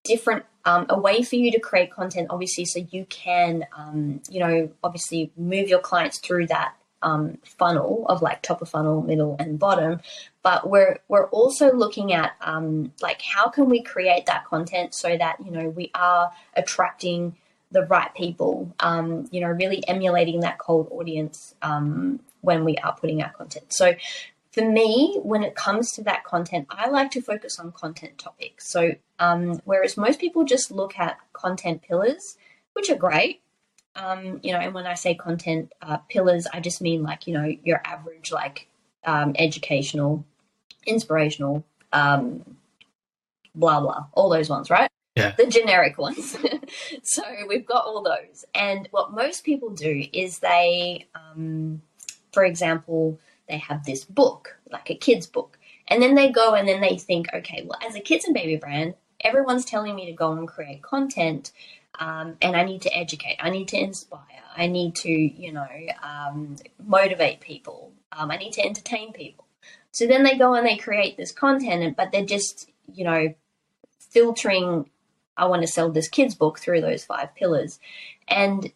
different 0.03 0.45
um, 0.65 0.85
a 0.89 0.99
way 0.99 1.23
for 1.23 1.35
you 1.35 1.51
to 1.51 1.59
create 1.59 1.91
content, 1.91 2.27
obviously, 2.29 2.65
so 2.65 2.85
you 2.91 3.05
can, 3.05 3.65
um, 3.75 4.21
you 4.29 4.39
know, 4.39 4.69
obviously 4.83 5.31
move 5.37 5.69
your 5.69 5.79
clients 5.79 6.19
through 6.19 6.47
that 6.47 6.75
um, 7.01 7.37
funnel 7.43 8.05
of 8.07 8.21
like 8.21 8.41
top 8.41 8.61
of 8.61 8.69
funnel, 8.69 9.01
middle, 9.01 9.35
and 9.39 9.57
bottom. 9.57 10.01
But 10.43 10.69
we're 10.69 10.99
we're 11.07 11.27
also 11.29 11.71
looking 11.71 12.13
at 12.13 12.33
um, 12.41 12.91
like 13.01 13.21
how 13.21 13.49
can 13.49 13.69
we 13.69 13.81
create 13.81 14.25
that 14.25 14.45
content 14.45 14.93
so 14.93 15.17
that 15.17 15.37
you 15.43 15.51
know 15.51 15.69
we 15.69 15.91
are 15.95 16.31
attracting 16.55 17.35
the 17.71 17.83
right 17.83 18.13
people. 18.15 18.73
Um, 18.79 19.27
you 19.31 19.41
know, 19.41 19.47
really 19.47 19.87
emulating 19.87 20.41
that 20.41 20.57
cold 20.57 20.89
audience 20.91 21.55
um, 21.61 22.19
when 22.41 22.63
we 22.63 22.77
are 22.77 22.95
putting 22.95 23.21
out 23.21 23.33
content. 23.33 23.73
So 23.73 23.93
for 24.51 24.61
me, 24.61 25.19
when 25.21 25.43
it 25.43 25.55
comes 25.55 25.91
to 25.93 26.03
that 26.03 26.23
content, 26.23 26.67
I 26.69 26.89
like 26.89 27.11
to 27.11 27.21
focus 27.21 27.59
on 27.59 27.71
content 27.71 28.17
topics. 28.17 28.71
So, 28.71 28.95
um, 29.19 29.61
whereas 29.65 29.95
most 29.95 30.19
people 30.19 30.43
just 30.43 30.71
look 30.71 30.97
at 30.97 31.17
content 31.33 31.81
pillars, 31.81 32.37
which 32.73 32.89
are 32.89 32.95
great, 32.95 33.41
um, 33.95 34.39
you 34.43 34.53
know, 34.53 34.59
and 34.59 34.73
when 34.73 34.87
I 34.87 34.93
say 34.93 35.13
content 35.13 35.73
uh, 35.81 35.97
pillars, 36.09 36.47
I 36.51 36.59
just 36.61 36.81
mean 36.81 37.03
like, 37.03 37.27
you 37.27 37.33
know, 37.33 37.53
your 37.63 37.81
average, 37.85 38.31
like 38.31 38.67
um, 39.03 39.33
educational, 39.37 40.25
inspirational, 40.85 41.65
um, 41.91 42.57
blah, 43.53 43.81
blah, 43.81 44.05
all 44.13 44.29
those 44.29 44.49
ones, 44.49 44.69
right? 44.69 44.89
Yeah. 45.15 45.31
The 45.37 45.47
generic 45.47 45.97
ones. 45.97 46.37
so 47.03 47.23
we've 47.47 47.65
got 47.65 47.85
all 47.85 48.01
those. 48.01 48.45
And 48.55 48.87
what 48.91 49.11
most 49.11 49.43
people 49.43 49.69
do 49.69 50.05
is 50.13 50.39
they, 50.39 51.07
um, 51.13 51.81
for 52.31 52.43
example, 52.43 53.19
they 53.47 53.57
have 53.57 53.85
this 53.85 54.05
book, 54.05 54.57
like 54.71 54.89
a 54.89 54.95
kid's 54.95 55.27
book. 55.27 55.57
And 55.87 56.01
then 56.01 56.15
they 56.15 56.31
go 56.31 56.53
and 56.53 56.67
then 56.67 56.81
they 56.81 56.97
think, 56.97 57.27
okay, 57.33 57.63
well, 57.65 57.79
as 57.85 57.95
a 57.95 57.99
kids 57.99 58.25
and 58.25 58.33
baby 58.33 58.55
brand, 58.55 58.93
everyone's 59.21 59.65
telling 59.65 59.95
me 59.95 60.05
to 60.05 60.11
go 60.13 60.33
and 60.33 60.47
create 60.47 60.81
content. 60.81 61.51
Um, 61.99 62.37
and 62.41 62.55
I 62.55 62.63
need 62.63 62.83
to 62.83 62.95
educate. 62.95 63.37
I 63.39 63.49
need 63.49 63.67
to 63.69 63.77
inspire. 63.77 64.21
I 64.55 64.67
need 64.67 64.95
to, 64.97 65.11
you 65.11 65.51
know, 65.51 65.67
um, 66.03 66.55
motivate 66.85 67.39
people. 67.39 67.91
Um, 68.11 68.31
I 68.31 68.37
need 68.37 68.53
to 68.53 68.65
entertain 68.65 69.13
people. 69.13 69.45
So 69.91 70.05
then 70.05 70.23
they 70.23 70.37
go 70.37 70.53
and 70.53 70.65
they 70.65 70.77
create 70.77 71.17
this 71.17 71.31
content, 71.31 71.97
but 71.97 72.11
they're 72.11 72.25
just, 72.25 72.69
you 72.93 73.03
know, 73.03 73.33
filtering. 73.99 74.89
I 75.35 75.45
want 75.45 75.61
to 75.61 75.67
sell 75.67 75.89
this 75.89 76.09
kid's 76.09 76.35
book 76.35 76.59
through 76.59 76.81
those 76.81 77.03
five 77.05 77.33
pillars, 77.35 77.79
and 78.27 78.71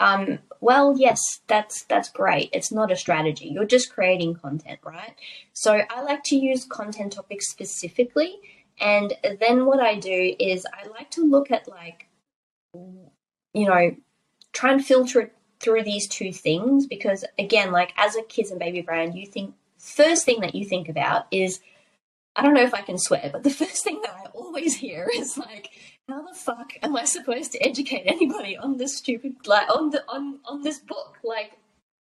um, 0.00 0.40
well, 0.60 0.94
yes, 0.96 1.20
that's 1.46 1.84
that's 1.84 2.08
great. 2.08 2.50
It's 2.52 2.72
not 2.72 2.90
a 2.90 2.96
strategy. 2.96 3.48
You're 3.48 3.64
just 3.64 3.92
creating 3.92 4.34
content, 4.34 4.80
right? 4.84 5.14
So 5.52 5.80
I 5.88 6.02
like 6.02 6.24
to 6.24 6.36
use 6.36 6.64
content 6.64 7.12
topics 7.12 7.50
specifically, 7.50 8.36
and 8.80 9.14
then 9.40 9.66
what 9.66 9.80
I 9.80 9.96
do 9.96 10.34
is 10.38 10.66
I 10.72 10.88
like 10.88 11.10
to 11.12 11.24
look 11.24 11.50
at 11.50 11.68
like, 11.68 12.08
you 12.74 13.66
know, 13.66 13.96
try 14.52 14.72
and 14.72 14.84
filter 14.84 15.20
it 15.20 15.34
through 15.60 15.84
these 15.84 16.08
two 16.08 16.32
things 16.32 16.86
because 16.86 17.24
again, 17.38 17.70
like 17.70 17.92
as 17.96 18.16
a 18.16 18.22
kids 18.22 18.50
and 18.50 18.58
baby 18.58 18.82
brand, 18.82 19.14
you 19.14 19.26
think 19.26 19.54
first 19.78 20.24
thing 20.24 20.40
that 20.40 20.54
you 20.54 20.64
think 20.64 20.88
about 20.88 21.26
is 21.30 21.60
I 22.34 22.42
don't 22.42 22.54
know 22.54 22.62
if 22.62 22.74
I 22.74 22.80
can 22.80 22.98
swear, 22.98 23.30
but 23.32 23.42
the 23.42 23.50
first 23.62 23.84
thing 23.84 24.00
that 24.02 24.14
I 24.14 24.26
always 24.34 24.74
hear 24.74 25.08
is 25.14 25.36
like, 25.36 25.70
how 26.12 26.22
the 26.22 26.34
fuck 26.34 26.74
am 26.82 26.94
I 26.94 27.04
supposed 27.04 27.52
to 27.52 27.66
educate 27.66 28.02
anybody 28.06 28.56
on 28.56 28.76
this 28.76 28.98
stupid 28.98 29.46
like 29.46 29.68
on 29.74 29.90
the 29.90 30.04
on 30.08 30.40
on 30.44 30.62
this 30.62 30.78
book? 30.78 31.18
Like 31.24 31.52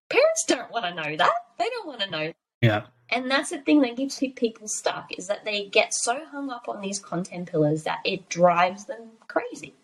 parents 0.08 0.44
don't 0.48 0.70
want 0.70 0.84
to 0.84 0.94
know 0.94 1.16
that. 1.16 1.32
They 1.58 1.68
don't 1.68 1.86
want 1.86 2.00
to 2.00 2.10
know. 2.10 2.32
Yeah. 2.60 2.86
And 3.10 3.30
that's 3.30 3.50
the 3.50 3.58
thing 3.58 3.80
that 3.82 3.96
keeps 3.96 4.18
people 4.18 4.68
stuck 4.68 5.06
is 5.16 5.26
that 5.28 5.44
they 5.44 5.66
get 5.66 5.92
so 5.94 6.24
hung 6.26 6.50
up 6.50 6.68
on 6.68 6.80
these 6.80 6.98
content 6.98 7.50
pillars 7.50 7.84
that 7.84 8.00
it 8.04 8.28
drives 8.28 8.84
them 8.84 9.10
crazy. 9.26 9.74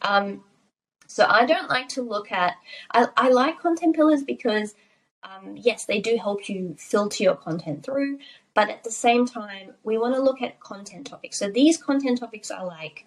Um, 0.00 0.44
so 1.06 1.26
I 1.26 1.44
don't 1.44 1.68
like 1.68 1.88
to 1.90 2.02
look 2.02 2.32
at. 2.32 2.54
I, 2.92 3.08
I 3.16 3.28
like 3.28 3.60
content 3.60 3.96
pillars 3.96 4.22
because 4.22 4.74
um, 5.22 5.54
yes, 5.56 5.84
they 5.84 6.00
do 6.00 6.16
help 6.16 6.48
you 6.48 6.74
filter 6.78 7.24
your 7.24 7.36
content 7.36 7.84
through. 7.84 8.18
But 8.54 8.68
at 8.68 8.84
the 8.84 8.90
same 8.90 9.26
time, 9.26 9.72
we 9.82 9.96
want 9.96 10.14
to 10.14 10.22
look 10.22 10.42
at 10.42 10.60
content 10.60 11.06
topics. 11.06 11.38
So 11.38 11.50
these 11.50 11.78
content 11.78 12.18
topics 12.18 12.50
are 12.50 12.66
like 12.66 13.06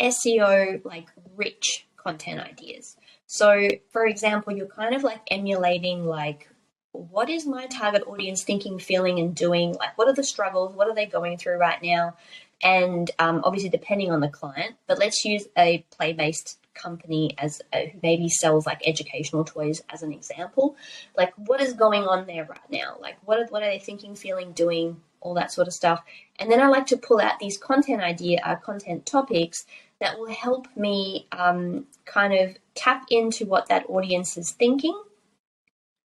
SEO, 0.00 0.84
like 0.84 1.08
rich 1.36 1.86
content 1.96 2.40
ideas. 2.40 2.96
So, 3.26 3.68
for 3.90 4.06
example, 4.06 4.56
you're 4.56 4.66
kind 4.66 4.94
of 4.94 5.02
like 5.02 5.20
emulating 5.30 6.06
like 6.06 6.48
what 6.92 7.28
is 7.28 7.46
my 7.46 7.66
target 7.66 8.02
audience 8.06 8.42
thinking, 8.42 8.78
feeling, 8.78 9.18
and 9.18 9.34
doing? 9.34 9.74
Like, 9.74 9.96
what 9.96 10.08
are 10.08 10.14
the 10.14 10.24
struggles? 10.24 10.74
What 10.74 10.88
are 10.88 10.94
they 10.94 11.06
going 11.06 11.38
through 11.38 11.58
right 11.58 11.80
now? 11.82 12.16
And 12.62 13.10
um, 13.18 13.42
obviously, 13.44 13.70
depending 13.70 14.10
on 14.10 14.20
the 14.20 14.28
client, 14.28 14.76
but 14.86 14.98
let's 14.98 15.24
use 15.24 15.46
a 15.56 15.84
play 15.90 16.12
based 16.12 16.58
company 16.74 17.34
as 17.38 17.60
uh, 17.72 17.80
who 17.92 17.98
maybe 18.02 18.28
sells 18.28 18.66
like 18.66 18.86
educational 18.86 19.44
toys 19.44 19.82
as 19.90 20.02
an 20.02 20.12
example. 20.12 20.76
Like, 21.16 21.32
what 21.36 21.60
is 21.60 21.72
going 21.74 22.04
on 22.04 22.26
there 22.26 22.44
right 22.44 22.70
now? 22.70 22.96
Like, 23.00 23.16
what 23.24 23.38
are, 23.38 23.46
what 23.46 23.62
are 23.62 23.70
they 23.70 23.78
thinking, 23.78 24.14
feeling, 24.14 24.52
doing? 24.52 25.00
All 25.20 25.34
that 25.34 25.52
sort 25.52 25.66
of 25.66 25.74
stuff. 25.74 26.02
And 26.38 26.50
then 26.50 26.60
I 26.60 26.68
like 26.68 26.86
to 26.86 26.96
pull 26.96 27.20
out 27.20 27.40
these 27.40 27.58
content 27.58 28.00
idea, 28.00 28.40
uh, 28.44 28.54
content 28.54 29.04
topics 29.04 29.66
that 30.00 30.18
will 30.18 30.30
help 30.30 30.66
me 30.76 31.26
um, 31.32 31.86
kind 32.04 32.32
of 32.32 32.56
tap 32.74 33.04
into 33.10 33.44
what 33.46 33.68
that 33.68 33.84
audience 33.88 34.36
is 34.36 34.52
thinking 34.52 34.98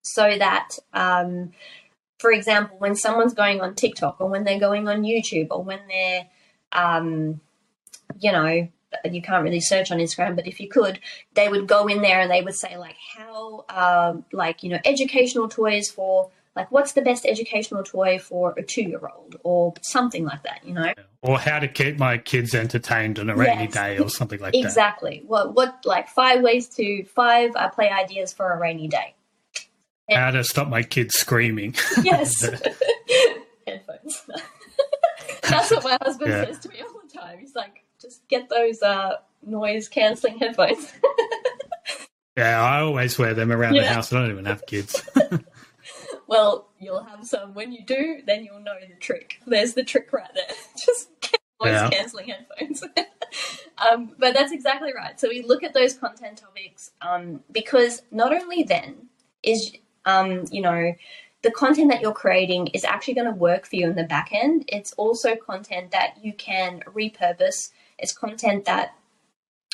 so 0.01 0.37
that 0.37 0.77
um, 0.93 1.51
for 2.19 2.31
example 2.31 2.77
when 2.79 2.95
someone's 2.95 3.33
going 3.33 3.61
on 3.61 3.75
tiktok 3.75 4.19
or 4.19 4.27
when 4.27 4.43
they're 4.43 4.59
going 4.59 4.87
on 4.87 5.03
youtube 5.03 5.47
or 5.51 5.63
when 5.63 5.79
they're 5.87 6.25
um, 6.71 7.39
you 8.19 8.31
know 8.31 8.67
you 9.09 9.21
can't 9.23 9.43
really 9.43 9.59
search 9.59 9.91
on 9.91 9.97
instagram 9.97 10.35
but 10.35 10.45
if 10.45 10.59
you 10.59 10.67
could 10.67 10.99
they 11.33 11.49
would 11.49 11.67
go 11.67 11.87
in 11.87 12.01
there 12.01 12.21
and 12.21 12.29
they 12.29 12.43
would 12.43 12.53
say 12.53 12.77
like 12.77 12.95
how 13.17 13.65
uh, 13.69 14.13
like 14.31 14.61
you 14.61 14.69
know 14.69 14.79
educational 14.85 15.47
toys 15.47 15.89
for 15.89 16.29
like 16.55 16.71
what's 16.71 16.93
the 16.93 17.01
best 17.01 17.25
educational 17.25 17.83
toy 17.83 18.19
for 18.19 18.53
a 18.57 18.63
two-year-old 18.63 19.35
or 19.43 19.73
something 19.81 20.25
like 20.25 20.43
that 20.43 20.61
you 20.65 20.73
know 20.73 20.93
or 21.21 21.39
how 21.39 21.59
to 21.59 21.67
keep 21.67 21.97
my 21.97 22.17
kids 22.17 22.53
entertained 22.53 23.19
on 23.19 23.29
a 23.29 23.35
rainy 23.35 23.63
yes. 23.63 23.73
day 23.73 23.97
or 23.97 24.09
something 24.09 24.39
like 24.39 24.53
exactly. 24.53 24.61
that 24.61 24.67
exactly 24.67 25.23
what 25.25 25.55
what 25.55 25.85
like 25.85 26.07
five 26.07 26.41
ways 26.41 26.67
to 26.67 27.03
five 27.05 27.51
uh, 27.55 27.69
play 27.69 27.89
ideas 27.89 28.33
for 28.33 28.51
a 28.51 28.59
rainy 28.59 28.87
day 28.87 29.15
how 30.11 30.31
to 30.31 30.43
stop 30.43 30.67
my 30.67 30.83
kids 30.83 31.15
screaming. 31.15 31.75
Yes. 32.03 32.41
Headphones. 33.67 34.23
That's 35.43 35.71
what 35.71 35.83
my 35.83 35.97
husband 36.01 36.31
yeah. 36.31 36.45
says 36.45 36.59
to 36.59 36.69
me 36.69 36.81
all 36.81 37.01
the 37.01 37.17
time. 37.17 37.39
He's 37.39 37.55
like, 37.55 37.85
just 38.01 38.27
get 38.27 38.49
those 38.49 38.81
uh, 38.81 39.17
noise 39.45 39.87
cancelling 39.87 40.37
headphones. 40.37 40.91
yeah, 42.37 42.61
I 42.61 42.81
always 42.81 43.17
wear 43.17 43.33
them 43.33 43.51
around 43.51 43.75
yeah. 43.75 43.83
the 43.83 43.87
house. 43.89 44.11
I 44.11 44.19
don't 44.19 44.31
even 44.31 44.45
have 44.45 44.65
kids. 44.65 45.01
Well, 46.33 46.67
you'll 46.79 47.03
have 47.03 47.27
some. 47.27 47.53
When 47.53 47.71
you 47.71 47.85
do, 47.85 48.21
then 48.25 48.43
you'll 48.43 48.59
know 48.59 48.73
the 48.81 48.95
trick. 48.95 49.39
There's 49.45 49.75
the 49.75 49.83
trick 49.83 50.11
right 50.11 50.29
there. 50.33 50.55
Just 50.83 51.09
noise 51.61 51.73
yeah. 51.73 51.89
cancelling 51.91 52.29
headphones. 52.29 52.83
um, 53.91 54.15
but 54.17 54.33
that's 54.33 54.51
exactly 54.51 54.91
right. 54.95 55.19
So 55.19 55.29
we 55.29 55.43
look 55.43 55.61
at 55.61 55.75
those 55.75 55.93
content 55.93 56.39
topics 56.39 56.89
um, 57.03 57.41
because 57.51 58.01
not 58.09 58.33
only 58.33 58.63
then 58.63 59.09
is 59.43 59.73
um, 60.05 60.45
you 60.51 60.61
know, 60.61 60.95
the 61.43 61.51
content 61.51 61.91
that 61.91 62.01
you're 62.01 62.13
creating 62.13 62.67
is 62.67 62.83
actually 62.83 63.13
going 63.13 63.31
to 63.31 63.37
work 63.37 63.67
for 63.67 63.75
you 63.75 63.87
in 63.87 63.95
the 63.95 64.03
back 64.03 64.29
end. 64.31 64.65
It's 64.67 64.93
also 64.93 65.35
content 65.35 65.91
that 65.91 66.17
you 66.23 66.33
can 66.33 66.81
repurpose. 66.87 67.69
It's 67.99 68.11
content 68.11 68.65
that 68.65 68.95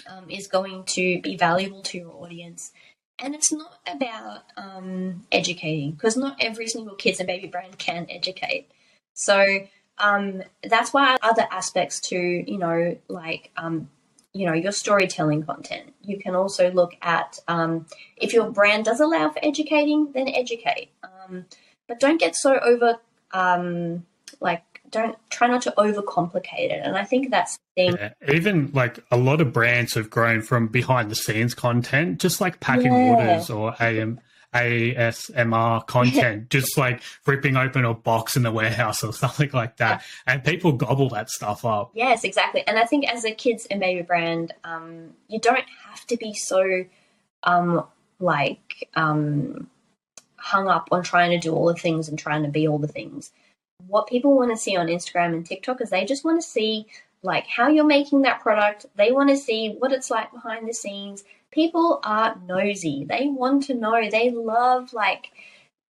um, 0.10 0.30
is 0.30 0.47
going 0.47 0.84
to 0.86 1.22
be 1.22 1.38
valuable 1.38 1.84
to 1.84 1.97
your 1.97 2.12
audience. 2.12 2.74
And 3.22 3.36
it's 3.36 3.51
not 3.51 3.80
about 3.86 4.43
um, 4.55 5.26
educating 5.32 5.91
because 5.91 6.15
not 6.15 6.38
every 6.39 6.67
single 6.67 6.95
kids 6.95 7.20
and 7.20 7.28
baby 7.28 7.47
brand 7.47 7.78
can 7.78 8.07
educate. 8.09 8.70
So 9.13 9.67
um, 9.97 10.43
that's 10.63 10.93
why 10.93 11.17
other 11.22 11.45
aspects 11.51 11.99
to, 12.09 12.17
you 12.17 12.57
know, 12.57 12.97
like 13.09 13.51
um, 13.57 13.89
you 14.34 14.45
know 14.45 14.53
your 14.53 14.72
storytelling 14.72 15.43
content 15.43 15.93
you 16.01 16.17
can 16.17 16.36
also 16.36 16.72
look 16.72 16.95
at 17.01 17.39
um, 17.47 17.86
if 18.15 18.34
your 18.34 18.49
brand 18.51 18.86
does 18.86 18.99
allow 18.99 19.30
for 19.30 19.39
educating 19.43 20.11
then 20.13 20.28
educate 20.28 20.91
um, 21.03 21.45
but 21.88 21.99
don't 21.99 22.20
get 22.20 22.36
so 22.36 22.59
over 22.59 22.99
um, 23.32 24.05
like 24.39 24.63
don't 24.92 25.18
try 25.30 25.48
not 25.48 25.62
to 25.62 25.74
overcomplicate 25.78 26.72
it 26.72 26.82
and 26.84 26.98
i 26.98 27.04
think 27.04 27.30
that's 27.30 27.58
the 27.58 27.64
thing 27.76 27.98
yeah, 27.98 28.34
even 28.34 28.72
like 28.74 29.00
a 29.12 29.18
lot 29.18 29.42
of 29.42 29.54
brands 29.54 29.94
have 29.94 30.10
grown 30.10 30.42
from 30.42 30.68
behind 30.68 31.10
the 31.10 31.16
scenes 31.16 31.54
content 31.54 32.20
just 32.20 32.42
like 32.42 32.60
packing 32.60 32.92
yeah. 32.92 33.16
waters 33.16 33.50
or 33.50 33.76
am 33.82 34.20
ASMR 34.54 35.86
content, 35.88 36.50
just 36.50 36.78
like 36.78 37.02
ripping 37.26 37.56
open 37.56 37.86
a 37.86 37.94
box 37.94 38.36
in 38.36 38.44
the 38.44 38.52
warehouse 38.52 39.04
or 39.04 39.14
something 39.14 39.50
like 39.54 39.78
that. 39.78 40.04
And 40.26 40.44
people 40.44 40.74
gobble 40.74 41.10
that 41.10 41.30
stuff 41.30 41.66
up. 41.66 41.92
Yes, 41.94 42.24
exactly. 42.24 42.64
And 42.68 42.78
I 42.80 42.86
think 42.86 43.08
as 43.08 43.26
a 43.26 43.32
kids 43.32 43.68
and 43.70 43.80
baby 43.80 44.02
brand, 44.02 44.54
um, 44.64 45.14
you 45.28 45.40
don't 45.40 45.66
have 45.88 46.06
to 46.08 46.18
be 46.18 46.34
so 46.34 46.86
um, 47.44 47.86
like 48.20 48.90
um, 48.96 49.70
hung 50.36 50.68
up 50.68 50.90
on 50.92 51.04
trying 51.04 51.32
to 51.32 51.38
do 51.38 51.54
all 51.54 51.66
the 51.66 51.76
things 51.76 52.10
and 52.10 52.18
trying 52.18 52.44
to 52.44 52.50
be 52.50 52.68
all 52.68 52.80
the 52.80 52.88
things. 52.88 53.32
What 53.88 54.07
people 54.07 54.36
want 54.36 54.51
to 54.51 54.57
see 54.57 54.75
on 54.75 54.88
Instagram 54.88 55.34
and 55.34 55.45
TikTok 55.45 55.82
is 55.82 55.89
they 55.89 56.05
just 56.05 56.25
want 56.25 56.41
to 56.41 56.47
see 56.47 56.88
like 57.21 57.47
how 57.47 57.67
you're 57.67 57.86
making 57.86 58.21
that 58.21 58.41
product. 58.41 58.86
They 58.95 59.11
want 59.11 59.30
to 59.30 59.38
see 59.38 59.75
what 59.77 59.91
it's 59.91 60.09
like 60.09 60.32
behind 60.32 60.67
the 60.67 60.73
scenes 60.73 61.23
people 61.51 61.99
are 62.03 62.38
nosy. 62.47 63.05
They 63.07 63.27
want 63.27 63.63
to 63.63 63.73
know. 63.73 64.09
They 64.09 64.32
love 64.32 64.93
like 64.93 65.32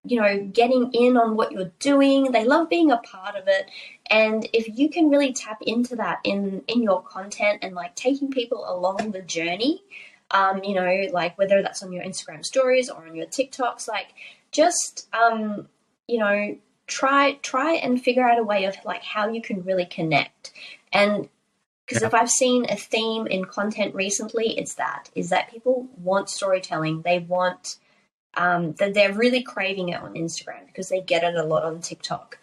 you 0.05 0.21
know 0.21 0.45
getting 0.45 0.91
in 0.93 1.17
on 1.17 1.35
what 1.35 1.51
you're 1.51 1.71
doing. 1.79 2.31
They 2.31 2.45
love 2.45 2.69
being 2.69 2.91
a 2.91 2.97
part 2.97 3.35
of 3.35 3.47
it. 3.47 3.69
And 4.09 4.47
if 4.53 4.77
you 4.77 4.89
can 4.89 5.09
really 5.09 5.33
tap 5.33 5.61
into 5.61 5.95
that 5.97 6.19
in 6.23 6.63
in 6.67 6.83
your 6.83 7.01
content 7.03 7.59
and 7.61 7.75
like 7.75 7.95
taking 7.95 8.31
people 8.31 8.65
along 8.67 9.11
the 9.11 9.21
journey, 9.21 9.83
um, 10.31 10.63
you 10.63 10.75
know, 10.75 11.07
like 11.11 11.37
whether 11.37 11.61
that's 11.61 11.83
on 11.83 11.91
your 11.91 12.03
Instagram 12.03 12.45
stories 12.45 12.89
or 12.89 13.05
on 13.05 13.15
your 13.15 13.27
TikToks, 13.27 13.87
like 13.87 14.07
just 14.51 15.07
um, 15.13 15.67
you 16.07 16.19
know, 16.19 16.57
try 16.89 17.33
try 17.41 17.75
and 17.75 18.01
figure 18.01 18.27
out 18.27 18.39
a 18.39 18.43
way 18.43 18.65
of 18.65 18.75
like 18.83 19.03
how 19.03 19.29
you 19.29 19.41
can 19.41 19.63
really 19.63 19.85
connect. 19.85 20.51
And 20.91 21.29
because 21.85 22.01
yeah. 22.01 22.07
if 22.07 22.13
I've 22.13 22.29
seen 22.29 22.65
a 22.69 22.75
theme 22.75 23.27
in 23.27 23.45
content 23.45 23.95
recently, 23.95 24.57
it's 24.57 24.75
that 24.75 25.09
is 25.15 25.29
that 25.29 25.51
people 25.51 25.87
want 25.97 26.29
storytelling. 26.29 27.03
They 27.03 27.19
want 27.19 27.77
um, 28.35 28.73
that 28.73 28.93
they're 28.93 29.13
really 29.13 29.41
craving 29.41 29.89
it 29.89 30.01
on 30.01 30.13
Instagram 30.15 30.65
because 30.67 30.89
they 30.89 31.01
get 31.01 31.23
it 31.23 31.35
a 31.35 31.43
lot 31.43 31.63
on 31.63 31.79
TikTok. 31.79 32.37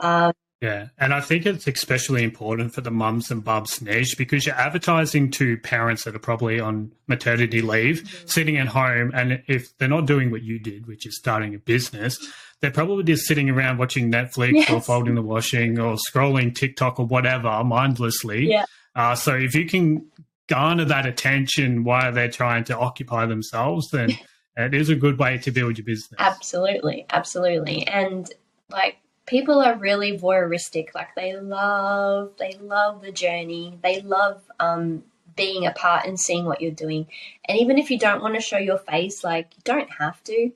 Um, 0.00 0.32
yeah, 0.60 0.88
and 0.96 1.12
I 1.12 1.20
think 1.20 1.44
it's 1.44 1.66
especially 1.66 2.22
important 2.22 2.72
for 2.72 2.82
the 2.82 2.90
mums 2.92 3.32
and 3.32 3.42
bubs 3.42 3.82
niche 3.82 4.16
because 4.16 4.46
you're 4.46 4.54
advertising 4.54 5.32
to 5.32 5.56
parents 5.58 6.04
that 6.04 6.14
are 6.14 6.20
probably 6.20 6.60
on 6.60 6.92
maternity 7.08 7.60
leave, 7.60 8.02
mm-hmm. 8.02 8.28
sitting 8.28 8.56
at 8.58 8.68
home, 8.68 9.10
and 9.12 9.42
if 9.48 9.76
they're 9.78 9.88
not 9.88 10.06
doing 10.06 10.30
what 10.30 10.42
you 10.42 10.60
did, 10.60 10.86
which 10.86 11.04
is 11.04 11.16
starting 11.16 11.56
a 11.56 11.58
business, 11.58 12.16
they're 12.62 12.70
probably 12.70 13.02
just 13.02 13.26
sitting 13.26 13.50
around 13.50 13.78
watching 13.78 14.10
Netflix 14.10 14.52
yes. 14.52 14.70
or 14.70 14.80
folding 14.80 15.16
the 15.16 15.22
washing 15.22 15.78
or 15.80 15.96
scrolling 15.96 16.54
TikTok 16.54 17.00
or 17.00 17.06
whatever 17.06 17.62
mindlessly. 17.64 18.48
Yeah. 18.48 18.64
Uh, 18.94 19.16
so 19.16 19.34
if 19.34 19.54
you 19.54 19.66
can 19.66 20.06
garner 20.46 20.84
that 20.84 21.04
attention 21.04 21.82
while 21.82 22.12
they're 22.12 22.30
trying 22.30 22.62
to 22.64 22.78
occupy 22.78 23.26
themselves, 23.26 23.90
then 23.90 24.16
it 24.56 24.74
is 24.74 24.88
a 24.88 24.94
good 24.94 25.18
way 25.18 25.38
to 25.38 25.50
build 25.50 25.76
your 25.76 25.84
business. 25.84 26.18
Absolutely, 26.20 27.04
absolutely, 27.10 27.86
and 27.86 28.32
like 28.70 28.98
people 29.26 29.60
are 29.60 29.76
really 29.76 30.16
voyeuristic. 30.16 30.94
Like 30.94 31.14
they 31.16 31.34
love, 31.34 32.32
they 32.38 32.56
love 32.60 33.02
the 33.02 33.12
journey. 33.12 33.76
They 33.82 34.02
love 34.02 34.40
um, 34.60 35.02
being 35.34 35.66
a 35.66 35.72
part 35.72 36.06
and 36.06 36.18
seeing 36.18 36.44
what 36.44 36.60
you're 36.60 36.70
doing. 36.70 37.08
And 37.46 37.58
even 37.58 37.78
if 37.78 37.90
you 37.90 37.98
don't 37.98 38.22
want 38.22 38.34
to 38.34 38.40
show 38.40 38.58
your 38.58 38.78
face, 38.78 39.24
like 39.24 39.48
you 39.56 39.62
don't 39.64 39.90
have 39.98 40.22
to. 40.24 40.52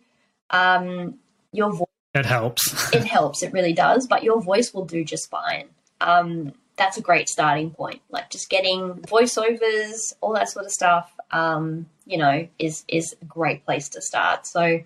Um, 0.51 1.19
your 1.53 1.73
voice. 1.73 1.89
It 2.17 2.27
helps. 2.27 2.93
it 2.93 3.05
helps. 3.05 3.43
It 3.43 3.53
really 3.53 3.73
does. 3.73 4.07
But 4.07 4.23
your 4.23 4.41
voice 4.41 4.73
will 4.73 4.85
do 4.85 5.05
just 5.05 5.31
fine. 5.31 5.69
Um, 6.01 6.53
that's 6.77 6.97
a 6.97 7.01
great 7.01 7.29
starting 7.29 7.71
point. 7.71 8.01
Like 8.11 8.31
just 8.31 8.51
getting 8.51 8.95
voiceovers, 9.03 10.15
all 10.21 10.35
that 10.35 10.49
sort 10.49 10.67
of 10.67 10.71
stuff, 10.73 11.11
um, 11.31 11.87
you 12.05 12.19
know, 12.19 12.47
is 12.59 12.85
is 12.89 13.15
a 13.21 13.25
great 13.25 13.65
place 13.65 13.89
to 13.91 14.03
start. 14.03 14.47
So, 14.47 14.81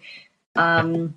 um, 0.57 1.15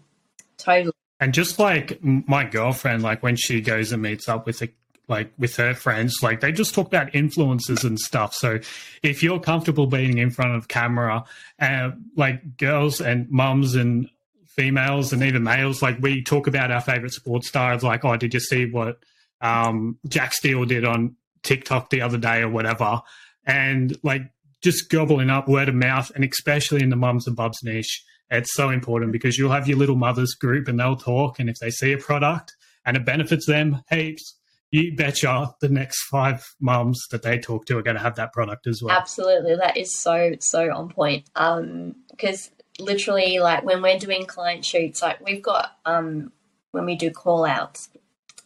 totally. 0.57 0.93
And 1.19 1.33
just 1.33 1.59
like 1.59 1.99
my 2.03 2.43
girlfriend, 2.43 3.03
like 3.03 3.23
when 3.23 3.35
she 3.35 3.61
goes 3.61 3.91
and 3.91 4.01
meets 4.01 4.27
up 4.27 4.45
with 4.45 4.61
a 4.61 4.69
like 5.07 5.31
with 5.37 5.55
her 5.57 5.73
friends, 5.73 6.15
like 6.21 6.39
they 6.39 6.51
just 6.51 6.73
talk 6.73 6.87
about 6.87 7.13
influences 7.13 7.83
and 7.83 7.99
stuff. 7.99 8.33
So 8.33 8.59
if 9.03 9.21
you're 9.21 9.39
comfortable 9.39 9.85
being 9.85 10.17
in 10.17 10.31
front 10.31 10.55
of 10.55 10.67
camera, 10.67 11.23
and 11.59 11.93
uh, 11.93 11.95
like 12.15 12.57
girls 12.57 12.99
and 12.99 13.29
mums 13.29 13.75
and 13.75 14.09
females 14.55 15.13
and 15.13 15.23
even 15.23 15.43
males, 15.43 15.81
like 15.81 15.97
we 15.99 16.23
talk 16.23 16.47
about 16.47 16.71
our 16.71 16.81
favorite 16.81 17.13
sports 17.13 17.47
stars. 17.47 17.83
Like, 17.83 18.05
oh, 18.05 18.17
did 18.17 18.33
you 18.33 18.39
see 18.39 18.65
what 18.65 18.97
um, 19.41 19.97
Jack 20.07 20.33
Steele 20.33 20.65
did 20.65 20.85
on 20.85 21.15
TikTok 21.43 21.89
the 21.89 22.01
other 22.01 22.17
day 22.17 22.41
or 22.41 22.49
whatever, 22.49 23.01
and 23.45 23.97
like 24.03 24.21
just 24.61 24.89
gobbling 24.89 25.29
up 25.29 25.47
word 25.47 25.69
of 25.69 25.75
mouth, 25.75 26.11
and 26.15 26.23
especially 26.23 26.81
in 26.81 26.89
the 26.89 26.95
mums 26.95 27.27
and 27.27 27.35
bubs 27.35 27.59
niche, 27.63 28.03
it's 28.29 28.53
so 28.53 28.69
important 28.69 29.11
because 29.11 29.37
you'll 29.37 29.51
have 29.51 29.67
your 29.67 29.77
little 29.77 29.97
mothers 29.97 30.33
group 30.33 30.67
and 30.67 30.79
they'll 30.79 30.95
talk, 30.95 31.39
and 31.39 31.49
if 31.49 31.57
they 31.59 31.69
see 31.69 31.91
a 31.91 31.97
product 31.97 32.53
and 32.85 32.97
it 32.97 33.05
benefits 33.05 33.45
them 33.45 33.81
heaps, 33.89 34.37
you 34.71 34.95
betcha 34.95 35.53
the 35.61 35.69
next 35.69 36.01
five 36.05 36.43
mums 36.59 36.99
that 37.11 37.21
they 37.21 37.37
talk 37.37 37.65
to 37.65 37.77
are 37.77 37.83
going 37.83 37.95
to 37.95 38.01
have 38.01 38.15
that 38.15 38.33
product 38.33 38.65
as 38.65 38.81
well. 38.81 38.95
Absolutely. 38.95 39.55
That 39.55 39.77
is 39.77 39.95
so, 40.01 40.31
so 40.39 40.73
on 40.73 40.89
point. 40.89 41.29
Um, 41.35 41.93
because 42.09 42.49
literally 42.79 43.39
like 43.39 43.63
when 43.63 43.81
we're 43.81 43.99
doing 43.99 44.25
client 44.25 44.65
shoots, 44.65 45.01
like 45.01 45.23
we've 45.25 45.41
got, 45.41 45.77
um, 45.85 46.31
when 46.71 46.85
we 46.85 46.95
do 46.95 47.11
call 47.11 47.45
outs, 47.45 47.89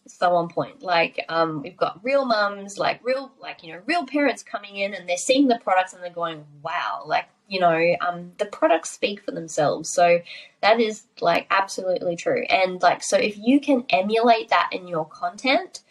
so 0.05 0.35
on 0.35 0.49
point. 0.49 0.81
Like 0.81 1.23
um, 1.29 1.61
we've 1.61 1.77
got 1.77 1.99
real 2.03 2.25
mums, 2.25 2.77
like 2.77 2.99
real, 3.03 3.31
like 3.39 3.63
you 3.63 3.73
know, 3.73 3.81
real 3.85 4.05
parents 4.05 4.43
coming 4.43 4.75
in 4.75 4.93
and 4.93 5.07
they're 5.07 5.17
seeing 5.17 5.47
the 5.47 5.59
products 5.59 5.93
and 5.93 6.03
they're 6.03 6.09
going, 6.09 6.45
"Wow!" 6.61 7.03
Like 7.05 7.25
you 7.47 7.59
know, 7.59 7.95
um, 8.01 8.33
the 8.37 8.45
products 8.45 8.89
speak 8.91 9.21
for 9.23 9.31
themselves. 9.31 9.89
So 9.89 10.19
that 10.61 10.79
is 10.79 11.03
like 11.21 11.47
absolutely 11.49 12.15
true. 12.15 12.43
And 12.49 12.81
like, 12.81 13.03
so 13.03 13.17
if 13.17 13.37
you 13.37 13.59
can 13.59 13.85
emulate 13.89 14.49
that 14.49 14.69
in 14.71 14.87
your 14.87 15.05
content, 15.05 15.81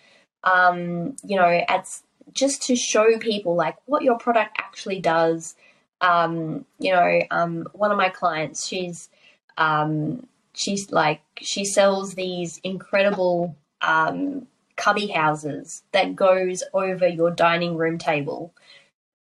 um, 0.44 1.16
you 1.24 1.36
know, 1.36 1.48
it's 1.68 2.02
just 2.32 2.62
to 2.64 2.76
show 2.76 3.18
people 3.18 3.56
like 3.56 3.76
what 3.86 4.02
your 4.02 4.18
product 4.18 4.56
actually 4.58 5.00
does. 5.00 5.54
Um, 6.06 6.64
you 6.78 6.92
know, 6.92 7.22
um, 7.30 7.66
one 7.72 7.90
of 7.90 7.96
my 7.96 8.08
clients, 8.08 8.66
she's, 8.66 9.08
um, 9.58 10.26
she's 10.52 10.90
like, 10.90 11.22
she 11.40 11.64
sells 11.64 12.14
these 12.14 12.60
incredible, 12.62 13.56
um, 13.80 14.46
cubby 14.76 15.06
houses 15.06 15.82
that 15.92 16.14
goes 16.14 16.62
over 16.74 17.08
your 17.08 17.30
dining 17.30 17.76
room 17.76 17.96
table 17.96 18.52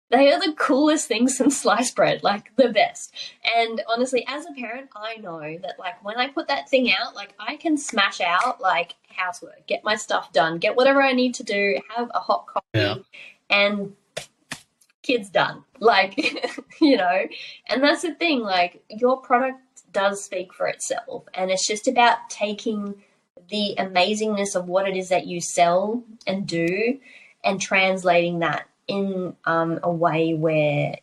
they 0.10 0.32
are 0.32 0.40
the 0.40 0.54
coolest 0.54 1.08
things 1.08 1.38
since 1.38 1.62
sliced 1.62 1.96
bread, 1.96 2.24
like 2.24 2.56
the 2.56 2.70
best. 2.70 3.14
And 3.56 3.82
honestly, 3.88 4.26
as 4.28 4.46
a 4.46 4.54
parent, 4.54 4.90
I 4.96 5.18
know 5.18 5.40
that 5.40 5.80
like 5.80 6.04
when 6.04 6.18
I 6.18 6.28
put 6.28 6.48
that 6.48 6.70
thing 6.70 6.92
out, 6.92 7.16
like 7.16 7.34
I 7.40 7.56
can 7.58 7.78
smash 7.78 8.22
out 8.22 8.62
like 8.62 8.96
housework, 9.08 9.68
get 9.68 9.84
my 9.84 9.96
stuff 9.96 10.32
done, 10.32 10.58
get 10.58 10.76
whatever 10.76 11.02
I 11.02 11.14
need 11.14 11.36
to 11.36 11.44
do, 11.44 11.80
have 11.96 12.12
a 12.14 12.20
hot 12.20 12.48
coffee, 12.48 12.66
yeah. 12.74 12.96
and 13.50 13.94
kids 15.06 15.30
done. 15.30 15.64
Like, 15.80 16.18
you 16.82 16.98
know, 16.98 17.28
and 17.68 17.84
that's 17.84 18.02
the 18.02 18.14
thing, 18.14 18.42
like 18.42 18.84
your 18.90 19.22
product 19.22 19.60
does 19.92 20.24
speak 20.24 20.54
for 20.54 20.68
itself. 20.68 21.24
And 21.34 21.52
it's 21.52 21.68
just 21.68 21.88
about 21.88 22.30
taking 22.30 22.96
the 23.50 23.76
amazingness 23.78 24.56
of 24.56 24.68
what 24.68 24.88
it 24.88 24.98
is 24.98 25.10
that 25.10 25.28
you 25.28 25.40
sell 25.40 26.04
and 26.26 26.48
do 26.48 27.00
and 27.44 27.62
translating 27.62 28.40
that 28.40 28.68
in 28.88 29.36
um, 29.46 29.80
a 29.84 29.92
way 29.92 30.34
where 30.34 30.98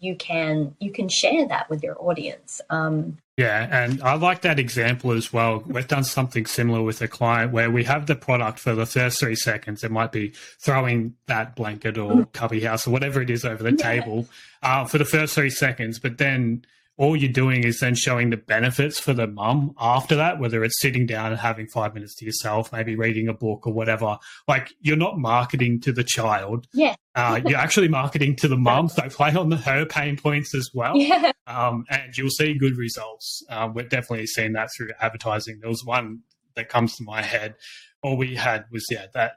you 0.00 0.16
can 0.16 0.74
you 0.80 0.92
can 0.92 1.08
share 1.08 1.46
that 1.48 1.68
with 1.70 1.82
your 1.82 1.96
audience. 2.00 2.60
Um, 2.70 3.18
yeah, 3.36 3.68
and 3.70 4.02
I 4.02 4.14
like 4.14 4.42
that 4.42 4.58
example 4.58 5.12
as 5.12 5.32
well. 5.32 5.62
We've 5.64 5.86
done 5.86 6.02
something 6.02 6.44
similar 6.46 6.82
with 6.82 7.00
a 7.02 7.08
client 7.08 7.52
where 7.52 7.70
we 7.70 7.84
have 7.84 8.06
the 8.06 8.16
product 8.16 8.58
for 8.58 8.74
the 8.74 8.86
first 8.86 9.20
three 9.20 9.36
seconds. 9.36 9.84
It 9.84 9.92
might 9.92 10.10
be 10.10 10.32
throwing 10.58 11.14
that 11.26 11.54
blanket 11.54 11.98
or 11.98 12.12
mm. 12.12 12.32
cubby 12.32 12.60
house 12.60 12.88
or 12.88 12.90
whatever 12.90 13.22
it 13.22 13.30
is 13.30 13.44
over 13.44 13.62
the 13.62 13.76
yeah. 13.78 14.00
table 14.00 14.26
uh, 14.62 14.86
for 14.86 14.98
the 14.98 15.04
first 15.04 15.34
three 15.34 15.50
seconds, 15.50 16.00
but 16.00 16.18
then 16.18 16.64
all 16.98 17.16
you're 17.16 17.32
doing 17.32 17.62
is 17.62 17.78
then 17.78 17.94
showing 17.94 18.30
the 18.30 18.36
benefits 18.36 18.98
for 18.98 19.14
the 19.14 19.28
mum 19.28 19.72
after 19.78 20.16
that, 20.16 20.40
whether 20.40 20.64
it's 20.64 20.80
sitting 20.82 21.06
down 21.06 21.30
and 21.30 21.40
having 21.40 21.68
five 21.68 21.94
minutes 21.94 22.16
to 22.16 22.24
yourself, 22.24 22.72
maybe 22.72 22.96
reading 22.96 23.28
a 23.28 23.32
book 23.32 23.66
or 23.66 23.72
whatever. 23.72 24.18
Like 24.48 24.74
you're 24.80 24.96
not 24.96 25.16
marketing 25.16 25.80
to 25.82 25.92
the 25.92 26.02
child. 26.02 26.66
Yeah. 26.74 26.96
Uh, 27.14 27.40
you're 27.46 27.58
actually 27.58 27.86
marketing 27.86 28.34
to 28.36 28.48
the 28.48 28.56
mum. 28.56 28.88
So 28.88 29.08
play 29.08 29.32
on 29.32 29.48
the, 29.48 29.56
her 29.58 29.86
pain 29.86 30.16
points 30.16 30.54
as 30.56 30.68
well. 30.74 30.96
Yeah. 30.96 31.30
Um, 31.46 31.84
and 31.88 32.16
you'll 32.18 32.30
see 32.30 32.54
good 32.54 32.76
results. 32.76 33.44
Uh, 33.48 33.70
we're 33.72 33.86
definitely 33.86 34.26
seeing 34.26 34.54
that 34.54 34.70
through 34.76 34.90
advertising. 35.00 35.60
There 35.60 35.70
was 35.70 35.84
one 35.84 36.22
that 36.56 36.68
comes 36.68 36.96
to 36.96 37.04
my 37.04 37.22
head. 37.22 37.54
All 38.02 38.16
we 38.16 38.34
had 38.34 38.64
was, 38.72 38.84
yeah, 38.90 39.06
that 39.14 39.34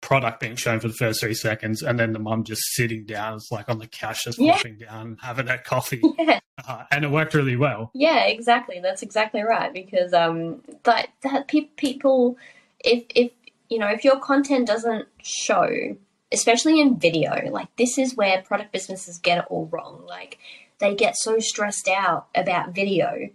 product 0.00 0.40
being 0.40 0.56
shown 0.56 0.80
for 0.80 0.88
the 0.88 0.94
first 0.94 1.20
three 1.20 1.34
seconds, 1.34 1.82
and 1.82 1.98
then 1.98 2.12
the 2.12 2.18
mum 2.18 2.44
just 2.44 2.62
sitting 2.74 3.04
down, 3.04 3.34
it's 3.34 3.50
like 3.50 3.68
on 3.68 3.78
the 3.78 3.86
couch, 3.86 4.24
just 4.24 4.38
yeah. 4.38 4.60
down, 4.78 5.18
having 5.20 5.46
that 5.46 5.64
coffee, 5.64 6.00
yeah. 6.18 6.40
uh, 6.66 6.84
and 6.90 7.04
it 7.04 7.10
worked 7.10 7.34
really 7.34 7.56
well. 7.56 7.90
Yeah, 7.94 8.24
exactly. 8.26 8.80
That's 8.80 9.02
exactly 9.02 9.42
right 9.42 9.72
because 9.72 10.12
um, 10.12 10.62
that 10.84 11.08
that 11.22 11.48
pe- 11.48 11.70
people, 11.76 12.36
if 12.84 13.04
if 13.14 13.32
you 13.68 13.78
know, 13.78 13.88
if 13.88 14.04
your 14.04 14.18
content 14.18 14.66
doesn't 14.66 15.08
show, 15.22 15.96
especially 16.32 16.80
in 16.80 16.98
video, 16.98 17.50
like 17.50 17.74
this 17.76 17.98
is 17.98 18.16
where 18.16 18.42
product 18.42 18.72
businesses 18.72 19.18
get 19.18 19.38
it 19.38 19.44
all 19.48 19.66
wrong. 19.66 20.04
Like 20.06 20.38
they 20.78 20.94
get 20.94 21.16
so 21.16 21.38
stressed 21.38 21.88
out 21.88 22.28
about 22.34 22.74
video 22.74 23.28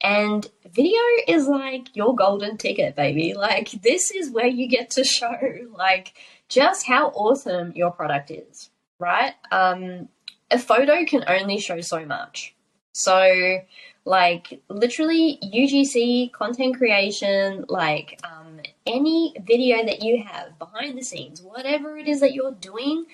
and 0.00 0.46
video 0.72 1.00
is 1.26 1.46
like 1.48 1.94
your 1.96 2.14
golden 2.14 2.56
ticket, 2.56 2.94
baby. 2.94 3.34
Like, 3.34 3.70
this 3.82 4.10
is 4.10 4.30
where 4.30 4.46
you 4.46 4.68
get 4.68 4.90
to 4.90 5.04
show, 5.04 5.36
like, 5.76 6.14
just 6.48 6.86
how 6.86 7.08
awesome 7.08 7.72
your 7.74 7.90
product 7.90 8.30
is, 8.30 8.70
right? 8.98 9.34
Um, 9.50 10.08
a 10.50 10.58
photo 10.58 11.04
can 11.04 11.24
only 11.26 11.58
show 11.58 11.80
so 11.80 12.06
much. 12.06 12.54
So, 12.92 13.58
like, 14.04 14.60
literally, 14.68 15.38
UGC, 15.42 16.32
content 16.32 16.76
creation, 16.76 17.64
like, 17.68 18.20
um, 18.24 18.60
any 18.86 19.34
video 19.44 19.84
that 19.84 20.02
you 20.02 20.24
have 20.24 20.58
behind 20.58 20.96
the 20.96 21.02
scenes, 21.02 21.42
whatever 21.42 21.98
it 21.98 22.08
is 22.08 22.20
that 22.20 22.34
you're 22.34 22.52
doing, 22.52 23.06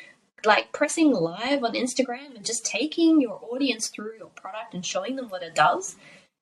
like 0.46 0.72
pressing 0.72 1.10
live 1.10 1.64
on 1.64 1.72
Instagram 1.72 2.36
and 2.36 2.44
just 2.44 2.66
taking 2.66 3.20
your 3.20 3.40
audience 3.50 3.88
through 3.88 4.12
your 4.18 4.28
product 4.28 4.74
and 4.74 4.84
showing 4.84 5.16
them 5.16 5.28
what 5.30 5.42
it 5.42 5.54
does 5.54 5.96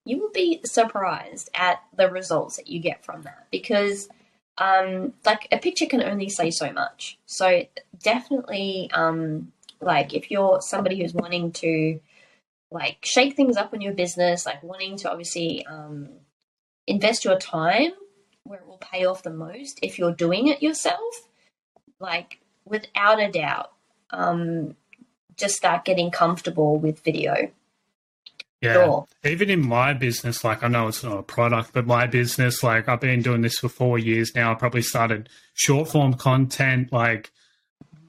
you 0.05 0.19
will 0.19 0.31
be 0.31 0.59
surprised 0.65 1.49
at 1.53 1.81
the 1.95 2.09
results 2.09 2.57
that 2.57 2.67
you 2.67 2.79
get 2.79 3.03
from 3.05 3.21
that 3.23 3.47
because 3.51 4.09
um, 4.57 5.13
like 5.25 5.47
a 5.51 5.57
picture 5.57 5.85
can 5.85 6.03
only 6.03 6.29
say 6.29 6.51
so 6.51 6.71
much. 6.71 7.17
So 7.25 7.65
definitely, 8.01 8.89
um, 8.93 9.51
like 9.81 10.13
if 10.13 10.29
you're 10.29 10.61
somebody 10.61 11.01
who's 11.01 11.13
wanting 11.13 11.51
to 11.53 11.99
like 12.71 12.97
shake 13.03 13.35
things 13.35 13.57
up 13.57 13.73
in 13.73 13.81
your 13.81 13.93
business, 13.93 14.45
like 14.45 14.61
wanting 14.63 14.97
to 14.97 15.09
obviously 15.09 15.65
um, 15.65 16.09
invest 16.87 17.25
your 17.25 17.37
time 17.37 17.91
where 18.43 18.59
it 18.59 18.67
will 18.67 18.77
pay 18.77 19.05
off 19.05 19.23
the 19.23 19.29
most 19.29 19.79
if 19.81 19.97
you're 19.97 20.13
doing 20.13 20.47
it 20.47 20.61
yourself, 20.61 21.27
like 21.99 22.39
without 22.65 23.21
a 23.21 23.31
doubt, 23.31 23.71
um, 24.09 24.75
just 25.37 25.55
start 25.55 25.85
getting 25.85 26.11
comfortable 26.11 26.77
with 26.77 27.03
video 27.03 27.51
yeah. 28.63 28.73
Sure. 28.73 29.07
Even 29.25 29.49
in 29.49 29.65
my 29.65 29.93
business, 29.93 30.43
like 30.43 30.63
I 30.63 30.69
know 30.69 30.87
it's 30.87 31.03
not 31.03 31.17
a 31.17 31.23
product, 31.23 31.71
but 31.73 31.85
my 31.85 32.07
business, 32.07 32.63
like 32.63 32.87
I've 32.87 33.01
been 33.01 33.21
doing 33.21 33.41
this 33.41 33.59
for 33.59 33.67
four 33.67 33.99
years 33.99 34.33
now. 34.35 34.51
I 34.51 34.55
probably 34.55 34.81
started 34.81 35.27
short 35.53 35.89
form 35.89 36.13
content 36.13 36.93
like 36.93 37.31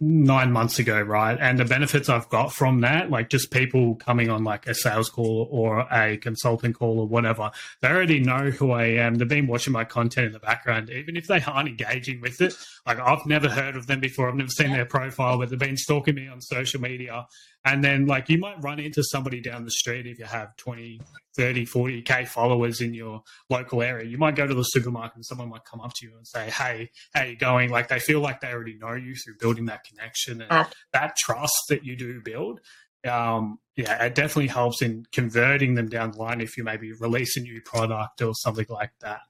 nine 0.01 0.53
months 0.53 0.79
ago, 0.79 1.01
right? 1.01 1.39
And 1.41 1.59
the 1.59 1.65
benefits 1.65 2.09
I've 2.09 2.29
got 2.29 2.53
from 2.53 2.83
that, 2.83 3.11
like 3.11 3.31
just 3.31 3.51
people 3.51 3.97
coming 3.97 4.31
on 4.31 4.45
like 4.45 4.67
a 4.67 4.75
sales 4.75 5.09
call 5.09 5.49
or 5.51 5.87
a 5.93 6.19
consulting 6.19 6.73
call 6.73 7.01
or 7.01 7.07
whatever, 7.07 7.51
they 7.81 7.89
already 7.89 8.21
know 8.21 8.51
who 8.51 8.71
I 8.71 8.85
am. 8.85 9.17
They've 9.17 9.27
been 9.27 9.47
watching 9.47 9.73
my 9.73 9.85
content 9.85 10.27
in 10.27 10.33
the 10.33 10.39
background, 10.39 10.91
even 10.91 11.17
if 11.17 11.27
they 11.27 11.43
aren't 11.43 11.69
engaging 11.69 12.21
with 12.21 12.41
it. 12.41 12.55
Like 12.87 13.01
I've 13.01 13.27
never 13.27 13.49
heard 13.49 13.77
of 13.77 13.87
them 13.87 14.01
before. 14.01 14.29
I've 14.29 14.37
never 14.37 14.51
seen 14.51 14.71
their 14.71 14.87
profile, 14.87 15.39
but 15.39 15.51
they've 15.51 15.59
been 15.59 15.77
stalking 15.77 16.15
me 16.15 16.29
on 16.29 16.41
social 16.41 16.81
media. 16.81 17.27
And 17.65 17.83
then 17.83 18.07
like 18.07 18.29
you 18.29 18.39
might 18.39 18.63
run 18.63 18.79
into 18.79 19.03
somebody 19.03 19.41
down 19.41 19.65
the 19.65 19.71
street 19.71 20.07
if 20.07 20.19
you 20.19 20.27
have 20.27 20.55
20, 20.57 21.01
30, 21.35 21.67
40K 21.67 22.29
followers 22.29 22.81
in 22.81 22.93
your 22.93 23.23
local 23.49 23.83
area. 23.83 24.07
You 24.07 24.19
might 24.19 24.37
go 24.37 24.47
to 24.47 24.55
the 24.55 24.63
supermarket 24.63 25.17
and 25.17 25.25
someone 25.25 25.49
might 25.49 25.65
come 25.65 25.81
up 25.81 25.93
to 25.97 26.07
you 26.07 26.17
and 26.17 26.27
say, 26.27 26.51
Hey, 26.51 26.91
how 27.15 27.23
you 27.23 27.37
going? 27.37 27.71
Like 27.71 27.89
they 27.89 27.99
feel 27.99 28.21
like 28.21 28.41
they 28.41 28.53
already 28.53 28.77
know 28.77 28.95
you 28.95 29.15
through 29.15 29.37
building 29.41 29.67
that 29.67 29.85
connection 29.85 30.43
and 30.43 30.67
that 30.93 31.17
trust 31.17 31.55
that 31.71 31.85
you 31.85 31.97
do 31.97 32.21
build. 32.23 32.61
Um, 33.09 33.59
yeah, 33.77 34.05
it 34.05 34.15
definitely 34.15 34.49
helps 34.49 34.81
in 34.81 35.07
converting 35.13 35.75
them 35.75 35.89
down 35.89 36.13
the 36.13 36.19
line 36.19 36.41
if 36.41 36.57
you 36.57 36.65
maybe 36.65 36.93
release 36.93 37.37
a 37.37 37.41
new 37.41 37.61
product 37.61 38.23
or 38.23 38.35
something 38.35 38.67
like 38.69 38.93
that. 39.01 39.21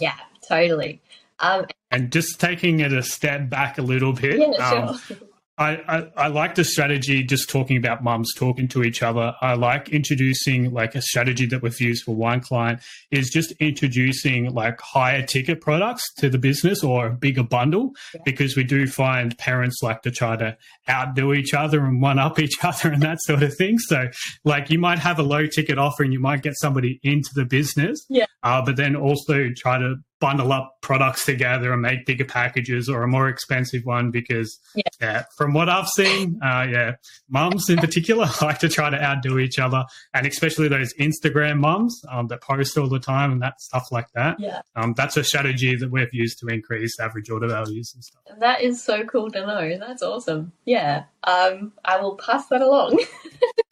Yeah, 0.00 0.16
totally. 0.48 1.02
Um, 1.38 1.66
and 1.90 2.12
just 2.12 2.38
taking 2.38 2.80
it 2.80 2.92
a 2.92 3.02
step 3.02 3.48
back 3.48 3.78
a 3.78 3.82
little 3.82 4.12
bit, 4.12 4.38
yeah, 4.38 4.70
sure. 4.70 5.18
um, 5.18 5.29
I, 5.60 5.72
I, 5.86 6.10
I, 6.16 6.26
like 6.28 6.54
the 6.54 6.64
strategy 6.64 7.22
just 7.22 7.50
talking 7.50 7.76
about 7.76 8.02
mums 8.02 8.32
talking 8.34 8.66
to 8.68 8.82
each 8.82 9.02
other. 9.02 9.34
I 9.42 9.54
like 9.54 9.90
introducing 9.90 10.72
like 10.72 10.94
a 10.94 11.02
strategy 11.02 11.44
that 11.46 11.60
we've 11.60 11.78
used 11.78 12.04
for 12.04 12.14
one 12.14 12.40
client 12.40 12.80
is 13.10 13.28
just 13.28 13.52
introducing 13.60 14.54
like 14.54 14.80
higher 14.80 15.22
ticket 15.22 15.60
products 15.60 16.14
to 16.14 16.30
the 16.30 16.38
business 16.38 16.82
or 16.82 17.08
a 17.08 17.10
bigger 17.10 17.42
bundle 17.42 17.92
yeah. 18.14 18.22
because 18.24 18.56
we 18.56 18.64
do 18.64 18.86
find 18.86 19.36
parents 19.36 19.80
like 19.82 20.00
to 20.02 20.10
try 20.10 20.34
to 20.34 20.56
outdo 20.88 21.34
each 21.34 21.52
other 21.52 21.84
and 21.84 22.00
one 22.00 22.18
up 22.18 22.38
each 22.38 22.56
other 22.64 22.90
and 22.90 23.02
that 23.02 23.20
sort 23.20 23.42
of 23.42 23.54
thing. 23.54 23.78
So 23.78 24.08
like 24.44 24.70
you 24.70 24.78
might 24.78 24.98
have 24.98 25.18
a 25.18 25.22
low 25.22 25.46
ticket 25.46 25.76
offer 25.76 26.02
and 26.02 26.12
you 26.12 26.20
might 26.20 26.42
get 26.42 26.54
somebody 26.58 26.98
into 27.02 27.30
the 27.34 27.44
business, 27.44 28.06
yeah. 28.08 28.24
Uh, 28.42 28.64
but 28.64 28.76
then 28.76 28.96
also 28.96 29.50
try 29.54 29.76
to 29.76 29.96
bundle 30.20 30.52
up 30.52 30.76
products 30.82 31.24
together 31.24 31.72
and 31.72 31.80
make 31.82 32.04
bigger 32.04 32.24
packages 32.24 32.88
or 32.88 33.02
a 33.02 33.08
more 33.08 33.28
expensive 33.28 33.82
one 33.84 34.10
because 34.10 34.58
Yeah. 34.74 34.82
yeah, 35.00 35.24
from 35.36 35.54
what 35.54 35.68
I've 35.68 35.88
seen, 35.88 36.38
uh, 36.42 36.66
yeah, 36.70 36.92
mums 37.28 37.68
in 37.70 37.78
particular 37.78 38.28
like 38.42 38.58
to 38.58 38.68
try 38.68 38.90
to 38.90 39.02
outdo 39.02 39.38
each 39.38 39.58
other, 39.58 39.84
and 40.14 40.26
especially 40.26 40.68
those 40.68 40.92
Instagram 40.94 41.58
mums 41.58 42.00
um, 42.10 42.26
that 42.28 42.42
post 42.42 42.76
all 42.76 42.88
the 42.88 42.98
time 43.00 43.32
and 43.32 43.42
that 43.42 43.60
stuff 43.60 43.88
like 43.90 44.06
that. 44.14 44.38
Yeah. 44.38 44.60
Um, 44.76 44.94
that's 44.96 45.16
a 45.16 45.24
strategy 45.24 45.74
that 45.76 45.90
we've 45.90 46.12
used 46.12 46.38
to 46.40 46.46
increase 46.48 47.00
average 47.00 47.30
order 47.30 47.48
values 47.48 47.92
and 47.94 48.04
stuff. 48.04 48.22
That 48.38 48.60
is 48.60 48.82
so 48.82 49.04
cool 49.04 49.30
to 49.30 49.40
know. 49.46 49.78
That's 49.78 50.02
awesome. 50.02 50.52
Yeah. 50.64 51.04
Um, 51.24 51.72
I 51.84 52.00
will 52.00 52.16
pass 52.16 52.46
that 52.48 52.60
along. 52.60 52.98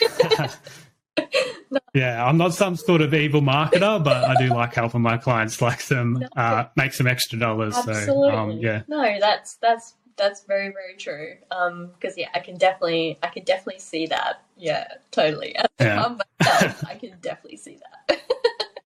yeah, 1.95 2.25
I'm 2.25 2.37
not 2.37 2.55
some 2.55 2.77
sort 2.77 3.01
of 3.01 3.14
evil 3.14 3.41
marketer, 3.41 4.03
but 4.03 4.25
I 4.25 4.37
do 4.37 4.49
like 4.55 4.75
helping 4.75 5.03
my 5.03 5.16
clients 5.16 5.61
like 5.61 5.85
them 5.87 6.25
uh, 6.37 6.64
make 6.77 6.93
some 6.93 7.07
extra 7.07 7.39
dollars. 7.39 7.75
Absolutely. 7.77 8.05
So 8.05 8.31
um, 8.31 8.59
yeah, 8.59 8.83
No, 8.89 9.19
that's 9.21 9.55
that's 9.57 9.95
that's 10.16 10.43
very 10.45 10.69
very 10.69 10.95
true. 10.97 11.37
Um, 11.51 11.91
because 11.95 12.19
yeah, 12.19 12.29
I 12.35 12.41
can 12.41 12.57
definitely 12.57 13.19
I 13.23 13.29
can 13.29 13.45
definitely 13.45 13.81
see 13.81 14.07
that. 14.07 14.43
Yeah, 14.57 14.87
totally. 15.11 15.57
As 15.57 15.66
Yeah. 15.81 16.14
myself, 16.41 16.85
I 16.89 16.95
can 16.95 17.14
definitely 17.23 17.59
see 17.59 17.79
that. 18.09 18.21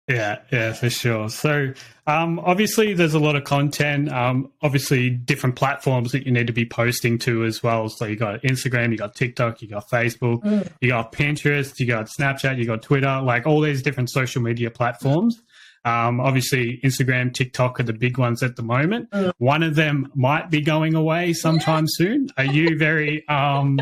yeah, 0.07 0.39
yeah, 0.51 0.73
for 0.73 0.89
sure. 0.89 1.29
So 1.29 1.73
um, 2.05 2.39
obviously, 2.39 2.93
there's 2.93 3.13
a 3.13 3.19
lot 3.19 3.35
of 3.35 3.43
content. 3.43 4.09
Um, 4.11 4.49
obviously, 4.61 5.09
different 5.09 5.55
platforms 5.57 6.13
that 6.13 6.25
you 6.25 6.31
need 6.31 6.47
to 6.47 6.53
be 6.53 6.65
posting 6.65 7.17
to 7.19 7.43
as 7.43 7.61
well. 7.61 7.89
So 7.89 8.05
you 8.05 8.15
got 8.15 8.41
Instagram, 8.43 8.91
you 8.91 8.97
got 8.97 9.15
TikTok, 9.15 9.61
you 9.61 9.67
got 9.67 9.89
Facebook, 9.89 10.41
Mm. 10.43 10.69
you 10.81 10.89
got 10.89 11.11
Pinterest, 11.11 11.77
you 11.79 11.85
got 11.87 12.07
Snapchat, 12.07 12.57
you 12.57 12.65
got 12.65 12.81
Twitter, 12.81 13.21
like 13.21 13.45
all 13.45 13.59
these 13.59 13.81
different 13.81 14.09
social 14.09 14.41
media 14.41 14.71
platforms. 14.71 15.41
Um, 15.83 16.19
obviously, 16.19 16.79
Instagram, 16.83 17.33
TikTok 17.33 17.79
are 17.79 17.83
the 17.83 17.93
big 17.93 18.17
ones 18.17 18.43
at 18.43 18.55
the 18.55 18.63
moment. 18.63 19.09
Mm. 19.11 19.31
One 19.37 19.63
of 19.63 19.75
them 19.75 20.11
might 20.15 20.49
be 20.49 20.61
going 20.61 20.95
away 20.95 21.33
sometime 21.33 21.85
soon. 21.87 22.29
Are 22.37 22.45
you 22.45 22.77
very 22.77 23.27
um, 23.29 23.79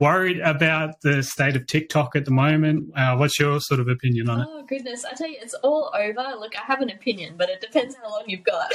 worried 0.00 0.40
about 0.40 1.00
the 1.02 1.22
state 1.22 1.56
of 1.56 1.66
TikTok 1.66 2.16
at 2.16 2.24
the 2.24 2.30
moment? 2.30 2.90
Uh, 2.96 3.16
what's 3.16 3.38
your 3.38 3.60
sort 3.60 3.80
of 3.80 3.88
opinion 3.88 4.28
on 4.28 4.40
it? 4.40 4.46
Oh 4.50 4.62
goodness, 4.64 5.04
I 5.04 5.14
tell 5.14 5.28
you, 5.28 5.38
it's 5.40 5.54
all 5.54 5.90
over. 5.94 6.36
Look, 6.38 6.56
I 6.56 6.62
have 6.62 6.80
an 6.80 6.90
opinion, 6.90 7.34
but 7.36 7.48
it 7.48 7.60
depends 7.60 7.96
how 7.96 8.10
long 8.10 8.24
you've 8.26 8.44
got. 8.44 8.72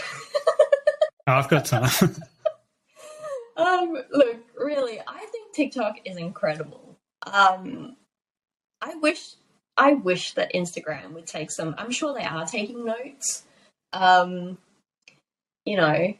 Oh, 1.28 1.34
I've 1.34 1.50
got 1.50 1.66
time. 1.66 1.92
Um, 3.60 4.02
look, 4.12 4.38
really, 4.56 5.02
I 5.06 5.26
think 5.34 5.54
TikTok 5.54 5.96
is 6.06 6.16
incredible. 6.16 6.96
Um, 7.24 7.98
I 8.82 8.96
wish, 8.96 9.34
I 9.76 9.94
wish 9.96 10.34
that 10.36 10.54
Instagram 10.54 11.12
would 11.12 11.28
take 11.28 11.52
some. 11.52 11.76
I'm 11.78 11.92
sure 11.92 12.14
they 12.14 12.24
are 12.24 12.46
taking 12.46 12.86
notes. 12.86 13.44
Um, 13.92 14.58
you 15.66 15.76
know, 15.76 16.14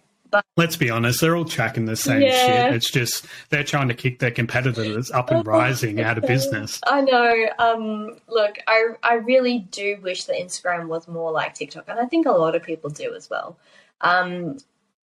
Let's 0.58 0.76
be 0.76 0.90
honest, 0.90 1.22
they're 1.22 1.36
all 1.36 1.46
tracking 1.46 1.86
the 1.86 1.96
same 1.96 2.22
Yeah. 2.22 2.46
shit. 2.46 2.76
It's 2.76 2.92
just 2.92 3.26
they're 3.50 3.64
trying 3.64 3.88
to 3.88 3.94
kick 3.94 4.20
their 4.20 4.32
competitors 4.32 5.10
up 5.12 5.32
and 5.32 5.46
rising 5.46 6.02
out 6.02 6.18
of 6.18 6.26
business. 6.26 6.80
I 6.86 7.02
know. 7.02 7.50
Um, 7.58 8.20
look, 8.28 8.58
I 8.68 8.90
I 9.04 9.14
really 9.16 9.60
do 9.60 9.98
wish 10.02 10.26
that 10.26 10.36
Instagram 10.36 10.88
was 10.88 11.08
more 11.08 11.32
like 11.32 11.54
TikTok, 11.54 11.86
and 11.88 12.00
I 12.00 12.06
think 12.06 12.28
a 12.28 12.32
lot 12.32 12.56
of 12.56 12.64
people 12.64 12.90
do 12.90 13.16
as 13.16 13.30
well. 13.30 13.58
Um, 14.02 14.58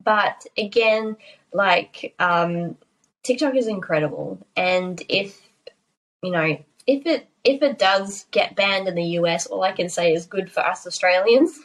but 0.05 0.47
again, 0.57 1.17
like 1.53 2.15
um, 2.19 2.77
TikTok 3.25 3.57
is 3.57 3.67
incredible, 3.67 4.39
and 4.57 5.03
if 5.09 5.41
you 6.23 6.31
know 6.31 6.59
if 6.87 7.07
it 7.07 7.29
if 7.45 7.63
it 7.63 7.79
does 7.79 8.27
get 8.31 8.57
banned 8.57 8.89
in 8.89 8.95
the 8.95 9.05
US, 9.21 9.47
all 9.47 9.63
I 9.63 9.73
can 9.73 9.89
say 9.89 10.13
is 10.13 10.27
good 10.27 10.51
for 10.53 10.61
us 10.61 10.87
Australians, 10.87 11.59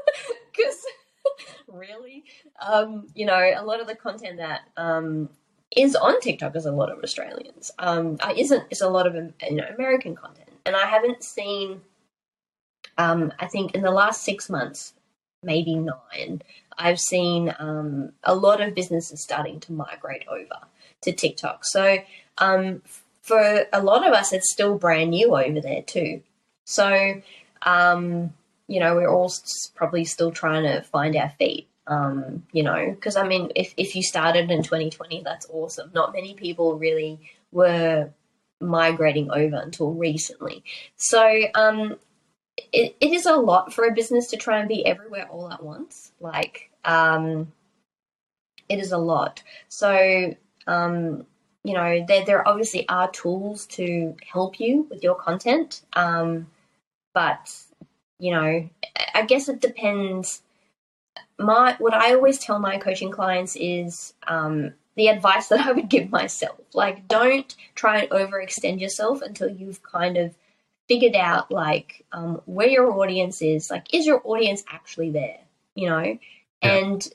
because 0.56 0.84
really, 1.68 2.24
um, 2.66 3.06
you 3.14 3.26
know, 3.26 3.52
a 3.56 3.64
lot 3.64 3.80
of 3.80 3.86
the 3.86 3.94
content 3.94 4.38
that 4.38 4.62
um, 4.76 5.28
is 5.76 5.94
on 5.96 6.20
TikTok 6.20 6.56
is 6.56 6.66
a 6.66 6.72
lot 6.72 6.90
of 6.90 7.02
Australians. 7.02 7.70
Um, 7.78 8.18
uh, 8.20 8.34
isn't 8.36 8.64
is 8.70 8.80
a 8.80 8.88
lot 8.88 9.06
of 9.06 9.16
um, 9.16 9.34
you 9.48 9.56
know 9.56 9.66
American 9.74 10.14
content, 10.14 10.50
and 10.64 10.76
I 10.76 10.86
haven't 10.86 11.22
seen. 11.22 11.80
Um, 12.98 13.32
I 13.38 13.46
think 13.46 13.74
in 13.74 13.82
the 13.82 13.90
last 13.90 14.22
six 14.22 14.50
months, 14.50 14.92
maybe 15.42 15.74
nine, 15.76 16.42
I've 16.76 17.00
seen 17.00 17.54
um, 17.58 18.12
a 18.22 18.34
lot 18.34 18.60
of 18.60 18.74
businesses 18.74 19.22
starting 19.22 19.60
to 19.60 19.72
migrate 19.72 20.24
over 20.28 20.66
to 21.02 21.12
TikTok. 21.12 21.64
So 21.64 21.98
um, 22.38 22.82
for 23.22 23.66
a 23.72 23.82
lot 23.82 24.06
of 24.06 24.12
us, 24.12 24.32
it's 24.32 24.52
still 24.52 24.76
brand 24.76 25.10
new 25.10 25.34
over 25.34 25.60
there 25.60 25.82
too. 25.82 26.22
So 26.66 27.22
um, 27.62 28.34
you 28.68 28.80
know, 28.80 28.94
we're 28.94 29.10
all 29.10 29.32
probably 29.74 30.04
still 30.04 30.30
trying 30.30 30.64
to 30.64 30.82
find 30.82 31.16
our 31.16 31.30
feet. 31.38 31.68
Um, 31.86 32.44
you 32.52 32.62
know, 32.62 32.90
because 32.90 33.16
I 33.16 33.26
mean, 33.26 33.50
if 33.56 33.74
if 33.76 33.96
you 33.96 34.02
started 34.02 34.50
in 34.50 34.62
2020, 34.62 35.22
that's 35.24 35.46
awesome. 35.50 35.90
Not 35.94 36.12
many 36.12 36.34
people 36.34 36.78
really 36.78 37.18
were 37.50 38.10
migrating 38.60 39.30
over 39.30 39.56
until 39.56 39.92
recently. 39.92 40.62
So 40.96 41.42
um, 41.54 41.96
it, 42.72 42.96
it 43.00 43.12
is 43.12 43.26
a 43.26 43.34
lot 43.36 43.72
for 43.72 43.84
a 43.84 43.92
business 43.92 44.28
to 44.28 44.36
try 44.36 44.58
and 44.60 44.68
be 44.68 44.84
everywhere 44.86 45.26
all 45.28 45.50
at 45.50 45.62
once. 45.62 46.12
Like, 46.20 46.70
um, 46.84 47.52
it 48.68 48.78
is 48.78 48.92
a 48.92 48.98
lot. 48.98 49.42
So, 49.68 50.34
um, 50.66 51.26
you 51.64 51.74
know, 51.74 52.04
there, 52.06 52.24
there 52.24 52.48
obviously 52.48 52.88
are 52.88 53.10
tools 53.10 53.66
to 53.66 54.16
help 54.30 54.60
you 54.60 54.86
with 54.90 55.02
your 55.02 55.14
content. 55.14 55.82
Um, 55.92 56.48
but, 57.14 57.54
you 58.18 58.32
know, 58.32 58.68
I- 58.96 59.06
I 59.14 59.22
guess 59.26 59.48
it 59.48 59.60
depends. 59.60 60.42
My 61.42 61.76
what 61.78 61.94
I 61.94 62.14
always 62.14 62.38
tell 62.38 62.58
my 62.58 62.78
coaching 62.78 63.10
clients 63.10 63.56
is 63.56 64.14
um, 64.26 64.72
the 64.96 65.08
advice 65.08 65.48
that 65.48 65.66
I 65.66 65.72
would 65.72 65.88
give 65.88 66.10
myself. 66.10 66.58
Like, 66.74 67.08
don't 67.08 67.54
try 67.74 68.00
and 68.00 68.10
overextend 68.10 68.80
yourself 68.80 69.22
until 69.22 69.48
you've 69.48 69.82
kind 69.82 70.16
of 70.16 70.34
figured 70.88 71.14
out 71.16 71.50
like 71.50 72.04
um, 72.12 72.40
where 72.46 72.68
your 72.68 72.92
audience 72.92 73.40
is. 73.42 73.70
Like, 73.70 73.92
is 73.94 74.06
your 74.06 74.20
audience 74.24 74.62
actually 74.70 75.10
there? 75.10 75.38
You 75.74 75.88
know, 75.88 76.18
Yeah. 76.62 76.74
and 76.78 77.08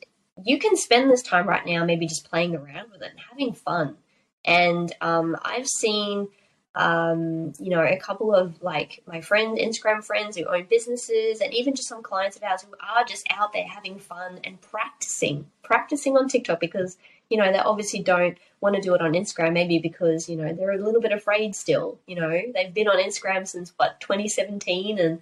you 0.44 0.58
can 0.60 0.76
spend 0.78 1.10
this 1.10 1.22
time 1.22 1.48
right 1.48 1.66
now 1.66 1.84
maybe 1.86 2.08
just 2.08 2.30
playing 2.30 2.56
around 2.56 2.92
with 2.92 3.02
it 3.02 3.12
and 3.12 3.20
having 3.30 3.54
fun. 3.54 3.98
And 4.46 4.92
um, 5.02 5.36
I've 5.44 5.68
seen, 5.68 6.30
um, 6.76 7.54
you 7.60 7.70
know, 7.70 7.84
a 7.84 7.98
couple 7.98 8.34
of 8.34 8.62
like 8.62 9.02
my 9.08 9.22
friends, 9.22 9.60
Instagram 9.60 10.04
friends 10.04 10.38
who 10.38 10.46
own 10.46 10.66
businesses, 10.70 11.42
and 11.42 11.54
even 11.54 11.76
just 11.76 11.88
some 11.88 12.04
clients 12.04 12.38
of 12.38 12.44
ours 12.44 12.62
who 12.62 12.74
are 12.80 13.04
just 13.04 13.26
out 13.30 13.52
there 13.54 13.68
having 13.68 13.98
fun 13.98 14.40
and 14.44 14.62
practicing, 14.62 15.48
practicing 15.64 16.16
on 16.16 16.28
TikTok 16.28 16.60
because, 16.60 16.98
you 17.30 17.38
know, 17.38 17.52
they 17.52 17.58
obviously 17.58 18.02
don't 18.02 18.38
want 18.62 18.76
to 18.76 18.82
do 18.82 18.94
it 18.94 19.02
on 19.02 19.14
Instagram, 19.14 19.54
maybe 19.54 19.80
because, 19.80 20.30
you 20.30 20.36
know, 20.36 20.54
they're 20.54 20.72
a 20.72 20.84
little 20.84 21.02
bit 21.02 21.12
afraid 21.12 21.56
still. 21.56 22.00
You 22.06 22.16
know, 22.18 22.42
they've 22.54 22.74
been 22.74 22.88
on 22.88 22.98
Instagram 22.98 23.48
since 23.48 23.74
what, 23.78 24.00
2017 24.00 25.00
and 25.00 25.20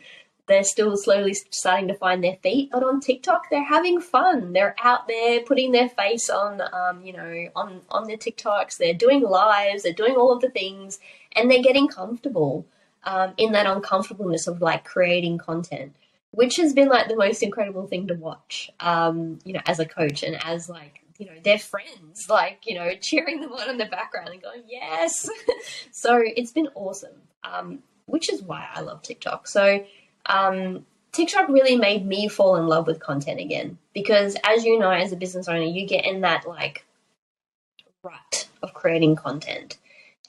they're 0.48 0.64
still 0.64 0.96
slowly 0.96 1.34
starting 1.34 1.88
to 1.88 1.96
find 1.96 2.24
their 2.24 2.38
feet. 2.44 2.70
But 2.72 2.84
on 2.84 3.00
TikTok, 3.00 3.50
they're 3.50 3.64
having 3.64 4.00
fun. 4.00 4.54
They're 4.54 4.76
out 4.82 5.08
there 5.08 5.42
putting 5.42 5.72
their 5.72 5.90
face 5.90 6.30
on, 6.30 6.62
um, 6.62 7.04
you 7.04 7.14
know, 7.14 7.48
on 7.56 7.82
on 7.90 8.08
their 8.08 8.18
TikToks. 8.18 8.78
They're 8.78 8.94
doing 8.94 9.22
lives. 9.22 9.84
They're 9.84 9.94
doing 9.94 10.16
all 10.16 10.32
of 10.32 10.42
the 10.42 10.50
things, 10.50 11.00
and 11.36 11.50
they're 11.50 11.64
getting 11.64 11.88
comfortable 11.88 12.66
um, 13.06 13.34
in 13.38 13.54
that 13.54 13.66
uncomfortableness 13.66 14.48
of 14.48 14.62
like 14.62 14.84
creating 14.84 15.40
content, 15.40 15.96
which 16.32 16.58
has 16.58 16.74
been 16.74 16.90
like 16.90 17.08
the 17.08 17.16
most 17.16 17.42
incredible 17.42 17.88
thing 17.88 18.08
to 18.08 18.14
watch. 18.14 18.70
Um, 18.80 19.40
you 19.46 19.54
know, 19.54 19.62
as 19.66 19.80
a 19.80 19.86
coach 19.86 20.22
and 20.22 20.44
as 20.44 20.70
like 20.70 21.02
you 21.18 21.26
know 21.26 21.40
their 21.44 21.60
friends, 21.60 22.28
like 22.30 22.60
you 22.66 22.76
know, 22.76 22.92
cheering 23.02 23.42
them 23.42 23.54
on 23.54 23.70
in 23.70 23.78
the 23.78 23.86
background 23.86 24.30
and 24.30 24.42
going 24.42 24.64
yes. 24.68 25.28
so 25.92 26.22
it's 26.24 26.52
been 26.52 26.68
awesome, 26.76 27.22
um, 27.44 27.80
which 28.06 28.32
is 28.32 28.44
why 28.44 28.68
I 28.72 28.82
love 28.82 29.02
TikTok. 29.02 29.48
So 29.48 29.84
um, 30.26 30.86
TikTok 31.12 31.50
really 31.50 31.76
made 31.76 32.06
me 32.06 32.28
fall 32.28 32.58
in 32.58 32.68
love 32.68 32.88
with 32.88 33.00
content 33.00 33.40
again 33.40 33.78
because, 33.94 34.36
as 34.44 34.66
you 34.66 34.78
know, 34.78 34.92
as 34.92 35.12
a 35.12 35.18
business 35.18 35.48
owner, 35.48 35.62
you 35.62 35.88
get 35.88 36.06
in 36.06 36.22
that 36.22 36.48
like 36.48 36.86
rut 38.04 38.48
of 38.62 38.74
creating 38.74 39.16
content. 39.16 39.78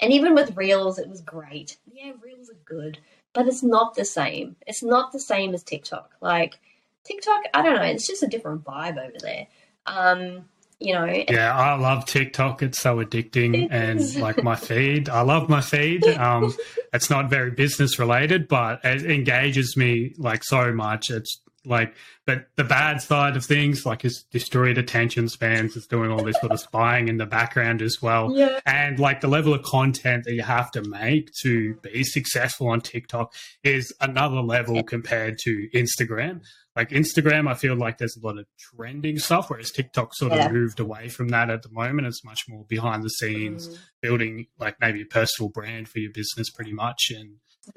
And 0.01 0.13
even 0.13 0.35
with 0.35 0.57
Reels, 0.57 0.99
it 0.99 1.09
was 1.09 1.23
great. 1.23 1.77
Yeah, 1.91 2.13
Reels 2.23 2.51
are 2.51 2.59
good, 2.65 2.99
but 3.33 3.49
it's 3.49 3.63
not 3.63 3.95
the 3.95 4.05
same. 4.05 4.57
It's 4.67 4.83
not 4.83 5.13
the 5.13 5.21
same 5.21 5.55
as 5.55 5.63
TikTok. 5.63 6.13
Like 6.21 6.59
TikTok, 7.05 7.43
I 7.55 7.63
don't 7.63 7.77
know, 7.77 7.83
it's 7.83 8.07
just 8.07 8.23
a 8.23 8.29
different 8.29 8.65
vibe 8.65 8.99
over 8.99 9.17
there. 9.21 9.47
Um, 9.87 10.45
you 10.79 10.93
know, 10.93 11.07
Yeah, 11.07 11.57
I 11.57 11.75
love 11.75 12.05
TikTok. 12.05 12.63
It's 12.63 12.81
so 12.81 13.03
addicting, 13.03 13.69
and 13.71 14.15
like 14.17 14.43
my 14.43 14.57
feed, 14.57 15.09
I 15.09 15.23
love 15.23 15.49
my 15.49 15.61
feed. 15.61 16.05
Um, 16.17 16.55
it's 16.93 17.11
not 17.11 17.31
very 17.31 17.51
business 17.51 17.99
related, 17.99 18.49
but 18.49 18.81
it 18.85 19.05
engages 19.05 19.77
me 19.77 20.15
like 20.17 20.43
so 20.43 20.73
much. 20.73 21.11
It's 21.11 21.41
like, 21.67 21.95
but 22.27 22.47
the 22.57 22.65
bad 22.65 23.03
side 23.03 23.37
of 23.37 23.45
things, 23.45 23.85
like, 23.85 24.05
is 24.05 24.25
destroyed 24.31 24.79
attention 24.79 25.29
spans, 25.29 25.77
is 25.77 25.87
doing 25.87 26.11
all 26.11 26.23
this 26.25 26.37
sort 26.41 26.53
of 26.53 26.61
spying 26.61 27.09
in 27.09 27.17
the 27.19 27.27
background 27.27 27.83
as 27.83 28.01
well. 28.01 28.33
Yeah. 28.35 28.61
And 28.65 28.99
like 28.99 29.21
the 29.21 29.29
level 29.29 29.53
of 29.53 29.63
content 29.63 30.25
that 30.25 30.33
you 30.35 30.43
have 30.43 30.71
to 30.73 30.83
make 30.83 31.33
to 31.43 31.75
be 31.83 32.05
successful 32.05 32.69
on 32.69 32.81
TikTok 32.81 33.35
is 33.65 33.93
another 34.01 34.41
level 34.41 34.83
compared 34.83 35.39
to 35.41 35.69
Instagram. 35.75 36.41
Like 36.77 36.91
Instagram, 36.91 37.49
I 37.49 37.55
feel 37.55 37.75
like 37.75 37.99
there's 37.99 38.17
a 38.17 38.25
lot 38.27 38.39
of 38.39 38.47
trending 38.59 39.19
stuff, 39.19 39.49
whereas 39.51 39.71
TikTok 39.71 40.15
sort 40.15 40.33
Yeah. 40.33 40.47
of 40.47 40.53
moved 40.53 40.79
away 40.79 41.09
from 41.09 41.29
that 41.29 41.51
at 41.51 41.63
the 41.63 41.71
moment. 41.71 42.07
It's 42.07 42.25
much 42.25 42.43
more 42.49 42.65
behind 42.69 43.03
the 43.03 43.09
scenes, 43.11 43.69
Mm. 43.69 43.79
building 44.03 44.47
like 44.59 44.77
maybe 44.81 45.03
a 45.03 45.07
personal 45.07 45.49
brand 45.49 45.89
for 45.89 45.99
your 45.99 46.13
business 46.13 46.51
pretty 46.51 46.73
much. 46.73 47.11
And 47.11 47.37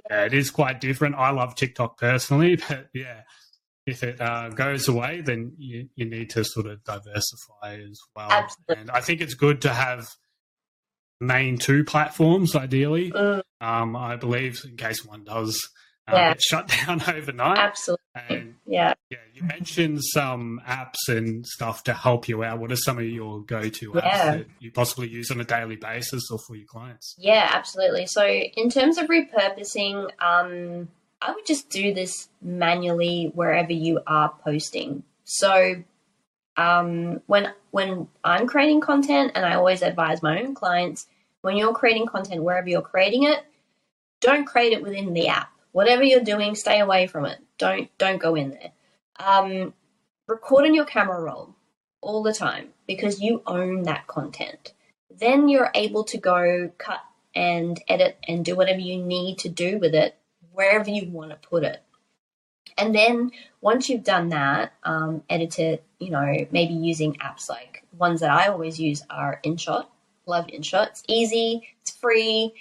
yeah, 0.10 0.26
it 0.26 0.34
is 0.34 0.52
quite 0.52 0.82
different. 0.82 1.16
I 1.16 1.32
love 1.32 1.56
TikTok 1.56 1.98
personally, 1.98 2.58
but 2.70 2.90
yeah, 2.94 3.22
if 3.86 4.04
it 4.04 4.20
uh, 4.22 4.50
goes 4.50 4.88
away, 4.88 5.22
then 5.22 5.54
you, 5.58 5.90
you 5.96 6.06
need 6.06 6.30
to 6.32 6.44
sort 6.44 6.68
of 6.68 6.84
diversify 6.84 7.80
as 7.90 8.00
well. 8.16 8.30
Absolutely. 8.32 8.76
And 8.82 8.92
I 8.92 9.02
think 9.02 9.22
it's 9.22 9.34
good 9.34 9.62
to 9.64 9.74
have 9.74 10.08
main 11.22 11.58
two 11.58 11.84
platforms, 11.84 12.56
ideally. 12.56 13.12
Mm, 13.12 13.42
Um, 13.62 13.96
I 13.96 14.16
believe, 14.16 14.62
in 14.66 14.78
case 14.78 15.04
one 15.06 15.24
does 15.24 15.60
uh, 16.08 16.14
Yeah. 16.16 16.30
get 16.30 16.42
shut 16.50 16.68
down 16.68 17.02
overnight. 17.08 17.58
absolutely. 17.60 18.00
And 18.16 18.56
Yeah. 18.66 18.94
yeah, 19.10 19.18
you 19.34 19.44
mentioned 19.44 20.04
some 20.04 20.62
apps 20.68 21.08
and 21.08 21.46
stuff 21.46 21.84
to 21.84 21.94
help 21.94 22.28
you 22.28 22.44
out. 22.44 22.60
What 22.60 22.72
are 22.72 22.76
some 22.76 22.98
of 22.98 23.06
your 23.06 23.42
go-to 23.42 23.92
apps 23.94 24.04
Yeah. 24.04 24.32
that 24.38 24.48
you 24.60 24.72
possibly 24.72 25.08
use 25.10 25.30
on 25.32 25.40
a 25.40 25.44
daily 25.44 25.76
basis 25.76 26.24
or 26.32 26.40
for 26.48 26.56
your 26.56 26.66
clients? 26.68 27.16
Yeah, 27.18 27.50
absolutely. 27.52 28.08
So, 28.08 28.26
in 28.26 28.70
terms 28.70 28.98
of 28.98 29.08
repurposing, 29.08 30.10
um, 30.22 30.90
I 31.22 31.34
would 31.34 31.46
just 31.46 31.70
do 31.70 31.94
this 31.94 32.30
manually 32.42 33.32
wherever 33.34 33.74
you 33.74 34.00
are 34.08 34.34
posting. 34.44 35.04
So, 35.26 35.84
um, 36.56 37.22
when 37.28 37.54
when 37.72 38.08
I'm 38.24 38.48
creating 38.48 38.82
content, 38.82 39.34
and 39.36 39.46
I 39.46 39.56
always 39.56 39.82
advise 39.82 40.24
my 40.24 40.42
own 40.42 40.56
clients, 40.56 41.08
when 41.42 41.58
you're 41.58 41.74
creating 41.74 42.08
content 42.08 42.44
wherever 42.44 42.70
you're 42.70 42.82
creating 42.82 43.24
it, 43.24 43.44
don't 44.22 44.46
create 44.46 44.74
it 44.74 44.82
within 44.82 45.14
the 45.14 45.28
app. 45.28 45.52
Whatever 45.72 46.04
you're 46.04 46.24
doing, 46.24 46.56
stay 46.56 46.80
away 46.80 47.08
from 47.08 47.26
it. 47.26 47.40
Don't 47.58 47.96
don't 47.98 48.18
go 48.18 48.36
in 48.36 48.52
there. 48.52 48.72
Um, 49.20 49.74
record 50.28 50.66
in 50.66 50.74
your 50.74 50.86
camera 50.86 51.22
roll 51.22 51.56
all 52.02 52.24
the 52.24 52.34
time 52.34 52.70
because 52.88 53.22
you 53.22 53.42
own 53.46 53.84
that 53.84 54.08
content. 54.08 54.74
Then 55.10 55.50
you're 55.50 55.72
able 55.76 56.06
to 56.06 56.18
go 56.18 56.72
cut 56.78 57.02
and 57.36 57.82
edit 57.88 58.18
and 58.28 58.44
do 58.44 58.56
whatever 58.56 58.80
you 58.80 59.04
need 59.04 59.38
to 59.40 59.50
do 59.50 59.78
with 59.78 59.94
it 59.94 60.16
wherever 60.60 60.90
you 60.90 61.10
want 61.10 61.30
to 61.30 61.48
put 61.48 61.64
it. 61.64 61.82
And 62.78 62.94
then 62.94 63.32
once 63.62 63.88
you've 63.88 64.04
done 64.04 64.28
that, 64.30 64.74
um, 64.84 65.24
edit 65.30 65.58
it, 65.58 65.86
you 66.00 66.10
know, 66.10 66.46
maybe 66.52 66.74
using 66.74 67.14
apps 67.14 67.48
like 67.48 67.86
ones 67.98 68.20
that 68.20 68.30
I 68.30 68.50
always 68.50 68.78
use 68.78 69.02
are 69.10 69.40
InShot. 69.46 69.86
Love 70.26 70.48
InShot. 70.48 70.88
It's 70.88 71.04
easy, 71.08 71.66
it's 71.82 71.92
free. 71.92 72.54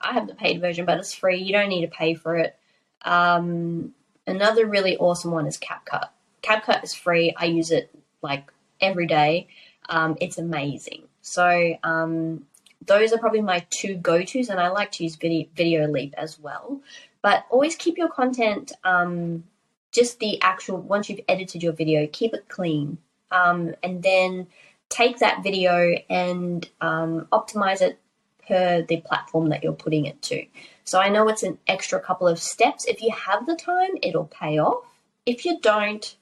I 0.00 0.14
have 0.14 0.28
the 0.28 0.34
paid 0.34 0.62
version, 0.62 0.86
but 0.86 0.98
it's 0.98 1.12
free. 1.12 1.42
You 1.42 1.52
don't 1.52 1.68
need 1.68 1.82
to 1.82 1.94
pay 1.94 2.14
for 2.14 2.36
it. 2.36 2.56
Um, 3.02 3.92
another 4.26 4.64
really 4.66 4.96
awesome 4.96 5.30
one 5.30 5.46
is 5.46 5.58
CapCut. 5.58 6.08
CapCut 6.42 6.82
is 6.82 6.94
free. 6.94 7.34
I 7.36 7.44
use 7.44 7.70
it 7.70 7.94
like 8.22 8.50
every 8.80 9.06
day. 9.06 9.48
Um, 9.90 10.16
it's 10.22 10.38
amazing. 10.38 11.02
So 11.20 11.76
um, 11.84 12.46
those 12.86 13.12
are 13.12 13.18
probably 13.18 13.42
my 13.42 13.66
two 13.68 13.94
go-tos, 13.96 14.48
and 14.48 14.58
I 14.58 14.68
like 14.68 14.92
to 14.92 15.04
use 15.04 15.16
Video, 15.16 15.46
Video 15.54 15.86
Leap 15.86 16.14
as 16.16 16.38
well. 16.38 16.80
But 17.22 17.46
always 17.50 17.76
keep 17.76 17.96
your 17.96 18.08
content, 18.08 18.72
um, 18.84 19.44
just 19.92 20.18
the 20.18 20.40
actual. 20.42 20.78
Once 20.78 21.08
you've 21.08 21.20
edited 21.28 21.62
your 21.62 21.72
video, 21.72 22.08
keep 22.12 22.34
it 22.34 22.48
clean, 22.48 22.98
um, 23.30 23.74
and 23.82 24.02
then 24.02 24.48
take 24.88 25.18
that 25.20 25.42
video 25.42 25.96
and 26.10 26.68
um, 26.80 27.26
optimize 27.32 27.80
it 27.80 27.98
per 28.46 28.82
the 28.82 29.00
platform 29.00 29.48
that 29.48 29.62
you're 29.62 29.72
putting 29.72 30.06
it 30.06 30.20
to. 30.22 30.44
So 30.84 31.00
I 31.00 31.08
know 31.08 31.28
it's 31.28 31.42
an 31.42 31.58
extra 31.66 32.00
couple 32.00 32.28
of 32.28 32.38
steps. 32.38 32.84
If 32.86 33.00
you 33.00 33.12
have 33.12 33.46
the 33.46 33.56
time, 33.56 33.90
it'll 34.02 34.26
pay 34.26 34.58
off. 34.58 34.84
If 35.24 35.44
you 35.44 35.60
don't, 35.60 36.16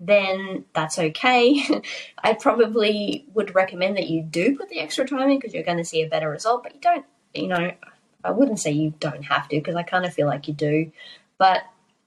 then 0.00 0.64
that's 0.74 0.98
okay. 0.98 1.62
I 2.22 2.34
probably 2.34 3.26
would 3.34 3.54
recommend 3.54 3.96
that 3.96 4.08
you 4.08 4.22
do 4.22 4.56
put 4.56 4.68
the 4.68 4.80
extra 4.80 5.06
time 5.06 5.30
in 5.30 5.38
because 5.38 5.54
you're 5.54 5.62
going 5.62 5.78
to 5.78 5.84
see 5.84 6.02
a 6.02 6.08
better 6.08 6.30
result, 6.30 6.62
but 6.62 6.74
you 6.74 6.80
don't, 6.80 7.04
you 7.34 7.48
know, 7.48 7.72
I 8.26 8.30
wouldn't 8.32 8.60
say 8.60 8.70
you 8.72 8.92
don't 9.00 9.22
have 9.24 9.48
to 9.48 9.56
because 9.56 9.74
I 9.76 9.82
kind 9.82 10.04
of 10.04 10.12
feel 10.12 10.26
like 10.26 10.48
you 10.48 10.54
do. 10.54 10.90
But 11.38 11.62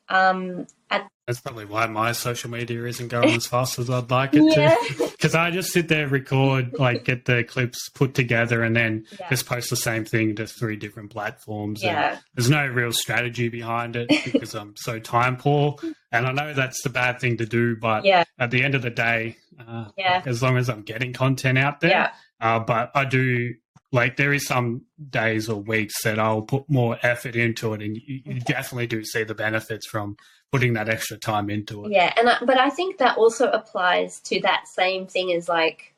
um, 0.10 0.66
at 0.90 1.08
That's 1.28 1.40
probably 1.40 1.66
why 1.66 1.86
my 1.86 2.12
social 2.14 2.50
media 2.50 2.84
isn't 2.86 3.08
going 3.18 3.30
as 3.36 3.46
fast 3.46 3.78
as 3.80 3.90
I'd 3.90 4.10
like 4.10 4.32
it 4.34 4.44
yeah, 4.58 4.76
to. 4.98 5.10
Because 5.12 5.36
I 5.36 5.52
just 5.52 5.72
sit 5.72 5.88
there, 5.88 6.08
record, 6.08 6.74
like 6.80 7.04
get 7.04 7.26
the 7.26 7.44
clips 7.44 7.90
put 7.90 8.14
together, 8.16 8.64
and 8.64 8.76
then 8.76 9.06
yeah, 9.20 9.30
just 9.30 9.46
post 9.46 9.70
the 9.70 9.76
same 9.76 10.06
thing 10.06 10.36
to 10.38 10.48
three 10.48 10.78
different 10.78 11.12
platforms. 11.12 11.84
And 11.84 11.92
yeah, 11.92 12.18
there's 12.36 12.50
no 12.50 12.66
real 12.66 12.92
strategy 12.92 13.50
behind 13.50 13.96
it 13.96 14.10
because 14.26 14.56
I'm 14.56 14.76
so 14.78 14.98
time 15.00 15.38
poor. 15.38 15.76
And 16.12 16.26
I 16.26 16.32
know 16.32 16.54
that's 16.54 16.82
the 16.82 16.90
bad 16.90 17.20
thing 17.20 17.38
to 17.38 17.46
do, 17.46 17.76
but 17.76 18.04
yeah, 18.06 18.24
at 18.40 18.50
the 18.50 18.64
end 18.64 18.74
of 18.76 18.82
the 18.82 18.90
day, 18.90 19.38
uh, 19.60 19.90
Yeah. 19.96 20.24
as 20.26 20.42
long 20.42 20.58
as 20.58 20.70
I'm 20.70 20.82
getting 20.82 21.14
content 21.14 21.58
out 21.60 21.82
there, 21.82 21.92
yeah, 21.92 22.12
uh, 22.42 22.60
but 22.60 22.90
I 22.96 23.06
do 23.06 23.54
like 23.92 24.18
there 24.18 24.34
is 24.34 24.46
some 24.46 24.84
days 25.10 25.50
or 25.50 25.62
weeks 25.62 26.04
that 26.04 26.20
I'll 26.20 26.44
put 26.44 26.70
more 26.70 26.98
effort 27.02 27.36
into 27.36 27.74
it, 27.74 27.82
and 27.82 27.98
you, 27.98 28.22
you 28.26 28.40
definitely 28.42 28.88
do 28.88 29.04
see 29.04 29.24
the 29.24 29.36
benefits 29.36 29.88
from 29.88 30.16
putting 30.52 30.74
that 30.74 30.90
extra 30.90 31.18
time 31.18 31.50
into 31.50 31.86
it. 31.86 31.92
yeah. 31.92 32.14
And 32.18 32.30
I, 32.30 32.38
but 32.44 32.58
I 32.58 32.70
think 32.70 32.98
that 32.98 33.18
also 33.18 33.50
applies 33.50 34.20
to 34.22 34.42
that 34.42 34.68
same 34.68 35.06
thing 35.08 35.32
as 35.32 35.48
like, 35.48 35.94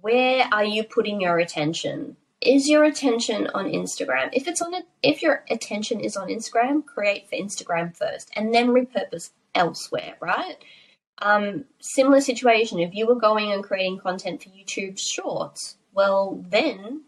where 0.00 0.48
are 0.52 0.64
you 0.64 0.84
putting 0.84 1.20
your 1.20 1.38
attention? 1.38 2.16
Is 2.42 2.68
your 2.68 2.84
attention 2.84 3.48
on 3.54 3.64
Instagram? 3.66 4.28
If 4.32 4.46
it's 4.46 4.60
on 4.60 4.74
it, 4.74 4.84
if 5.02 5.22
your 5.22 5.44
attention 5.50 6.00
is 6.00 6.16
on 6.16 6.28
Instagram, 6.28 6.84
create 6.84 7.28
for 7.28 7.36
Instagram 7.36 7.96
first, 7.96 8.30
and 8.36 8.54
then 8.54 8.68
repurpose 8.68 9.30
elsewhere, 9.54 10.16
right? 10.20 10.56
Um, 11.18 11.64
similar 11.80 12.20
situation. 12.20 12.78
If 12.78 12.94
you 12.94 13.06
were 13.06 13.14
going 13.14 13.52
and 13.52 13.64
creating 13.64 13.98
content 13.98 14.42
for 14.42 14.50
YouTube 14.50 14.98
Shorts, 14.98 15.76
well, 15.94 16.44
then 16.46 17.04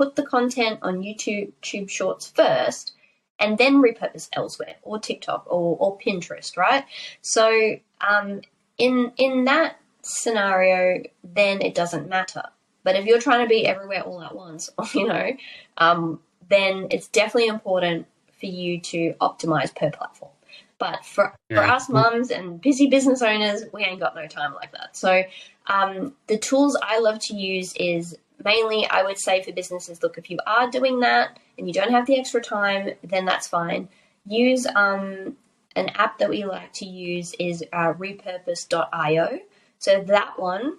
put 0.00 0.16
the 0.16 0.22
content 0.22 0.78
on 0.80 1.02
YouTube 1.02 1.52
Tube 1.60 1.90
Shorts 1.90 2.26
first, 2.26 2.94
and 3.38 3.58
then 3.58 3.82
repurpose 3.82 4.30
elsewhere, 4.32 4.76
or 4.82 4.98
TikTok, 4.98 5.44
or, 5.46 5.76
or 5.78 5.98
Pinterest, 5.98 6.56
right? 6.56 6.86
So, 7.20 7.76
um, 8.00 8.40
in 8.78 9.12
in 9.18 9.44
that 9.44 9.76
scenario, 10.00 11.02
then 11.22 11.60
it 11.60 11.74
doesn't 11.74 12.08
matter. 12.08 12.44
But 12.82 12.96
if 12.96 13.04
you're 13.04 13.20
trying 13.20 13.44
to 13.44 13.48
be 13.48 13.66
everywhere 13.66 14.00
all 14.00 14.22
at 14.22 14.34
once, 14.34 14.70
you 14.94 15.06
know, 15.06 15.32
um, 15.76 16.18
then 16.48 16.88
it's 16.90 17.08
definitely 17.08 17.48
important 17.48 18.06
for 18.40 18.46
you 18.46 18.80
to 18.80 19.12
optimize 19.20 19.74
per 19.76 19.90
platform. 19.90 20.32
But 20.78 21.04
for, 21.04 21.34
for 21.50 21.58
us 21.58 21.90
mums 21.90 22.30
and 22.30 22.58
busy 22.58 22.86
business 22.86 23.20
owners, 23.20 23.64
we 23.70 23.84
ain't 23.84 24.00
got 24.00 24.14
no 24.16 24.26
time 24.26 24.54
like 24.54 24.72
that. 24.72 24.96
So 24.96 25.24
um, 25.66 26.14
the 26.26 26.38
tools 26.38 26.74
I 26.82 27.00
love 27.00 27.18
to 27.26 27.34
use 27.34 27.74
is 27.76 28.16
mainly, 28.44 28.86
I 28.86 29.02
would 29.02 29.18
say 29.18 29.42
for 29.42 29.52
businesses, 29.52 30.02
look, 30.02 30.18
if 30.18 30.30
you 30.30 30.38
are 30.46 30.70
doing 30.70 31.00
that 31.00 31.38
and 31.58 31.66
you 31.66 31.72
don't 31.72 31.90
have 31.90 32.06
the 32.06 32.18
extra 32.18 32.40
time, 32.40 32.90
then 33.02 33.24
that's 33.24 33.48
fine. 33.48 33.88
Use 34.26 34.66
um, 34.66 35.36
an 35.76 35.88
app 35.94 36.18
that 36.18 36.30
we 36.30 36.44
like 36.44 36.72
to 36.74 36.86
use 36.86 37.34
is 37.38 37.64
uh, 37.72 37.92
repurpose.io. 37.94 39.40
So 39.78 40.04
that 40.04 40.38
one, 40.38 40.78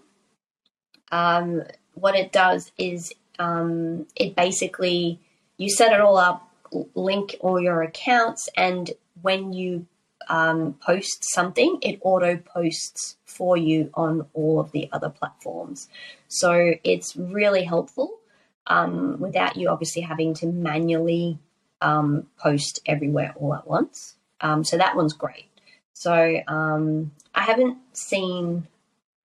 um, 1.11 1.63
what 1.93 2.15
it 2.15 2.31
does 2.31 2.71
is 2.77 3.13
um, 3.39 4.05
it 4.15 4.35
basically 4.35 5.19
you 5.57 5.69
set 5.69 5.93
it 5.93 6.01
all 6.01 6.17
up, 6.17 6.49
link 6.95 7.35
all 7.39 7.59
your 7.59 7.81
accounts, 7.83 8.49
and 8.55 8.91
when 9.21 9.53
you 9.53 9.85
um, 10.31 10.75
post 10.75 11.25
something, 11.33 11.77
it 11.81 11.99
auto 12.01 12.37
posts 12.37 13.17
for 13.25 13.57
you 13.57 13.89
on 13.93 14.25
all 14.33 14.61
of 14.61 14.71
the 14.71 14.89
other 14.93 15.09
platforms. 15.09 15.89
So 16.29 16.75
it's 16.85 17.17
really 17.17 17.63
helpful 17.63 18.17
um, 18.65 19.19
without 19.19 19.57
you 19.57 19.67
obviously 19.67 20.01
having 20.01 20.33
to 20.35 20.47
manually 20.47 21.37
um, 21.81 22.27
post 22.39 22.79
everywhere 22.85 23.33
all 23.35 23.53
at 23.53 23.67
once. 23.67 24.15
Um, 24.39 24.63
so 24.63 24.77
that 24.77 24.95
one's 24.95 25.13
great. 25.13 25.47
So 25.93 26.41
um, 26.47 27.11
I 27.35 27.41
haven't 27.41 27.77
seen 27.91 28.67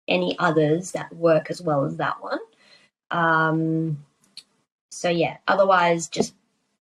any 0.07 0.39
others 0.39 0.93
that 0.93 1.13
work 1.13 1.51
as 1.51 1.61
well 1.61 1.83
as 1.83 1.97
that 1.97 2.23
one. 2.23 2.39
Um, 3.11 4.05
so 4.91 5.09
yeah, 5.09 5.37
otherwise 5.45 6.07
just 6.07 6.33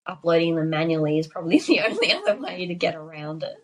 uploading 0.04 0.56
them 0.56 0.68
manually 0.68 1.18
is 1.18 1.28
probably 1.28 1.58
the 1.66 1.80
only 1.80 2.12
other 2.12 2.36
way 2.36 2.66
to 2.66 2.74
get 2.74 2.94
around 2.94 3.42
it. 3.42 3.61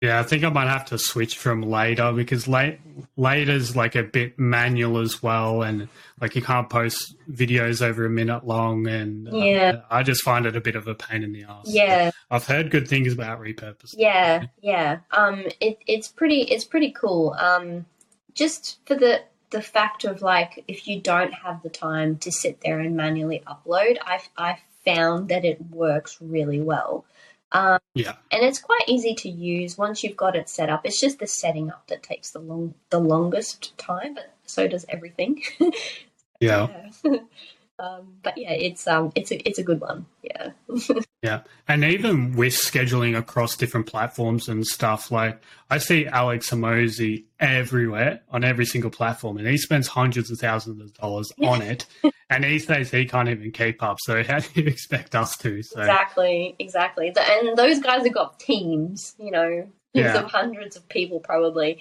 Yeah, 0.00 0.20
I 0.20 0.22
think 0.22 0.44
I 0.44 0.48
might 0.50 0.68
have 0.68 0.84
to 0.86 0.98
switch 0.98 1.36
from 1.36 1.62
later 1.62 2.12
because 2.12 2.46
late 2.46 2.78
later's 3.16 3.74
like 3.74 3.94
a 3.96 4.02
bit 4.04 4.38
manual 4.38 4.98
as 4.98 5.22
well, 5.22 5.62
and 5.62 5.88
like 6.20 6.36
you 6.36 6.42
can't 6.42 6.70
post 6.70 7.14
videos 7.30 7.82
over 7.82 8.04
a 8.04 8.10
minute 8.10 8.46
long, 8.46 8.86
and 8.86 9.28
uh, 9.28 9.36
Yeah. 9.36 9.80
I 9.90 10.02
just 10.04 10.22
find 10.22 10.46
it 10.46 10.54
a 10.56 10.60
bit 10.60 10.76
of 10.76 10.86
a 10.86 10.94
pain 10.94 11.22
in 11.24 11.32
the 11.32 11.44
ass. 11.44 11.64
Yeah, 11.66 12.10
I've 12.30 12.46
heard 12.46 12.70
good 12.70 12.86
things 12.88 13.12
about 13.12 13.40
repurpose. 13.40 13.94
yeah, 13.96 14.46
yeah. 14.60 14.98
Um, 15.10 15.44
it, 15.60 15.78
it's 15.86 16.08
pretty, 16.08 16.42
it's 16.42 16.64
pretty 16.64 16.92
cool. 16.92 17.34
Um, 17.38 17.86
just 18.34 18.78
for 18.86 18.94
the 18.94 19.22
the 19.50 19.62
fact 19.62 20.04
of 20.04 20.22
like, 20.22 20.62
if 20.68 20.86
you 20.86 21.00
don't 21.00 21.32
have 21.32 21.62
the 21.62 21.70
time 21.70 22.18
to 22.18 22.30
sit 22.30 22.60
there 22.60 22.78
and 22.78 22.96
manually 22.96 23.42
upload, 23.46 23.96
I 24.02 24.20
I 24.36 24.58
found 24.84 25.28
that 25.30 25.44
it 25.44 25.60
works 25.70 26.18
really 26.20 26.60
well. 26.60 27.04
Um, 27.52 27.78
Yeah, 27.94 28.16
and 28.30 28.44
it's 28.44 28.60
quite 28.60 28.84
easy 28.86 29.14
to 29.14 29.28
use 29.28 29.78
once 29.78 30.04
you've 30.04 30.16
got 30.16 30.36
it 30.36 30.48
set 30.48 30.68
up. 30.68 30.84
It's 30.84 31.00
just 31.00 31.18
the 31.18 31.26
setting 31.26 31.70
up 31.70 31.86
that 31.88 32.02
takes 32.02 32.30
the 32.30 32.40
long 32.40 32.74
the 32.90 33.00
longest 33.00 33.76
time, 33.78 34.14
but 34.14 34.34
so 34.44 34.68
does 34.68 34.84
everything. 34.88 35.42
yeah, 36.40 36.68
Yeah. 37.04 37.16
um, 37.78 38.14
but 38.22 38.36
yeah, 38.36 38.52
it's 38.52 38.86
um, 38.86 39.12
it's 39.14 39.30
a 39.30 39.48
it's 39.48 39.58
a 39.58 39.62
good 39.62 39.80
one. 39.80 40.06
Yeah. 40.22 40.50
yeah. 41.22 41.42
And 41.68 41.84
even 41.84 42.34
with 42.36 42.52
scheduling 42.54 43.16
across 43.16 43.56
different 43.56 43.86
platforms 43.86 44.48
and 44.48 44.66
stuff, 44.66 45.10
like 45.10 45.40
I 45.70 45.78
see 45.78 46.06
Alex 46.06 46.50
Hormozi 46.50 47.24
everywhere 47.38 48.20
on 48.30 48.42
every 48.44 48.66
single 48.66 48.90
platform, 48.90 49.38
and 49.38 49.46
he 49.46 49.56
spends 49.56 49.86
hundreds 49.86 50.30
of 50.30 50.38
thousands 50.38 50.80
of 50.80 50.92
dollars 50.94 51.30
on 51.42 51.62
it, 51.62 51.86
and 52.30 52.44
he 52.44 52.58
says 52.58 52.90
he 52.90 53.04
can't 53.06 53.28
even 53.28 53.52
keep 53.52 53.82
up. 53.82 53.98
So 54.00 54.22
how 54.24 54.38
do 54.54 54.60
you 54.60 54.66
expect 54.66 55.14
us 55.14 55.36
to? 55.38 55.62
So 55.62 55.80
Exactly, 55.80 56.56
exactly. 56.58 57.12
And 57.16 57.56
those 57.56 57.78
guys 57.80 58.02
have 58.04 58.14
got 58.14 58.40
teams, 58.40 59.14
you 59.18 59.30
know, 59.30 59.48
teams 59.94 60.06
Yeah. 60.06 60.18
of 60.18 60.30
hundreds 60.30 60.76
of 60.76 60.88
people 60.88 61.20
probably. 61.20 61.80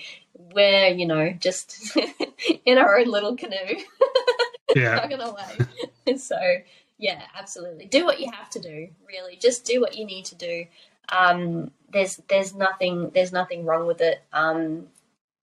We're, 0.53 0.89
you 0.89 1.07
know, 1.07 1.33
just 1.39 1.97
in 2.63 2.77
our 2.77 2.99
own 2.99 3.07
little 3.07 3.35
canoe, 3.35 3.55
yeah, 4.76 4.99
tugging 4.99 5.20
away. 6.07 6.18
so, 6.18 6.38
yeah, 6.97 7.22
absolutely. 7.38 7.86
Do 7.86 8.05
what 8.05 8.20
you 8.20 8.32
have 8.32 8.49
to 8.51 8.59
do. 8.59 8.89
Really, 9.07 9.38
just 9.38 9.65
do 9.65 9.82
what 9.82 9.97
you 9.97 10.05
need 10.05 10.26
to 10.26 10.36
do. 10.36 10.65
Um, 11.09 11.72
there's 11.91 12.18
there's 12.28 12.53
nothing 12.53 13.11
there's 13.13 13.32
nothing 13.32 13.65
wrong 13.65 13.88
with 13.88 14.01
it. 14.01 14.22
Um, 14.34 14.88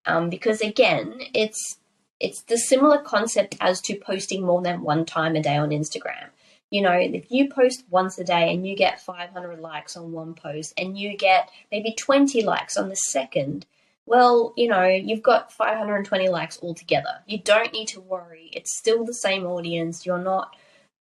um, 0.07 0.31
because 0.31 0.61
again, 0.61 1.19
it's 1.33 1.79
it's 2.21 2.43
the 2.43 2.59
similar 2.59 2.99
concept 2.99 3.57
as 3.61 3.81
to 3.83 3.97
posting 3.97 4.45
more 4.45 4.63
than 4.63 4.83
one 4.83 5.05
time 5.05 5.37
a 5.37 5.43
day 5.43 5.57
on 5.57 5.71
Instagram. 5.71 6.29
You 6.71 6.83
know, 6.83 6.93
if 6.93 7.31
you 7.31 7.49
post 7.49 7.85
once 7.91 8.19
a 8.19 8.25
day 8.25 8.53
and 8.53 8.67
you 8.67 8.75
get 8.75 9.01
500 9.01 9.61
likes 9.61 9.97
on 9.97 10.13
one 10.13 10.35
post 10.35 10.75
and 10.77 10.99
you 10.99 11.17
get 11.17 11.49
maybe 11.71 11.93
20 11.93 12.43
likes 12.43 12.77
on 12.77 12.89
the 12.89 12.97
second, 12.97 13.67
well, 14.07 14.53
you 14.57 14.69
know, 14.69 14.85
you've 14.85 15.23
got 15.23 15.53
520 15.53 16.29
likes 16.29 16.59
altogether. 16.63 17.21
You 17.27 17.39
don't 17.39 17.73
need 17.73 17.89
to 17.89 18.01
worry. 18.01 18.51
It's 18.53 18.77
still 18.77 19.05
the 19.05 19.15
same 19.15 19.47
audience. 19.47 20.05
You're 20.05 20.19
not, 20.19 20.55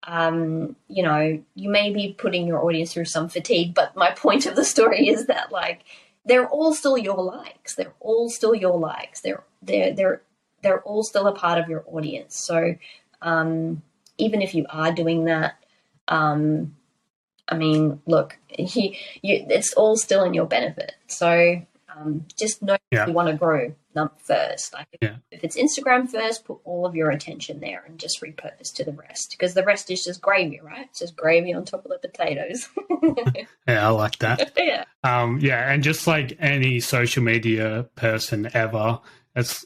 um, 0.03 0.75
you 0.87 1.03
know, 1.03 1.41
you 1.55 1.69
may 1.69 1.91
be 1.91 2.15
putting 2.17 2.47
your 2.47 2.63
audience 2.63 2.93
through 2.93 3.05
some 3.05 3.27
fatigue, 3.27 3.73
but 3.73 3.95
my 3.95 4.11
point 4.15 4.45
of 4.45 4.55
the 4.55 4.65
story 4.65 5.07
is 5.09 5.27
that, 5.27 5.51
like, 5.51 5.81
they're 6.25 6.47
all 6.47 6.73
still 6.73 6.97
your 6.97 7.21
likes. 7.21 7.75
They're 7.75 7.93
all 7.99 8.29
still 8.29 8.55
your 8.55 8.79
likes. 8.79 9.21
They're 9.21 9.43
they're 9.61 9.93
they're 9.93 10.21
they're 10.61 10.81
all 10.81 11.03
still 11.03 11.27
a 11.27 11.35
part 11.35 11.59
of 11.59 11.67
your 11.67 11.83
audience. 11.87 12.41
So 12.45 12.75
um, 13.21 13.81
even 14.17 14.41
if 14.41 14.55
you 14.55 14.65
are 14.69 14.93
doing 14.93 15.25
that, 15.25 15.55
um, 16.07 16.75
I 17.49 17.57
mean, 17.57 18.01
look, 18.05 18.37
you, 18.57 18.95
you, 19.21 19.45
it's 19.49 19.73
all 19.73 19.97
still 19.97 20.23
in 20.23 20.33
your 20.33 20.45
benefit. 20.45 20.93
So 21.07 21.61
um, 21.95 22.25
just 22.37 22.61
know 22.61 22.77
Yeah. 22.91 23.07
you 23.07 23.13
want 23.13 23.29
to 23.29 23.35
grow 23.35 23.73
first. 24.17 24.73
Like 24.73 24.87
if, 24.93 24.99
Yeah. 25.01 25.15
if 25.31 25.43
it's 25.43 25.55
Instagram 25.55 26.09
first, 26.09 26.45
put 26.45 26.57
all 26.63 26.85
of 26.85 26.95
your 26.95 27.11
attention 27.11 27.59
there 27.59 27.83
and 27.87 27.99
just 27.99 28.21
repurpose 28.21 28.73
to 28.75 28.83
the 28.83 28.91
rest 28.93 29.31
because 29.31 29.53
the 29.53 29.63
rest 29.63 29.91
is 29.91 30.03
just 30.03 30.21
gravy, 30.21 30.59
right? 30.63 30.87
It's 30.89 30.99
just 30.99 31.15
gravy 31.15 31.53
on 31.53 31.63
top 31.65 31.85
of 31.85 31.91
the 31.91 31.99
potatoes. 31.99 32.67
yeah, 33.67 33.87
I 33.87 33.89
like 33.91 34.17
that. 34.19 34.51
yeah. 34.57 34.85
Um, 35.03 35.39
yeah, 35.39 35.71
and 35.71 35.83
just 35.83 36.07
like 36.07 36.35
any 36.39 36.79
social 36.79 37.21
media 37.23 37.87
person 37.95 38.49
ever 38.53 38.99
has 39.35 39.65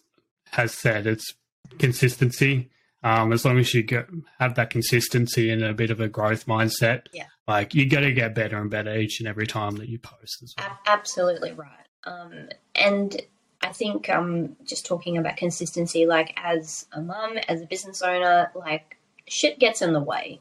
has 0.51 0.73
said, 0.73 1.07
it's 1.07 1.33
consistency. 1.79 2.69
Um, 3.03 3.31
as 3.31 3.45
long 3.45 3.57
as 3.59 3.73
you 3.73 3.83
get, 3.83 4.07
have 4.39 4.55
that 4.55 4.69
consistency 4.71 5.49
and 5.51 5.63
a 5.63 5.73
bit 5.73 5.91
of 5.91 5.99
a 6.01 6.09
growth 6.09 6.45
mindset, 6.47 7.03
Yeah. 7.13 7.27
like 7.47 7.73
you 7.75 7.87
got 7.87 8.01
to 8.01 8.11
get 8.11 8.33
better 8.35 8.57
and 8.59 8.69
better 8.69 8.95
each 8.97 9.19
and 9.19 9.29
every 9.29 9.47
time 9.47 9.75
that 9.77 9.87
you 9.87 9.99
post 9.99 10.41
as 10.43 10.53
well. 10.57 10.67
A- 10.85 10.89
absolutely 10.89 11.51
right. 11.53 11.86
Um, 12.05 12.49
and 12.75 13.21
I 13.61 13.71
think 13.73 14.09
um, 14.09 14.55
just 14.65 14.85
talking 14.85 15.17
about 15.17 15.37
consistency, 15.37 16.05
like 16.05 16.33
as 16.37 16.85
a 16.91 17.01
mum, 17.01 17.37
as 17.47 17.61
a 17.61 17.65
business 17.65 18.01
owner, 18.01 18.51
like 18.55 18.97
shit 19.27 19.59
gets 19.59 19.81
in 19.81 19.93
the 19.93 20.01
way. 20.01 20.39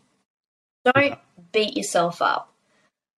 Don't 0.85 1.19
beat 1.53 1.77
yourself 1.77 2.23
up. 2.23 2.53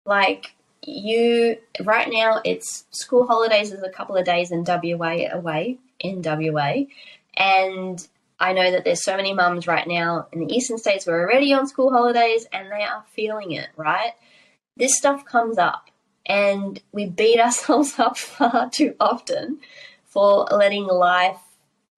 Like 0.05 0.53
you, 0.83 1.57
right 1.83 2.07
now, 2.09 2.41
it's 2.45 2.85
school 2.91 3.27
holidays 3.27 3.73
is 3.73 3.83
a 3.83 3.89
couple 3.89 4.15
of 4.15 4.25
days 4.25 4.51
in 4.51 4.63
WA 4.65 5.27
away 5.31 5.79
in 5.99 6.21
WA, 6.23 6.85
and 7.35 8.07
I 8.39 8.53
know 8.53 8.71
that 8.71 8.83
there's 8.85 9.03
so 9.03 9.17
many 9.17 9.33
mums 9.33 9.67
right 9.67 9.87
now 9.87 10.27
in 10.31 10.39
the 10.39 10.53
eastern 10.53 10.77
states 10.77 11.05
who 11.05 11.11
are 11.11 11.21
already 11.21 11.51
on 11.53 11.67
school 11.67 11.91
holidays 11.91 12.45
and 12.53 12.71
they 12.71 12.83
are 12.83 13.03
feeling 13.13 13.51
it. 13.51 13.67
Right, 13.75 14.13
this 14.77 14.95
stuff 14.95 15.25
comes 15.25 15.57
up 15.57 15.89
and 16.27 16.81
we 16.91 17.05
beat 17.07 17.39
ourselves 17.39 17.97
up 17.97 18.17
far 18.17 18.69
too 18.69 18.95
often 18.99 19.59
for 20.05 20.45
letting 20.51 20.85
life 20.85 21.39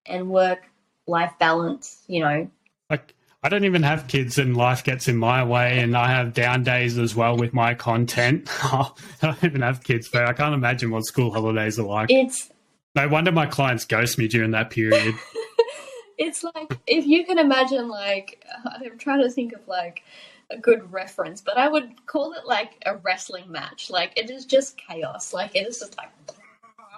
and 0.06 0.30
work 0.30 0.70
life 1.08 1.34
balance, 1.40 2.04
you 2.08 2.22
know. 2.22 2.50
Like 2.90 3.14
I 3.44 3.50
don't 3.50 3.66
even 3.66 3.84
have 3.84 4.08
kids, 4.08 4.38
and 4.38 4.56
life 4.56 4.84
gets 4.84 5.08
in 5.08 5.18
my 5.18 5.44
way, 5.44 5.80
and 5.80 5.96
I 5.96 6.08
have 6.08 6.34
down 6.34 6.64
days 6.64 6.98
as 6.98 7.16
well 7.16 7.38
with 7.38 7.54
my 7.54 7.74
content. 7.74 8.50
I 8.64 8.92
don't 9.22 9.44
even 9.44 9.62
have 9.62 9.84
kids, 9.84 10.10
but 10.10 10.26
I 10.26 10.34
can't 10.34 10.54
imagine 10.54 10.92
what 10.92 11.06
school 11.06 11.32
holidays 11.32 11.80
are 11.80 11.86
like. 11.86 12.12
It's 12.12 12.50
No 12.96 13.08
wonder 13.08 13.32
my 13.32 13.46
clients 13.46 13.86
ghost 13.86 14.18
me 14.18 14.28
during 14.28 14.52
that 14.52 14.70
period. 14.70 15.16
it's 16.18 16.44
like 16.44 16.78
if 16.86 17.06
you 17.06 17.26
can 17.26 17.40
imagine 17.40 17.88
like 17.88 18.44
I'm 18.66 18.98
trying 18.98 19.22
to 19.22 19.30
think 19.30 19.54
of 19.54 19.68
like 19.68 20.04
a 20.52 20.58
good 20.58 20.92
reference, 20.92 21.42
but 21.42 21.58
I 21.58 21.68
would 21.68 22.06
call 22.06 22.34
it 22.34 22.46
like 22.46 22.82
a 22.86 22.98
wrestling 22.98 23.52
match. 23.52 23.90
Like 23.90 24.14
it 24.18 24.30
is 24.30 24.46
just 24.46 24.78
chaos. 24.78 25.34
Like 25.34 25.56
it 25.56 25.68
is 25.68 25.80
just 25.80 25.98
like 25.98 26.10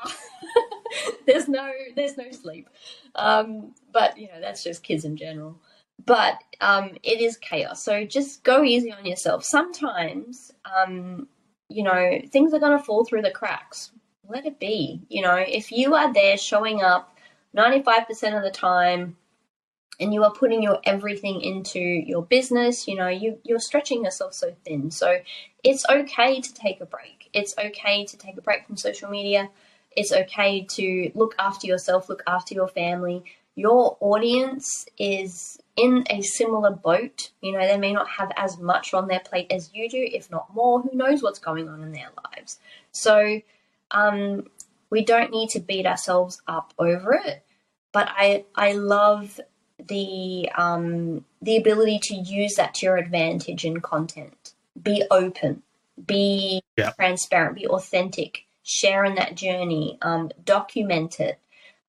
there's 1.26 1.48
no 1.48 1.72
there's 1.96 2.18
no 2.18 2.32
sleep. 2.32 2.70
Um, 3.16 3.74
but 3.92 4.18
you 4.18 4.28
know 4.28 4.40
that's 4.40 4.64
just 4.64 4.84
kids 4.84 5.06
in 5.06 5.18
general. 5.18 5.60
But 6.06 6.40
um, 6.62 6.98
it 7.04 7.22
is 7.22 7.38
chaos. 7.38 7.84
So 7.84 8.06
just 8.06 8.44
go 8.44 8.64
easy 8.64 8.92
on 8.92 9.06
yourself. 9.06 9.44
Sometimes 9.44 10.52
um, 10.66 11.28
you 11.70 11.84
know 11.84 12.22
things 12.30 12.54
are 12.54 12.60
gonna 12.60 12.82
fall 12.82 13.06
through 13.06 13.22
the 13.22 13.32
cracks. 13.32 13.92
Let 14.28 14.46
it 14.46 14.60
be. 14.60 15.02
You 15.10 15.22
know 15.22 15.36
if 15.36 15.72
you 15.72 15.96
are 15.96 16.14
there 16.14 16.38
showing 16.38 16.82
up 16.82 17.18
95% 17.56 18.38
of 18.38 18.44
the 18.44 18.52
time 18.52 19.18
and 20.00 20.14
you 20.14 20.24
are 20.24 20.32
putting 20.32 20.64
your 20.64 20.80
everything 20.84 21.42
into 21.42 21.80
your 21.80 22.24
business 22.24 22.88
you 22.88 22.96
know 22.96 23.08
you 23.08 23.38
you're 23.44 23.60
stretching 23.60 24.04
yourself 24.04 24.34
so 24.34 24.56
thin. 24.66 24.92
So 24.92 25.20
it's 25.64 25.86
okay 25.90 26.42
to 26.42 26.54
take 26.54 26.82
a 26.82 26.86
break. 26.86 27.30
It's 27.34 27.56
okay 27.58 28.06
to 28.06 28.18
take 28.18 28.38
a 28.38 28.42
break 28.42 28.66
from 28.66 28.78
social 28.78 29.10
media. 29.10 29.50
It's 29.96 30.12
okay 30.12 30.66
to 30.72 31.12
look 31.16 31.36
after 31.38 31.68
yourself 31.68 32.10
look 32.10 32.24
after 32.28 32.54
your 32.54 32.68
family. 32.68 33.24
Your 33.56 33.98
audience 34.00 34.88
is 34.98 35.60
in 35.76 36.06
a 36.10 36.22
similar 36.22 36.72
boat. 36.72 37.32
You 37.42 37.54
know 37.54 37.68
they 37.68 37.78
may 37.78 37.94
not 37.94 38.10
have 38.10 38.32
as 38.36 38.58
much 38.58 38.94
on 38.94 39.08
their 39.08 39.20
plate 39.20 39.52
as 39.52 39.72
you 39.74 39.90
do 39.90 40.00
if 40.12 40.32
not 40.32 40.54
more. 40.54 40.82
Who 40.82 40.96
knows 40.96 41.22
what's 41.22 41.40
going 41.40 41.70
on 41.70 41.84
in 41.84 41.92
their 41.92 42.10
lives? 42.24 42.60
So 42.92 43.42
um, 43.92 44.48
we 44.90 45.04
don't 45.04 45.32
need 45.32 45.50
to 45.50 45.60
beat 45.60 45.86
ourselves 45.86 46.42
up 46.48 46.74
over 46.80 47.14
it. 47.14 47.44
But 47.92 48.08
i 48.10 48.46
i 48.56 48.72
love 48.72 49.40
the 49.88 50.50
um, 50.56 51.26
the 51.42 51.58
ability 51.58 52.00
to 52.04 52.16
use 52.16 52.56
that 52.56 52.74
to 52.76 52.86
your 52.86 52.98
advantage 52.98 53.66
in 53.66 53.82
content. 53.82 54.54
Be 54.82 55.04
open, 55.12 55.64
be 56.06 56.62
Yeah. 56.78 56.92
transparent, 56.92 57.56
be 57.56 57.68
authentic, 57.68 58.46
share 58.64 59.04
in 59.06 59.16
that 59.16 59.36
journey, 59.36 59.98
um, 60.02 60.32
document 60.44 61.20
it. 61.20 61.40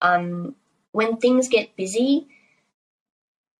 Um, 0.01 0.57
when 0.93 1.16
things 1.18 1.49
get 1.49 1.76
busy, 1.76 2.28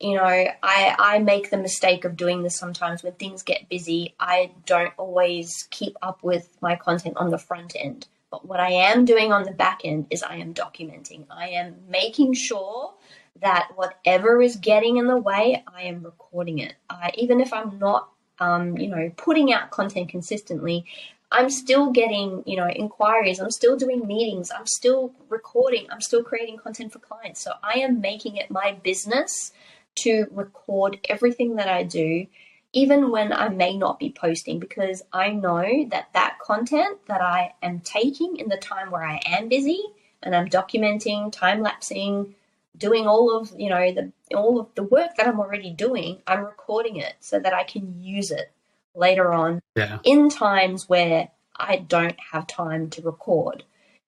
you 0.00 0.16
know, 0.16 0.24
I 0.24 0.52
I 0.62 1.18
make 1.20 1.50
the 1.50 1.56
mistake 1.56 2.04
of 2.04 2.16
doing 2.16 2.42
this 2.42 2.56
sometimes. 2.56 3.02
When 3.02 3.12
things 3.14 3.42
get 3.42 3.68
busy, 3.68 4.14
I 4.18 4.52
don't 4.66 4.92
always 4.96 5.66
keep 5.70 5.96
up 6.02 6.22
with 6.22 6.56
my 6.60 6.74
content 6.76 7.16
on 7.16 7.30
the 7.30 7.38
front 7.38 7.74
end. 7.78 8.08
But 8.30 8.46
what 8.46 8.60
I 8.60 8.70
am 8.70 9.04
doing 9.04 9.30
on 9.32 9.44
the 9.44 9.52
back 9.52 9.82
end 9.84 10.06
is 10.10 10.22
I 10.22 10.36
am 10.36 10.54
documenting. 10.54 11.26
I 11.30 11.48
am 11.50 11.76
making 11.88 12.32
sure 12.32 12.94
that 13.43 13.72
whatever 13.74 14.40
is 14.40 14.57
getting 14.57 14.97
in 14.97 15.07
the 15.07 15.16
way, 15.16 15.62
I 15.66 15.82
am 15.82 16.03
recording 16.03 16.59
it. 16.59 16.74
I, 16.88 17.12
even 17.16 17.40
if 17.40 17.53
I'm 17.53 17.78
not, 17.78 18.09
um, 18.38 18.78
you 18.78 18.88
know, 18.88 19.11
putting 19.16 19.53
out 19.53 19.70
content 19.70 20.09
consistently, 20.09 20.86
I'm 21.30 21.51
still 21.51 21.90
getting, 21.90 22.43
you 22.47 22.57
know, 22.57 22.68
inquiries. 22.68 23.40
I'm 23.40 23.51
still 23.51 23.76
doing 23.76 24.07
meetings. 24.07 24.51
I'm 24.51 24.66
still 24.66 25.14
recording. 25.28 25.86
I'm 25.90 26.01
still 26.01 26.22
creating 26.22 26.59
content 26.59 26.93
for 26.93 26.99
clients. 26.99 27.40
So 27.40 27.53
I 27.62 27.78
am 27.78 28.01
making 28.01 28.36
it 28.36 28.51
my 28.51 28.76
business 28.82 29.53
to 29.97 30.26
record 30.30 30.99
everything 31.09 31.57
that 31.57 31.68
I 31.68 31.82
do, 31.82 32.26
even 32.72 33.11
when 33.11 33.32
I 33.32 33.49
may 33.49 33.76
not 33.76 33.99
be 33.99 34.11
posting, 34.11 34.59
because 34.59 35.03
I 35.12 35.30
know 35.30 35.86
that 35.90 36.09
that 36.12 36.38
content 36.45 36.99
that 37.09 37.20
I 37.20 37.55
am 37.62 37.80
taking 37.80 38.36
in 38.36 38.49
the 38.49 38.57
time 38.57 38.90
where 38.90 39.05
I 39.05 39.20
am 39.26 39.49
busy 39.49 39.82
and 40.22 40.36
I'm 40.36 40.49
documenting, 40.49 41.32
time 41.32 41.62
lapsing, 41.62 42.34
doing 42.76 43.06
all 43.06 43.36
of 43.36 43.52
you 43.56 43.68
know 43.68 43.92
the 43.92 44.12
all 44.36 44.58
of 44.60 44.68
the 44.74 44.82
work 44.82 45.10
that 45.16 45.26
I'm 45.28 45.40
already 45.40 45.70
doing, 45.72 46.22
I'm 46.26 46.44
recording 46.44 46.96
it 46.96 47.14
so 47.20 47.38
that 47.38 47.52
I 47.54 47.64
can 47.64 48.02
use 48.02 48.30
it 48.30 48.50
later 48.94 49.32
on 49.32 49.60
Yeah. 49.76 49.98
in 50.04 50.28
times 50.28 50.88
where 50.88 51.28
I 51.56 51.76
don't 51.76 52.16
have 52.32 52.46
time 52.46 52.90
to 52.90 53.02
record 53.02 53.64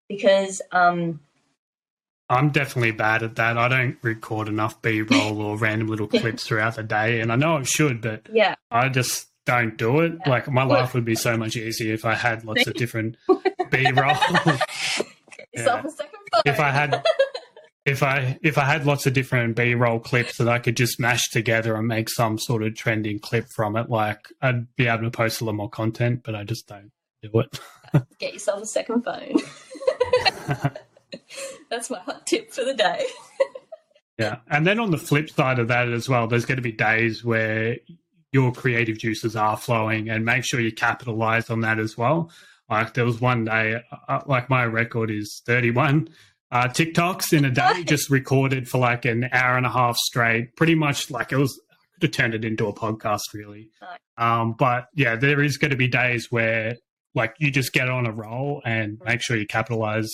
because 0.08 0.60
um 0.72 1.20
I'm 2.30 2.50
definitely 2.50 2.92
bad 2.92 3.22
at 3.22 3.36
that. 3.36 3.58
I 3.58 3.68
don't 3.68 3.98
record 4.02 4.48
enough 4.48 4.80
B 4.80 5.02
roll 5.02 5.42
or 5.42 5.58
random 5.58 5.88
little 5.88 6.08
clips 6.08 6.44
throughout 6.46 6.76
the 6.76 6.82
day, 6.82 7.20
and 7.20 7.30
I 7.30 7.36
know 7.36 7.58
I 7.58 7.62
should, 7.64 8.00
but 8.00 8.22
yeah 8.32 8.54
I 8.70 8.88
just 8.88 9.28
don't 9.46 9.76
do 9.76 10.00
it. 10.00 10.14
Yeah. 10.24 10.30
Like 10.30 10.50
my 10.50 10.64
life 10.64 10.94
would 10.94 11.04
be 11.04 11.14
so 11.16 11.36
much 11.36 11.54
easier 11.56 11.92
if 11.92 12.06
I 12.06 12.14
had 12.14 12.44
lots 12.46 12.66
of 12.66 12.74
different 12.74 13.16
B 13.70 13.86
roll. 13.92 14.14
get 14.46 15.48
yourself 15.52 15.84
a 15.84 15.90
second 15.90 16.18
phone. 16.32 16.42
if 16.46 16.58
I 16.60 16.70
had 16.70 17.02
if 17.87 18.03
I 18.03 18.39
if 18.43 18.57
I 18.57 18.64
had 18.64 18.87
lots 18.87 19.07
of 19.07 19.12
different 19.12 19.57
B 19.57 19.74
roll 19.74 20.01
clips 20.01 20.39
that 20.39 20.49
I 20.49 20.59
could 20.59 20.76
just 20.76 20.99
mash 20.99 21.28
together 21.28 21.76
and 21.76 21.87
make 21.87 22.09
some 22.09 22.39
sort 22.39 22.62
of 22.62 22.74
trending 22.74 23.18
clip 23.18 23.47
from 23.55 23.76
it, 23.76 23.91
like 23.91 24.28
I'd 24.41 24.74
be 24.76 24.87
able 24.87 25.05
to 25.05 25.11
post 25.11 25.41
a 25.41 25.45
lot 25.45 25.55
more 25.55 25.68
content, 25.68 26.22
but 26.24 26.35
I 26.35 26.45
just 26.45 26.66
don't 26.66 26.93
do 27.22 27.41
it. 27.41 27.61
get 28.18 28.32
yourself 28.32 28.62
a 28.62 28.66
second 28.66 29.03
phone. 29.03 29.37
That's 31.70 31.91
my 31.91 31.99
hot 32.01 32.26
tip 32.26 32.53
for 32.53 32.64
the 32.64 32.74
day. 32.74 33.07
Yeah. 34.16 34.37
And 34.49 34.64
then 34.64 34.78
on 34.78 34.93
the 34.93 34.97
flip 34.97 35.28
side 35.28 35.59
of 35.59 35.66
that 35.66 35.89
as 35.89 36.09
well, 36.09 36.28
there's 36.28 36.45
going 36.45 36.55
to 36.57 36.62
be 36.62 36.70
days 36.70 37.24
where 37.24 37.78
your 38.32 38.53
creative 38.53 38.97
juices 38.97 39.35
are 39.35 39.57
flowing 39.57 40.09
and 40.09 40.24
make 40.24 40.45
sure 40.45 40.61
you 40.61 40.72
capitalize 40.72 41.51
on 41.51 41.62
that 41.62 41.80
as 41.80 41.99
well. 41.99 42.30
Like 42.70 42.95
there 42.95 43.05
was 43.05 43.20
one 43.20 43.45
day, 43.45 43.82
uh, 44.09 44.20
like 44.26 44.49
my 44.49 44.66
record 44.66 45.11
is 45.11 45.43
31 45.47 46.09
uh, 46.55 46.68
TikToks 46.68 47.32
in 47.36 47.44
a 47.44 47.50
day, 47.50 47.84
just 47.84 48.09
recorded 48.09 48.68
for 48.68 48.78
like 48.78 49.05
an 49.05 49.28
hour 49.32 49.57
and 49.59 49.66
a 49.66 49.70
half 49.70 49.96
straight. 49.98 50.57
Pretty 50.57 50.74
much 50.74 51.11
like 51.11 51.32
it 51.32 51.36
was, 51.36 51.61
I 51.70 51.74
could 52.00 52.02
have 52.05 52.11
turned 52.12 52.34
it 52.34 52.44
into 52.44 52.66
a 52.68 52.72
podcast 52.72 53.20
really. 53.34 53.68
Um, 54.16 54.55
but 54.59 54.86
yeah, 54.94 55.16
there 55.16 55.42
is 55.42 55.57
going 55.59 55.72
to 55.72 55.76
be 55.76 55.88
days 55.88 56.28
where 56.30 56.76
like 57.16 57.34
you 57.38 57.50
just 57.50 57.72
get 57.72 57.88
on 57.88 58.07
a 58.07 58.12
roll 58.12 58.61
and 58.64 58.98
make 59.05 59.20
sure 59.22 59.36
you 59.36 59.46
capitalize 59.46 60.09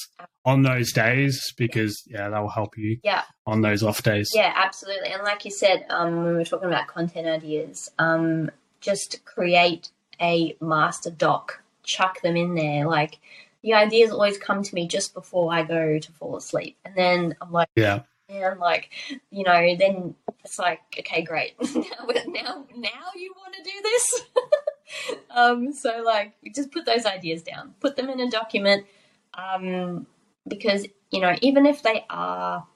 on 0.44 0.62
those 0.62 0.92
days 0.92 1.52
because 1.56 2.02
yeah, 2.06 2.28
that 2.28 2.38
will 2.40 2.50
help 2.50 2.76
you 2.76 2.98
Yeah. 3.02 3.22
on 3.46 3.60
those 3.62 3.82
off 3.82 4.02
days. 4.02 4.30
Yeah, 4.34 4.52
absolutely. 4.56 5.08
And 5.08 5.22
like 5.22 5.44
you 5.44 5.50
said, 5.50 5.84
um, 5.90 6.16
when 6.16 6.26
we 6.26 6.32
were 6.32 6.44
talking 6.44 6.68
about 6.68 6.88
content 6.88 7.26
ideas, 7.26 7.88
um, 7.98 8.50
just 8.80 9.24
create 9.24 9.90
a 10.20 10.56
master 10.60 11.10
doc, 11.10 11.62
chuck 11.84 12.20
them 12.22 12.36
in 12.36 12.54
there. 12.54 12.86
Like 12.86 13.18
the 13.62 13.74
ideas 13.74 14.10
always 14.10 14.38
come 14.38 14.62
to 14.62 14.74
me 14.74 14.88
just 14.88 15.14
before 15.14 15.52
I 15.52 15.62
go 15.62 15.98
to 15.98 16.12
fall 16.12 16.36
asleep. 16.36 16.78
And 16.84 16.94
then 16.94 17.36
I'm 17.40 17.52
like, 17.52 17.68
Yeah. 17.76 18.02
and 18.28 18.58
like, 18.60 18.90
you 19.30 19.44
know, 19.44 19.76
then 19.76 20.14
it's 20.44 20.58
like, 20.58 20.80
okay, 20.98 21.22
great. 21.22 21.54
now, 21.74 21.84
now, 22.26 22.64
now 22.76 23.10
you 23.16 23.34
want 23.36 23.54
to 23.54 23.62
do 23.62 23.82
this? 23.82 24.22
um, 25.30 25.72
so 25.72 26.02
like, 26.04 26.34
just 26.54 26.72
put 26.72 26.86
those 26.86 27.06
ideas 27.06 27.42
down, 27.42 27.74
put 27.80 27.96
them 27.96 28.08
in 28.08 28.20
a 28.20 28.30
document, 28.30 28.86
um, 29.34 30.06
because 30.48 30.86
you 31.10 31.20
know, 31.20 31.34
even 31.42 31.66
if 31.66 31.82
they 31.82 32.04
are 32.08 32.66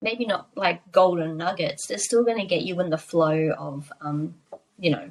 maybe 0.00 0.24
not 0.26 0.48
like 0.56 0.90
golden 0.90 1.36
nuggets, 1.36 1.86
they're 1.86 1.98
still 1.98 2.24
going 2.24 2.38
to 2.38 2.46
get 2.46 2.62
you 2.62 2.80
in 2.80 2.90
the 2.90 2.98
flow 2.98 3.50
of, 3.56 3.92
um, 4.00 4.34
you 4.78 4.90
know, 4.90 5.10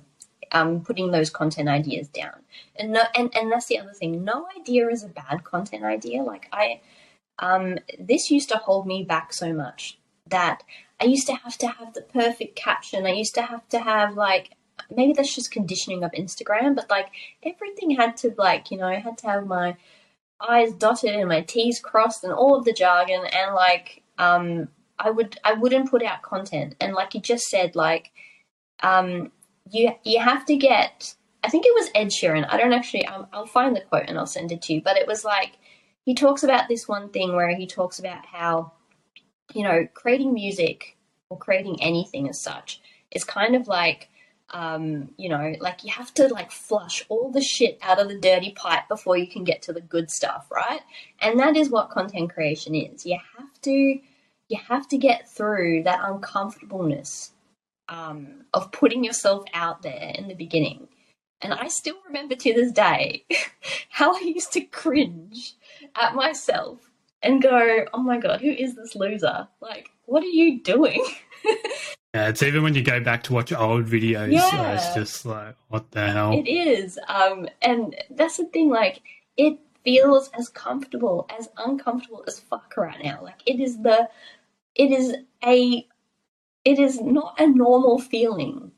um, 0.52 0.82
putting 0.82 1.12
those 1.12 1.30
content 1.30 1.70
ideas 1.70 2.08
down. 2.08 2.42
And 2.76 2.92
no, 2.92 3.04
and 3.16 3.36
and 3.36 3.52
that's 3.52 3.68
the 3.68 3.80
other 3.80 3.94
thing. 3.94 4.24
No 4.24 4.48
idea 4.60 4.88
is 4.90 5.04
a 5.04 5.10
bad 5.10 5.44
content 5.44 5.84
idea. 5.84 6.24
Like 6.24 6.48
I, 6.52 6.82
um, 7.40 7.80
this 8.00 8.32
used 8.32 8.50
to 8.50 8.58
hold 8.58 8.86
me 8.86 9.04
back 9.04 9.34
so 9.34 9.54
much 9.54 9.98
that 10.28 10.64
I 11.00 11.06
used 11.06 11.28
to 11.28 11.36
have 11.36 11.58
to 11.60 11.68
have 11.68 11.94
the 11.94 12.02
perfect 12.02 12.56
caption. 12.56 13.06
I 13.06 13.12
used 13.12 13.36
to 13.36 13.42
have 13.42 13.68
to 13.70 13.80
have 13.80 14.16
like 14.16 14.52
maybe 14.90 15.14
that's 15.14 15.36
just 15.36 15.52
conditioning 15.52 16.04
of 16.04 16.12
Instagram, 16.12 16.76
but 16.76 16.90
like 16.90 17.10
everything 17.44 17.92
had 17.92 18.18
to 18.18 18.34
like 18.38 18.72
you 18.72 18.78
know 18.78 18.88
I 18.88 19.00
had 19.00 19.18
to 19.20 19.28
have 19.28 19.48
my 19.48 19.78
I's 20.40 20.74
dotted 20.74 21.16
and 21.16 21.30
my 21.30 21.42
T's 21.42 21.80
crossed 21.80 22.24
and 22.24 22.34
all 22.34 22.58
of 22.58 22.66
the 22.66 22.74
jargon 22.74 23.26
and 23.26 23.54
like 23.54 24.04
um 24.18 24.70
I 25.00 25.10
would 25.12 25.40
I 25.44 25.54
wouldn't 25.54 25.90
put 25.90 26.04
out 26.04 26.22
content 26.22 26.76
and 26.80 26.94
like 26.94 27.14
you 27.14 27.22
just 27.22 27.46
said 27.46 27.76
like 27.76 28.12
um 28.84 29.32
you 29.70 29.92
you 30.04 30.20
have 30.20 30.46
to 30.46 30.56
get 30.56 31.16
I 31.44 31.50
think 31.50 31.66
it 31.66 31.74
was 31.74 31.90
Ed 31.96 32.08
Sheeran 32.08 32.46
I 32.50 32.58
don't 32.58 32.74
actually 32.74 33.06
I'll, 33.06 33.28
I'll 33.34 33.46
find 33.46 33.76
the 33.76 33.82
quote 33.82 34.06
and 34.08 34.18
I'll 34.18 34.26
send 34.26 34.52
it 34.52 34.62
to 34.64 34.74
you 34.74 34.82
but 34.82 34.98
it 34.98 35.08
was 35.08 35.24
like 35.24 35.58
he 36.04 36.16
talks 36.16 36.44
about 36.44 36.68
this 36.68 36.88
one 36.88 37.10
thing 37.10 37.36
where 37.36 37.56
he 37.56 37.68
talks 37.68 38.00
about 38.00 38.26
how 38.26 38.74
you 39.54 39.64
know 39.64 39.88
creating 39.94 40.34
music 40.34 40.98
or 41.30 41.38
creating 41.38 41.82
anything 41.82 42.30
as 42.30 42.40
such 42.40 42.82
is 43.12 43.24
kind 43.24 43.56
of 43.56 43.68
like 43.68 44.10
um, 44.54 45.12
you 45.18 45.30
know, 45.30 45.56
like 45.60 45.84
you 45.84 45.92
have 45.92 46.14
to 46.16 46.28
like 46.28 46.52
flush 46.52 47.06
all 47.10 47.32
the 47.32 47.42
shit 47.42 47.80
out 47.82 48.00
of 48.00 48.10
the 48.10 48.20
dirty 48.20 48.52
pipe 48.52 48.88
before 48.90 49.18
you 49.18 49.28
can 49.28 49.44
get 49.44 49.62
to 49.64 49.74
the 49.74 49.82
good 49.82 50.12
stuff, 50.12 50.48
right? 50.52 50.82
And 51.20 51.40
that 51.40 51.56
is 51.56 51.70
what 51.70 51.90
content 51.90 52.34
creation 52.34 52.76
is. 52.76 53.06
You 53.06 53.18
have 53.38 53.62
to 53.62 53.72
you 53.72 54.60
have 54.68 54.88
to 54.90 54.98
get 54.98 55.30
through 55.30 55.84
that 55.84 56.02
uncomfortableness 56.04 57.32
um, 57.92 58.46
of 58.56 58.72
putting 58.72 59.04
yourself 59.04 59.44
out 59.54 59.84
there 59.84 60.14
in 60.16 60.28
the 60.28 60.34
beginning. 60.34 60.88
And 61.44 61.54
I 61.54 61.68
still 61.68 61.98
remember 62.08 62.36
to 62.36 62.54
this 62.54 62.72
day 62.72 63.26
how 63.90 64.16
I 64.16 64.22
used 64.22 64.54
to 64.54 64.62
cringe 64.62 65.54
at 65.96 66.16
myself 66.16 66.80
and 67.22 67.42
go, 67.42 67.86
"Oh 67.94 68.02
my 68.02 68.18
god, 68.18 68.42
who 68.42 68.50
is 68.50 68.76
this 68.76 68.96
loser? 68.96 69.48
Like, 69.60 69.90
what 70.06 70.24
are 70.24 70.28
you 70.28 70.60
doing?" 70.62 71.06
Yeah, 72.14 72.28
it's 72.28 72.44
even 72.44 72.62
when 72.62 72.76
you 72.76 72.84
go 72.84 73.00
back 73.00 73.24
to 73.24 73.34
watch 73.34 73.54
old 73.54 73.86
videos, 73.86 74.28
uh, 74.28 74.52
Yeah. 74.52 74.74
it's 74.74 74.94
just 74.94 75.26
like, 75.26 75.56
what 75.70 75.92
the 75.92 76.12
hell? 76.12 76.34
It 76.38 76.46
is. 76.46 77.00
Um, 77.08 77.48
and 77.62 77.96
that's 78.10 78.36
the 78.36 78.44
thing, 78.48 78.70
like, 78.70 79.02
it 79.38 79.58
feels 79.86 80.30
as 80.38 80.50
comfortable, 80.50 81.26
as 81.40 81.48
uncomfortable 81.56 82.26
as 82.28 82.38
fuck 82.38 82.74
right 82.76 83.02
now. 83.02 83.20
Like, 83.24 83.40
it 83.46 83.62
is 83.62 83.78
the, 83.82 84.10
it 84.76 84.92
is 84.92 85.16
a, 85.46 85.88
it 86.64 86.80
is 86.80 87.02
not 87.02 87.40
a 87.40 87.48
normal 87.48 88.00
feeling. 88.00 88.72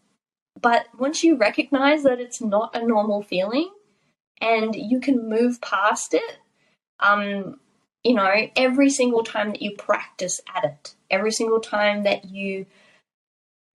But 0.62 0.86
once 0.98 1.24
you 1.24 1.36
recognize 1.36 2.04
that 2.04 2.20
it's 2.20 2.42
not 2.42 2.76
a 2.76 2.86
normal 2.86 3.22
feeling 3.22 3.70
and 4.40 4.76
you 4.76 5.00
can 5.00 5.30
move 5.30 5.60
past 5.62 6.14
it, 6.14 6.38
um, 7.00 7.60
you 8.04 8.14
know, 8.14 8.32
every 8.56 8.90
single 8.90 9.24
time 9.24 9.52
that 9.52 9.62
you 9.62 9.76
practice 9.78 10.40
at 10.56 10.64
it, 10.64 10.96
every 11.10 11.32
single 11.32 11.60
time 11.60 12.04
that 12.04 12.26
you 12.26 12.66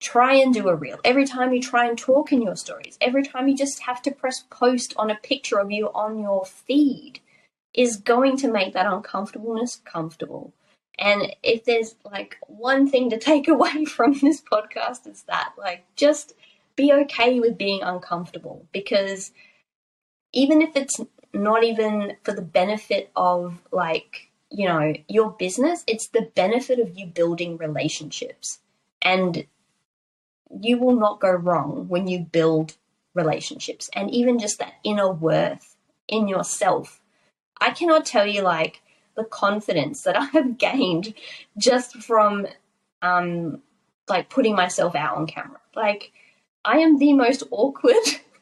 try 0.00 0.34
and 0.34 0.52
do 0.52 0.68
a 0.68 0.74
reel, 0.74 0.98
every 1.04 1.26
time 1.26 1.52
you 1.52 1.62
try 1.62 1.86
and 1.86 1.96
talk 1.96 2.32
in 2.32 2.42
your 2.42 2.56
stories, 2.56 2.98
every 3.00 3.22
time 3.22 3.48
you 3.48 3.56
just 3.56 3.80
have 3.80 4.02
to 4.02 4.10
press 4.10 4.44
post 4.50 4.92
on 4.96 5.10
a 5.10 5.16
picture 5.16 5.58
of 5.58 5.70
you 5.70 5.86
on 5.94 6.18
your 6.18 6.44
feed 6.44 7.20
is 7.72 7.96
going 7.96 8.36
to 8.36 8.50
make 8.50 8.74
that 8.74 8.86
uncomfortableness 8.86 9.76
comfortable. 9.84 10.52
And 10.98 11.34
if 11.42 11.64
there's 11.64 11.96
like 12.04 12.38
one 12.46 12.88
thing 12.88 13.10
to 13.10 13.18
take 13.18 13.48
away 13.56 13.84
from 13.84 14.14
this 14.14 14.40
podcast, 14.40 15.06
it's 15.06 15.22
that 15.22 15.52
like 15.58 15.84
just 15.96 16.34
be 16.76 16.92
okay 16.92 17.40
with 17.40 17.58
being 17.58 17.82
uncomfortable. 17.82 18.66
Because 18.72 19.32
even 20.32 20.62
if 20.62 20.76
it's 20.76 21.00
not 21.32 21.64
even 21.64 22.16
for 22.22 22.32
the 22.32 22.42
benefit 22.42 23.10
of 23.16 23.58
like 23.72 24.30
you 24.50 24.68
know 24.68 24.94
your 25.08 25.32
business 25.32 25.82
it's 25.88 26.06
the 26.08 26.30
benefit 26.36 26.78
of 26.78 26.96
you 26.96 27.06
building 27.06 27.56
relationships. 27.56 28.60
And 29.02 29.46
you 30.60 30.78
will 30.78 30.96
not 30.96 31.20
go 31.20 31.30
wrong 31.30 31.88
when 31.88 32.06
you 32.08 32.20
build 32.20 32.76
relationships. 33.14 33.90
And 33.94 34.10
even 34.10 34.38
just 34.38 34.58
that 34.58 34.74
inner 34.84 35.10
worth 35.10 35.76
in 36.08 36.28
yourself. 36.28 37.00
I 37.60 37.70
cannot 37.70 38.06
tell 38.06 38.26
you 38.26 38.42
like 38.42 38.80
the 39.16 39.24
confidence 39.24 40.02
that 40.02 40.16
i 40.20 40.24
have 40.26 40.58
gained 40.58 41.14
just 41.56 41.96
from 41.96 42.46
um 43.02 43.60
like 44.08 44.28
putting 44.28 44.54
myself 44.54 44.94
out 44.94 45.16
on 45.16 45.26
camera 45.26 45.60
like 45.74 46.12
i 46.64 46.78
am 46.78 46.98
the 46.98 47.12
most 47.12 47.42
awkward 47.50 47.94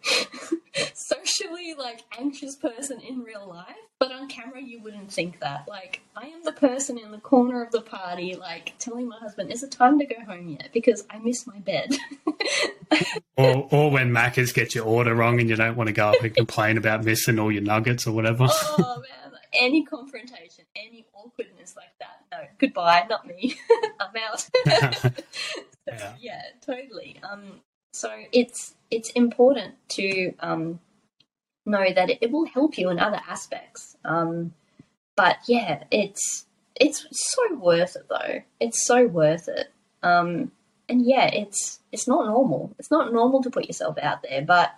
socially 0.95 1.75
like 1.79 2.03
anxious 2.19 2.57
person 2.57 3.01
in 3.01 3.21
real 3.21 3.47
life 3.49 3.77
but 4.03 4.11
on 4.11 4.27
camera, 4.27 4.61
you 4.61 4.83
wouldn't 4.83 5.13
think 5.13 5.39
that. 5.39 5.69
Like, 5.69 6.01
I 6.17 6.27
am 6.27 6.43
the 6.43 6.51
person 6.51 6.99
in 6.99 7.13
the 7.13 7.19
corner 7.19 7.63
of 7.63 7.71
the 7.71 7.83
party, 7.83 8.35
like, 8.35 8.73
telling 8.81 9.07
my 9.07 9.17
husband, 9.17 9.53
is 9.53 9.63
it 9.63 9.71
time 9.71 9.97
to 10.01 10.05
go 10.05 10.17
home 10.27 10.49
yet? 10.49 10.71
Because 10.73 11.05
I 11.09 11.19
miss 11.19 11.47
my 11.47 11.61
bed. 11.61 11.97
or, 13.37 13.69
or 13.71 13.93
when 13.93 14.11
Macca's 14.11 14.53
get 14.53 14.75
your 14.75 14.87
order 14.87 15.15
wrong 15.15 15.39
and 15.39 15.49
you 15.49 15.55
don't 15.55 15.77
want 15.77 15.87
to 15.87 15.93
go 15.93 16.09
up 16.09 16.21
and 16.21 16.35
complain 16.35 16.79
about 16.79 17.05
missing 17.05 17.39
all 17.39 17.53
your 17.53 17.63
nuggets 17.63 18.05
or 18.05 18.11
whatever. 18.11 18.49
oh, 18.51 18.97
man. 18.97 19.39
Any 19.53 19.85
confrontation, 19.85 20.62
any 20.77 21.07
awkwardness 21.15 21.77
like 21.77 21.93
that. 22.01 22.25
No, 22.31 22.39
goodbye, 22.59 23.07
not 23.09 23.27
me. 23.27 23.57
I'm 24.01 24.11
out. 24.31 24.49
yeah. 25.87 26.15
yeah, 26.21 26.43
totally. 26.65 27.19
Um, 27.23 27.61
so 27.93 28.11
it's 28.33 28.75
it's 28.91 29.11
important 29.11 29.75
to 29.91 30.33
um, 30.41 30.81
know 31.67 31.93
that 31.95 32.11
it, 32.11 32.19
it 32.21 32.31
will 32.31 32.47
help 32.47 32.79
you 32.79 32.91
in 32.91 32.99
other 32.99 33.21
aspects. 33.29 33.97
Um, 34.05 34.55
but 35.17 35.39
yeah, 35.47 35.85
it's 35.91 36.47
it's 36.81 37.07
so 37.11 37.55
worth 37.55 37.97
it 37.97 38.07
though. 38.09 38.43
It's 38.61 38.87
so 38.87 39.07
worth 39.07 39.49
it. 39.49 39.73
Um, 40.03 40.53
and 40.89 41.05
yeah, 41.05 41.27
it's 41.27 41.81
it's 41.93 42.09
not 42.09 42.27
normal. 42.27 42.75
It's 42.79 42.91
not 42.91 43.13
normal 43.13 43.43
to 43.43 43.51
put 43.51 43.67
yourself 43.67 43.99
out 43.99 44.23
there, 44.23 44.43
but 44.43 44.75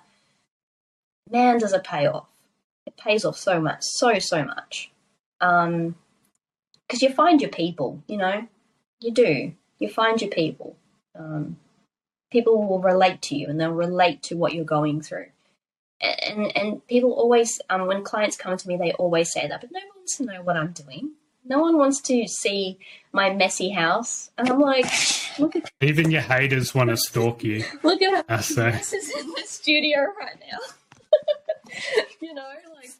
man, 1.30 1.58
does 1.58 1.72
it 1.72 1.84
pay 1.84 2.06
off. 2.06 2.26
It 2.86 2.96
pays 2.96 3.24
off 3.24 3.38
so 3.38 3.60
much, 3.60 3.78
so 3.82 4.18
so 4.18 4.44
much. 4.44 4.90
Um, 5.44 5.96
because 6.86 7.02
you 7.02 7.10
find 7.10 7.40
your 7.40 7.50
people, 7.50 8.02
you 8.06 8.18
know, 8.18 8.46
you 9.00 9.12
do. 9.12 9.52
You 9.78 9.88
find 9.88 10.20
your 10.20 10.30
people. 10.30 10.76
Um, 11.18 11.56
people 12.30 12.66
will 12.66 12.80
relate 12.80 13.22
to 13.22 13.36
you, 13.36 13.48
and 13.48 13.60
they'll 13.60 13.70
relate 13.70 14.22
to 14.24 14.36
what 14.36 14.54
you're 14.54 14.64
going 14.64 15.00
through. 15.00 15.26
And 16.00 16.54
and 16.56 16.86
people 16.86 17.12
always 17.12 17.60
um, 17.70 17.86
when 17.86 18.02
clients 18.02 18.36
come 18.36 18.56
to 18.56 18.68
me 18.68 18.76
they 18.76 18.92
always 18.92 19.32
say 19.32 19.46
that 19.46 19.60
but 19.60 19.70
no 19.72 19.78
one 19.78 19.96
wants 19.96 20.16
to 20.16 20.24
know 20.24 20.42
what 20.42 20.56
i'm 20.56 20.72
doing. 20.72 21.12
No 21.46 21.60
one 21.60 21.78
wants 21.78 22.00
to 22.02 22.26
see 22.26 22.78
my 23.12 23.32
messy 23.32 23.70
house. 23.70 24.30
And 24.36 24.50
i'm 24.50 24.60
like 24.60 24.86
look 25.38 25.56
at 25.56 25.70
even 25.80 26.10
your 26.10 26.20
haters 26.20 26.74
want 26.74 26.90
to 26.90 26.96
stalk 26.96 27.42
you. 27.44 27.64
Look 27.82 28.02
at 28.02 28.26
how 28.28 28.36
this 28.38 28.92
is 28.92 29.10
in 29.10 29.28
the 29.30 29.44
studio 29.46 30.00
right 30.20 30.36
now. 30.50 30.58
You 32.20 32.34
know 32.34 32.48
like 32.76 32.90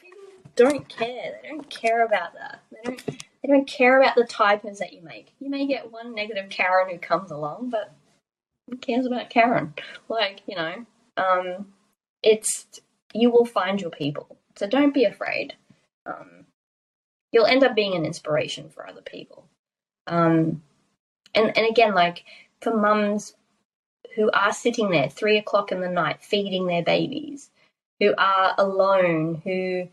don't 0.57 0.89
care 0.89 1.39
they 1.43 1.49
don't 1.49 1.69
care 1.71 2.05
about 2.05 2.35
that 2.35 2.63
they 2.71 2.79
don't 2.85 3.07
they 3.07 3.49
don't 3.49 3.67
care 3.67 4.01
about 4.01 4.15
the 4.15 4.25
typos 4.25 4.79
that 4.79 4.93
you 4.93 5.03
make 5.03 5.33
you 5.41 5.51
may 5.51 5.67
get 5.67 5.93
one 5.93 6.15
negative 6.15 6.49
karen 6.51 6.91
who 6.91 6.99
comes 6.99 7.31
along 7.31 7.71
but 7.71 7.93
who 8.69 8.77
cares 8.77 9.07
about 9.07 9.31
karen 9.31 9.75
like 10.09 10.41
you 10.47 10.57
know 10.57 10.87
um 11.17 11.67
it's 12.23 12.67
you 13.15 13.31
will 13.31 13.47
find 13.47 13.81
your 13.81 13.91
people. 13.91 14.37
So 14.57 14.67
don't 14.67 14.93
be 14.93 15.05
afraid. 15.05 15.55
Um, 16.05 16.47
you'll 17.33 17.47
end 17.47 17.65
up 17.65 17.75
being 17.75 17.95
an 17.95 18.05
inspiration 18.05 18.69
for 18.69 18.87
other 18.87 19.03
people. 19.03 19.47
Um, 20.07 20.63
and 21.35 21.57
and 21.57 21.67
again, 21.69 21.95
like 21.95 22.25
for 22.61 22.77
mums 22.77 23.35
who 24.17 24.31
are 24.33 24.53
sitting 24.53 24.91
there 24.91 25.09
three 25.09 25.39
o'clock 25.39 25.73
in 25.73 25.81
the 25.81 25.89
night 25.89 26.23
feeding 26.23 26.67
their 26.67 26.83
babies, 26.83 27.51
who 28.01 28.15
are 28.19 28.55
alone, 28.59 29.41
who 29.45 29.89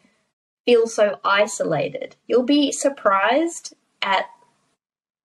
feel 0.66 0.88
so 0.88 1.20
isolated, 1.24 2.16
you'll 2.28 2.43
be 2.43 2.72
surprised 2.72 3.76
at 4.01 4.26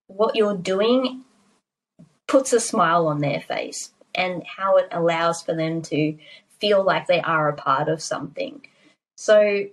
what 0.06 0.36
you're 0.36 0.56
doing 0.56 1.24
puts 2.26 2.52
a 2.52 2.60
smile 2.60 3.06
on 3.06 3.20
their 3.20 3.40
face 3.40 3.92
and 4.14 4.42
how 4.44 4.76
it 4.76 4.88
allows 4.90 5.42
for 5.42 5.54
them 5.54 5.82
to 5.82 6.16
feel 6.58 6.82
like 6.82 7.06
they 7.06 7.20
are 7.20 7.48
a 7.48 7.54
part 7.54 7.88
of 7.88 8.02
something. 8.02 8.66
So, 9.16 9.64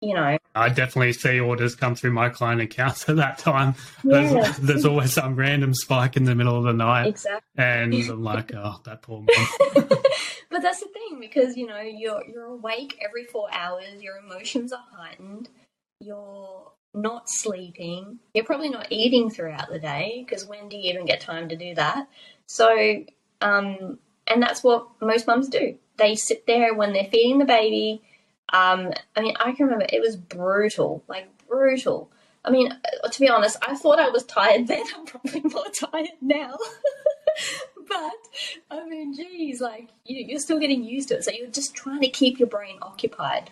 you 0.00 0.14
know. 0.14 0.38
I 0.54 0.68
definitely 0.68 1.12
see 1.12 1.40
orders 1.40 1.74
come 1.74 1.94
through 1.94 2.12
my 2.12 2.28
client 2.28 2.60
accounts 2.60 3.08
at 3.08 3.16
that 3.16 3.38
time. 3.38 3.74
Yeah. 4.04 4.32
There's, 4.32 4.56
there's, 4.58 4.84
always 4.84 5.12
some 5.12 5.36
random 5.36 5.74
spike 5.74 6.16
in 6.16 6.24
the 6.24 6.34
middle 6.34 6.56
of 6.56 6.64
the 6.64 6.72
night. 6.72 7.08
Exactly. 7.08 7.62
And 7.62 7.94
I'm 7.94 8.22
like, 8.22 8.54
oh, 8.54 8.80
that 8.84 9.02
poor 9.02 9.22
mom. 9.22 9.88
but 10.58 10.64
that's 10.64 10.80
the 10.80 10.88
thing 10.88 11.20
because, 11.20 11.56
you 11.56 11.68
know, 11.68 11.80
you're, 11.80 12.20
you're 12.26 12.46
awake 12.46 12.98
every 13.00 13.24
four 13.24 13.46
hours, 13.52 14.02
your 14.02 14.16
emotions 14.16 14.72
are 14.72 14.84
heightened, 14.92 15.48
you're 16.00 16.72
not 16.92 17.30
sleeping, 17.30 18.18
you're 18.34 18.44
probably 18.44 18.68
not 18.68 18.88
eating 18.90 19.30
throughout 19.30 19.70
the 19.70 19.78
day 19.78 20.24
because 20.26 20.46
when 20.46 20.68
do 20.68 20.76
you 20.76 20.90
even 20.90 21.06
get 21.06 21.20
time 21.20 21.48
to 21.48 21.54
do 21.54 21.76
that? 21.76 22.08
So, 22.46 23.04
um, 23.40 24.00
and 24.26 24.42
that's 24.42 24.64
what 24.64 24.88
most 25.00 25.28
mums 25.28 25.48
do 25.48 25.78
they 25.96 26.16
sit 26.16 26.44
there 26.48 26.74
when 26.74 26.92
they're 26.92 27.04
feeding 27.04 27.38
the 27.38 27.44
baby. 27.44 28.02
Um, 28.52 28.92
I 29.14 29.20
mean, 29.20 29.36
I 29.38 29.52
can 29.52 29.66
remember 29.66 29.86
it 29.88 30.00
was 30.00 30.16
brutal, 30.16 31.04
like 31.06 31.28
brutal. 31.46 32.10
I 32.44 32.50
mean, 32.50 32.76
to 33.12 33.20
be 33.20 33.28
honest, 33.28 33.58
I 33.62 33.76
thought 33.76 34.00
I 34.00 34.08
was 34.08 34.24
tired 34.24 34.66
then. 34.66 34.82
I'm 34.96 35.06
probably 35.06 35.40
more 35.42 35.66
tired 35.72 36.08
now. 36.20 36.56
but 37.88 38.12
I 38.70 38.88
mean, 38.88 39.14
geez, 39.14 39.60
like 39.60 39.88
you, 40.04 40.36
are 40.36 40.40
still 40.40 40.58
getting 40.58 40.84
used 40.84 41.08
to 41.08 41.16
it. 41.16 41.24
So 41.24 41.30
you're 41.30 41.48
just 41.50 41.74
trying 41.74 42.00
to 42.00 42.08
keep 42.08 42.38
your 42.38 42.48
brain 42.48 42.78
occupied, 42.82 43.50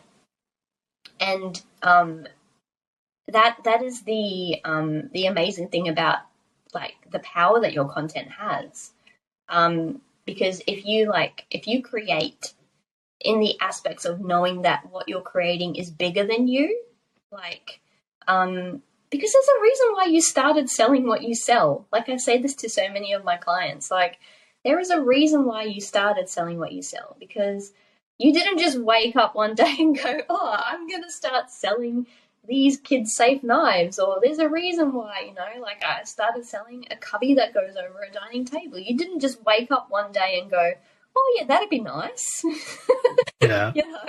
and 1.21 1.61
um, 1.83 2.27
that 3.29 3.59
that 3.65 3.83
is 3.83 4.03
the 4.03 4.61
um, 4.65 5.11
the 5.13 5.27
amazing 5.27 5.69
thing 5.69 5.89
about 5.89 6.19
like 6.75 6.95
the 7.11 7.21
power 7.21 7.61
that 7.61 7.73
your 7.73 7.89
content 7.89 8.29
has. 8.31 8.93
Um, 9.49 10.01
because 10.25 10.61
if 10.67 10.85
you 10.85 11.09
like 11.09 11.47
if 11.51 11.67
you 11.67 11.83
create 11.83 12.53
in 13.21 13.41
the 13.41 13.59
aspects 13.61 14.05
of 14.05 14.21
knowing 14.21 14.63
that 14.63 14.91
what 14.91 15.09
you're 15.09 15.23
creating 15.23 15.77
is 15.77 15.91
bigger 15.91 16.27
than 16.27 16.49
you 16.49 16.83
like 17.33 17.81
um 18.29 18.83
because 19.11 19.33
there's 19.33 19.59
a 19.59 19.63
reason 19.63 19.87
why 19.93 20.05
you 20.07 20.21
started 20.21 20.69
selling 20.71 21.07
what 21.07 21.23
you 21.23 21.35
sell. 21.35 21.87
Like 21.93 22.09
i 22.09 22.17
say 22.17 22.39
this 22.39 22.55
to 22.57 22.69
so 22.69 22.89
many 22.89 23.13
of 23.13 23.25
my 23.25 23.37
clients 23.37 23.91
like 23.91 24.19
there 24.65 24.81
is 24.81 24.91
a 24.91 25.01
reason 25.01 25.45
why 25.45 25.63
you 25.63 25.81
started 25.81 26.29
selling 26.29 26.59
what 26.59 26.73
you 26.73 26.83
sell 26.83 27.17
because 27.21 27.73
you 28.19 28.33
didn't 28.33 28.59
just 28.59 28.79
wake 28.79 29.15
up 29.15 29.35
one 29.35 29.55
day 29.63 29.77
and 29.79 29.97
go 29.97 30.21
oh 30.29 30.57
i'm 30.67 30.89
going 30.89 31.03
to 31.03 31.11
start 31.11 31.51
selling 31.51 32.07
these 32.49 32.77
kids 32.79 33.15
safe 33.15 33.43
knives 33.43 33.99
or 33.99 34.19
there's 34.23 34.39
a 34.39 34.49
reason 34.49 34.93
why 34.93 35.25
you 35.29 35.35
know? 35.35 35.61
Like 35.61 35.83
i 35.85 36.05
started 36.05 36.45
selling 36.45 36.87
a 36.91 36.97
cubby 36.97 37.35
that 37.35 37.55
goes 37.55 37.77
over 37.77 38.03
a 38.03 38.13
dining 38.13 38.45
table. 38.45 38.79
You 38.79 38.97
didn't 38.97 39.21
just 39.21 39.45
wake 39.45 39.71
up 39.71 39.87
one 39.91 40.13
day 40.13 40.39
and 40.41 40.51
go 40.51 40.73
oh 41.17 41.37
yeah 41.39 41.47
that'd 41.47 41.71
be 41.71 41.81
nice. 41.81 42.45
Yeah. 43.43 43.71
You 43.75 43.87
know 43.93 44.01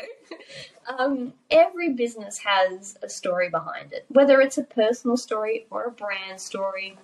um, 0.98 1.34
every 1.50 1.94
business 1.94 2.38
has 2.40 2.98
a 3.02 3.10
story 3.10 3.50
behind 3.50 3.94
it 3.94 4.06
whether 4.10 4.42
it's 4.42 4.58
a 4.58 4.64
personal 4.64 5.18
story 5.18 5.66
or 5.70 5.86
a 5.86 5.92
brand 5.92 6.40
story 6.40 6.98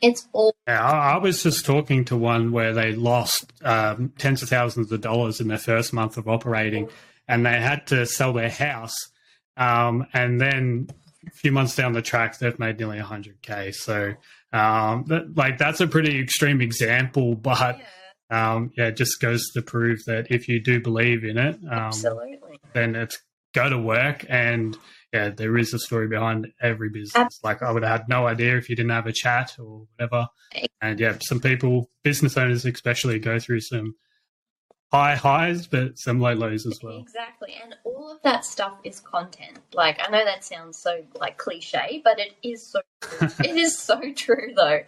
it's 0.00 0.28
all 0.32 0.54
yeah, 0.68 0.84
I, 0.84 1.14
I 1.14 1.16
was 1.18 1.42
just 1.42 1.66
talking 1.66 2.04
to 2.06 2.16
one 2.16 2.52
where 2.52 2.72
they 2.72 2.92
lost 2.92 3.52
um, 3.64 4.12
tens 4.18 4.42
of 4.42 4.48
thousands 4.48 4.92
of 4.92 5.00
dollars 5.00 5.40
in 5.40 5.48
their 5.48 5.58
first 5.58 5.92
month 5.92 6.16
of 6.16 6.28
operating 6.28 6.88
and 7.26 7.44
they 7.44 7.60
had 7.60 7.86
to 7.88 8.06
sell 8.06 8.32
their 8.32 8.50
house 8.50 8.94
um, 9.56 10.06
and 10.12 10.40
then 10.40 10.88
a 11.26 11.30
few 11.30 11.52
months 11.52 11.76
down 11.76 11.92
the 11.92 12.02
track, 12.02 12.38
they've 12.38 12.58
made 12.58 12.78
nearly 12.78 12.98
100K. 12.98 13.74
So, 13.74 14.14
um, 14.52 15.04
that, 15.08 15.36
like, 15.36 15.58
that's 15.58 15.80
a 15.80 15.86
pretty 15.86 16.20
extreme 16.20 16.60
example, 16.60 17.34
but 17.34 17.78
yeah. 17.78 17.84
Um, 18.30 18.72
yeah, 18.76 18.88
it 18.88 18.96
just 18.96 19.20
goes 19.20 19.42
to 19.54 19.62
prove 19.62 20.04
that 20.06 20.30
if 20.30 20.48
you 20.48 20.62
do 20.62 20.80
believe 20.80 21.24
in 21.24 21.38
it, 21.38 21.58
um, 21.70 21.92
then 22.74 22.94
it's 22.94 23.18
go 23.54 23.68
to 23.68 23.78
work. 23.78 24.26
And 24.28 24.76
yeah, 25.12 25.30
there 25.30 25.56
is 25.56 25.72
a 25.72 25.78
story 25.78 26.08
behind 26.08 26.52
every 26.60 26.90
business. 26.90 27.16
Absolutely. 27.16 27.48
Like, 27.48 27.62
I 27.62 27.72
would 27.72 27.82
have 27.82 28.00
had 28.00 28.08
no 28.08 28.26
idea 28.26 28.56
if 28.56 28.68
you 28.68 28.76
didn't 28.76 28.90
have 28.90 29.06
a 29.06 29.12
chat 29.12 29.56
or 29.58 29.86
whatever. 29.96 30.28
And 30.82 31.00
yeah, 31.00 31.16
some 31.22 31.40
people, 31.40 31.90
business 32.02 32.36
owners 32.36 32.64
especially, 32.64 33.18
go 33.18 33.38
through 33.38 33.60
some 33.60 33.94
high 34.92 35.16
highs, 35.16 35.66
but 35.66 35.98
some 35.98 36.20
low 36.20 36.32
lows 36.32 36.66
as 36.66 36.78
well. 36.82 37.00
Exactly. 37.00 37.54
And 37.62 37.76
all 37.84 38.12
of 38.12 38.22
that 38.22 38.44
stuff 38.44 38.74
is 38.84 39.00
content. 39.00 39.58
Like 39.72 39.98
I 40.00 40.10
know 40.10 40.24
that 40.24 40.44
sounds 40.44 40.78
so 40.78 41.02
like 41.14 41.36
cliche, 41.36 42.00
but 42.02 42.18
it 42.18 42.34
is 42.42 42.66
so 42.66 42.80
it 43.40 43.56
is 43.56 43.78
so 43.78 44.00
true 44.14 44.52
though. 44.54 44.80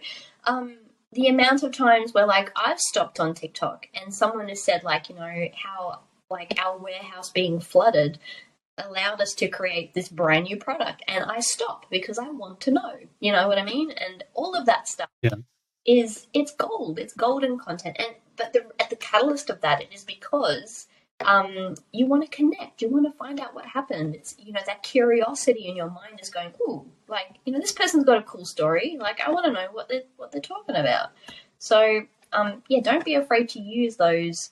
Um 0.45 0.77
the 1.13 1.27
amount 1.27 1.63
of 1.63 1.71
times 1.71 2.13
where 2.13 2.25
like 2.25 2.51
I've 2.55 2.79
stopped 2.79 3.19
on 3.19 3.33
TikTok 3.33 3.87
and 3.93 4.13
someone 4.13 4.49
has 4.49 4.63
said 4.63 4.83
like, 4.83 5.09
you 5.09 5.15
know, 5.15 5.47
how 5.55 5.99
like 6.29 6.53
our 6.57 6.77
warehouse 6.77 7.29
being 7.29 7.59
flooded 7.59 8.17
allowed 8.77 9.19
us 9.21 9.33
to 9.35 9.49
create 9.49 9.93
this 9.93 10.07
brand 10.09 10.45
new 10.45 10.57
product 10.57 11.03
and 11.07 11.23
I 11.25 11.41
stop 11.41 11.85
because 11.89 12.17
I 12.17 12.29
want 12.29 12.61
to 12.61 12.71
know. 12.71 12.95
You 13.19 13.33
know 13.33 13.47
what 13.47 13.57
I 13.57 13.65
mean? 13.65 13.91
And 13.91 14.23
all 14.33 14.55
of 14.55 14.65
that 14.67 14.87
stuff 14.87 15.09
yeah. 15.21 15.35
is 15.85 16.27
it's 16.33 16.53
gold. 16.53 16.97
It's 16.97 17.13
golden 17.13 17.59
content. 17.59 17.97
And 17.99 18.15
but 18.37 18.53
the, 18.53 18.65
at 18.79 18.89
the 18.89 18.95
catalyst 18.95 19.49
of 19.49 19.61
that, 19.61 19.81
it 19.81 19.89
is 19.93 20.03
because 20.03 20.87
um, 21.25 21.75
you 21.91 22.05
want 22.05 22.23
to 22.23 22.29
connect. 22.29 22.81
You 22.81 22.89
want 22.89 23.05
to 23.05 23.17
find 23.17 23.39
out 23.39 23.55
what 23.55 23.65
happened. 23.65 24.15
It's 24.15 24.35
you 24.39 24.53
know 24.53 24.61
that 24.65 24.83
curiosity 24.83 25.67
in 25.67 25.75
your 25.75 25.89
mind 25.89 26.19
is 26.21 26.29
going, 26.29 26.51
ooh, 26.61 26.85
like 27.07 27.37
you 27.45 27.53
know 27.53 27.59
this 27.59 27.71
person's 27.71 28.05
got 28.05 28.17
a 28.17 28.23
cool 28.23 28.45
story. 28.45 28.97
Like 28.99 29.21
I 29.21 29.31
want 29.31 29.45
to 29.45 29.51
know 29.51 29.67
what 29.71 29.89
they're 29.89 30.03
what 30.17 30.31
they're 30.31 30.41
talking 30.41 30.75
about. 30.75 31.09
So 31.59 32.01
um, 32.33 32.63
yeah, 32.67 32.81
don't 32.81 33.05
be 33.05 33.15
afraid 33.15 33.49
to 33.49 33.59
use 33.59 33.95
those 33.97 34.51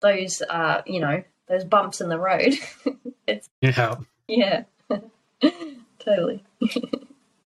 those 0.00 0.42
uh, 0.48 0.82
you 0.86 1.00
know 1.00 1.22
those 1.48 1.64
bumps 1.64 2.00
in 2.00 2.08
the 2.08 2.18
road. 2.18 2.54
yeah 3.60 3.94
yeah. 4.28 4.64
totally. 5.98 6.44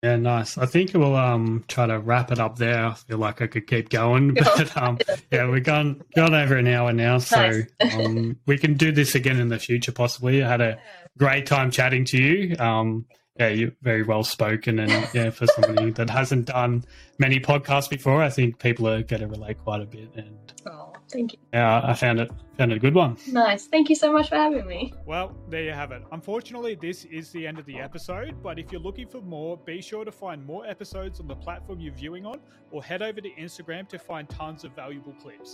Yeah, 0.05 0.16
nice. 0.16 0.59
I 0.59 0.66
think 0.66 0.93
we'll 0.93 1.16
um 1.16 1.64
try 1.66 1.86
to 1.86 1.98
wrap 1.98 2.31
it 2.31 2.39
up 2.39 2.56
there. 2.59 2.89
I 2.89 2.93
feel 2.93 3.16
like 3.16 3.40
I 3.40 3.47
could 3.47 3.66
keep 3.66 3.89
going, 3.89 4.35
but 4.56 4.76
um 4.76 4.98
yeah, 5.32 5.48
we've 5.48 5.64
gone 5.64 6.02
gone 6.14 6.35
over 6.35 6.59
an 6.59 6.66
hour 6.66 6.93
now, 6.93 7.16
so 7.16 7.62
um 7.81 8.36
we 8.44 8.59
can 8.59 8.74
do 8.74 8.93
this 8.93 9.14
again 9.14 9.40
in 9.40 9.48
the 9.48 9.59
future 9.59 9.93
possibly. 9.93 10.43
I 10.43 10.48
had 10.51 10.60
a 10.60 10.78
great 11.16 11.47
time 11.47 11.70
chatting 11.70 12.05
to 12.06 12.18
you. 12.22 12.55
Um 12.59 13.06
yeah, 13.40 13.48
you're 13.48 13.72
very 13.81 14.02
well 14.02 14.24
spoken 14.24 14.78
and 14.78 15.09
yeah, 15.14 15.31
for 15.31 15.47
somebody 15.47 15.90
that 15.93 16.10
hasn't 16.10 16.47
done 16.48 16.85
many 17.18 17.40
podcasts 17.40 17.89
before, 17.89 18.22
I 18.22 18.28
think 18.28 18.59
people 18.59 18.86
are 18.86 19.02
gonna 19.02 19.26
relate 19.26 19.56
quite 19.64 19.81
a 19.81 19.86
bit 19.86 20.10
and 20.16 20.36
Oh, 20.66 20.93
thank 21.15 21.32
you. 21.32 21.39
yeah, 21.53 21.81
I 21.82 21.95
found 21.95 22.19
it 22.20 22.31
found 22.59 22.73
it 22.73 22.77
a 22.77 22.78
good 22.86 22.95
one. 22.95 23.16
Nice. 23.28 23.66
Thank 23.66 23.89
you 23.89 23.95
so 23.95 24.12
much 24.12 24.28
for 24.28 24.36
having 24.36 24.66
me. 24.66 24.93
Well, 25.07 25.35
there 25.49 25.62
you 25.62 25.73
have 25.73 25.93
it. 25.93 26.03
Unfortunately, 26.12 26.74
this 26.74 27.05
is 27.07 27.31
the 27.31 27.47
end 27.47 27.59
of 27.59 27.66
the 27.66 27.78
episode, 27.78 28.43
but 28.43 28.59
if 28.59 28.70
you're 28.70 28.81
looking 28.89 29.09
for 29.09 29.20
more, 29.20 29.57
be 29.57 29.81
sure 29.81 30.05
to 30.05 30.12
find 30.12 30.45
more 30.45 30.66
episodes 30.66 31.20
on 31.20 31.27
the 31.27 31.36
platform 31.47 31.81
you're 31.81 31.95
viewing 31.95 32.27
on 32.27 32.41
or 32.70 32.82
head 32.82 33.03
over 33.03 33.20
to 33.20 33.31
Instagram 33.31 33.89
to 33.89 33.99
find 33.99 34.28
tons 34.28 34.65
of 34.65 34.73
valuable 34.73 35.15
clips. 35.23 35.51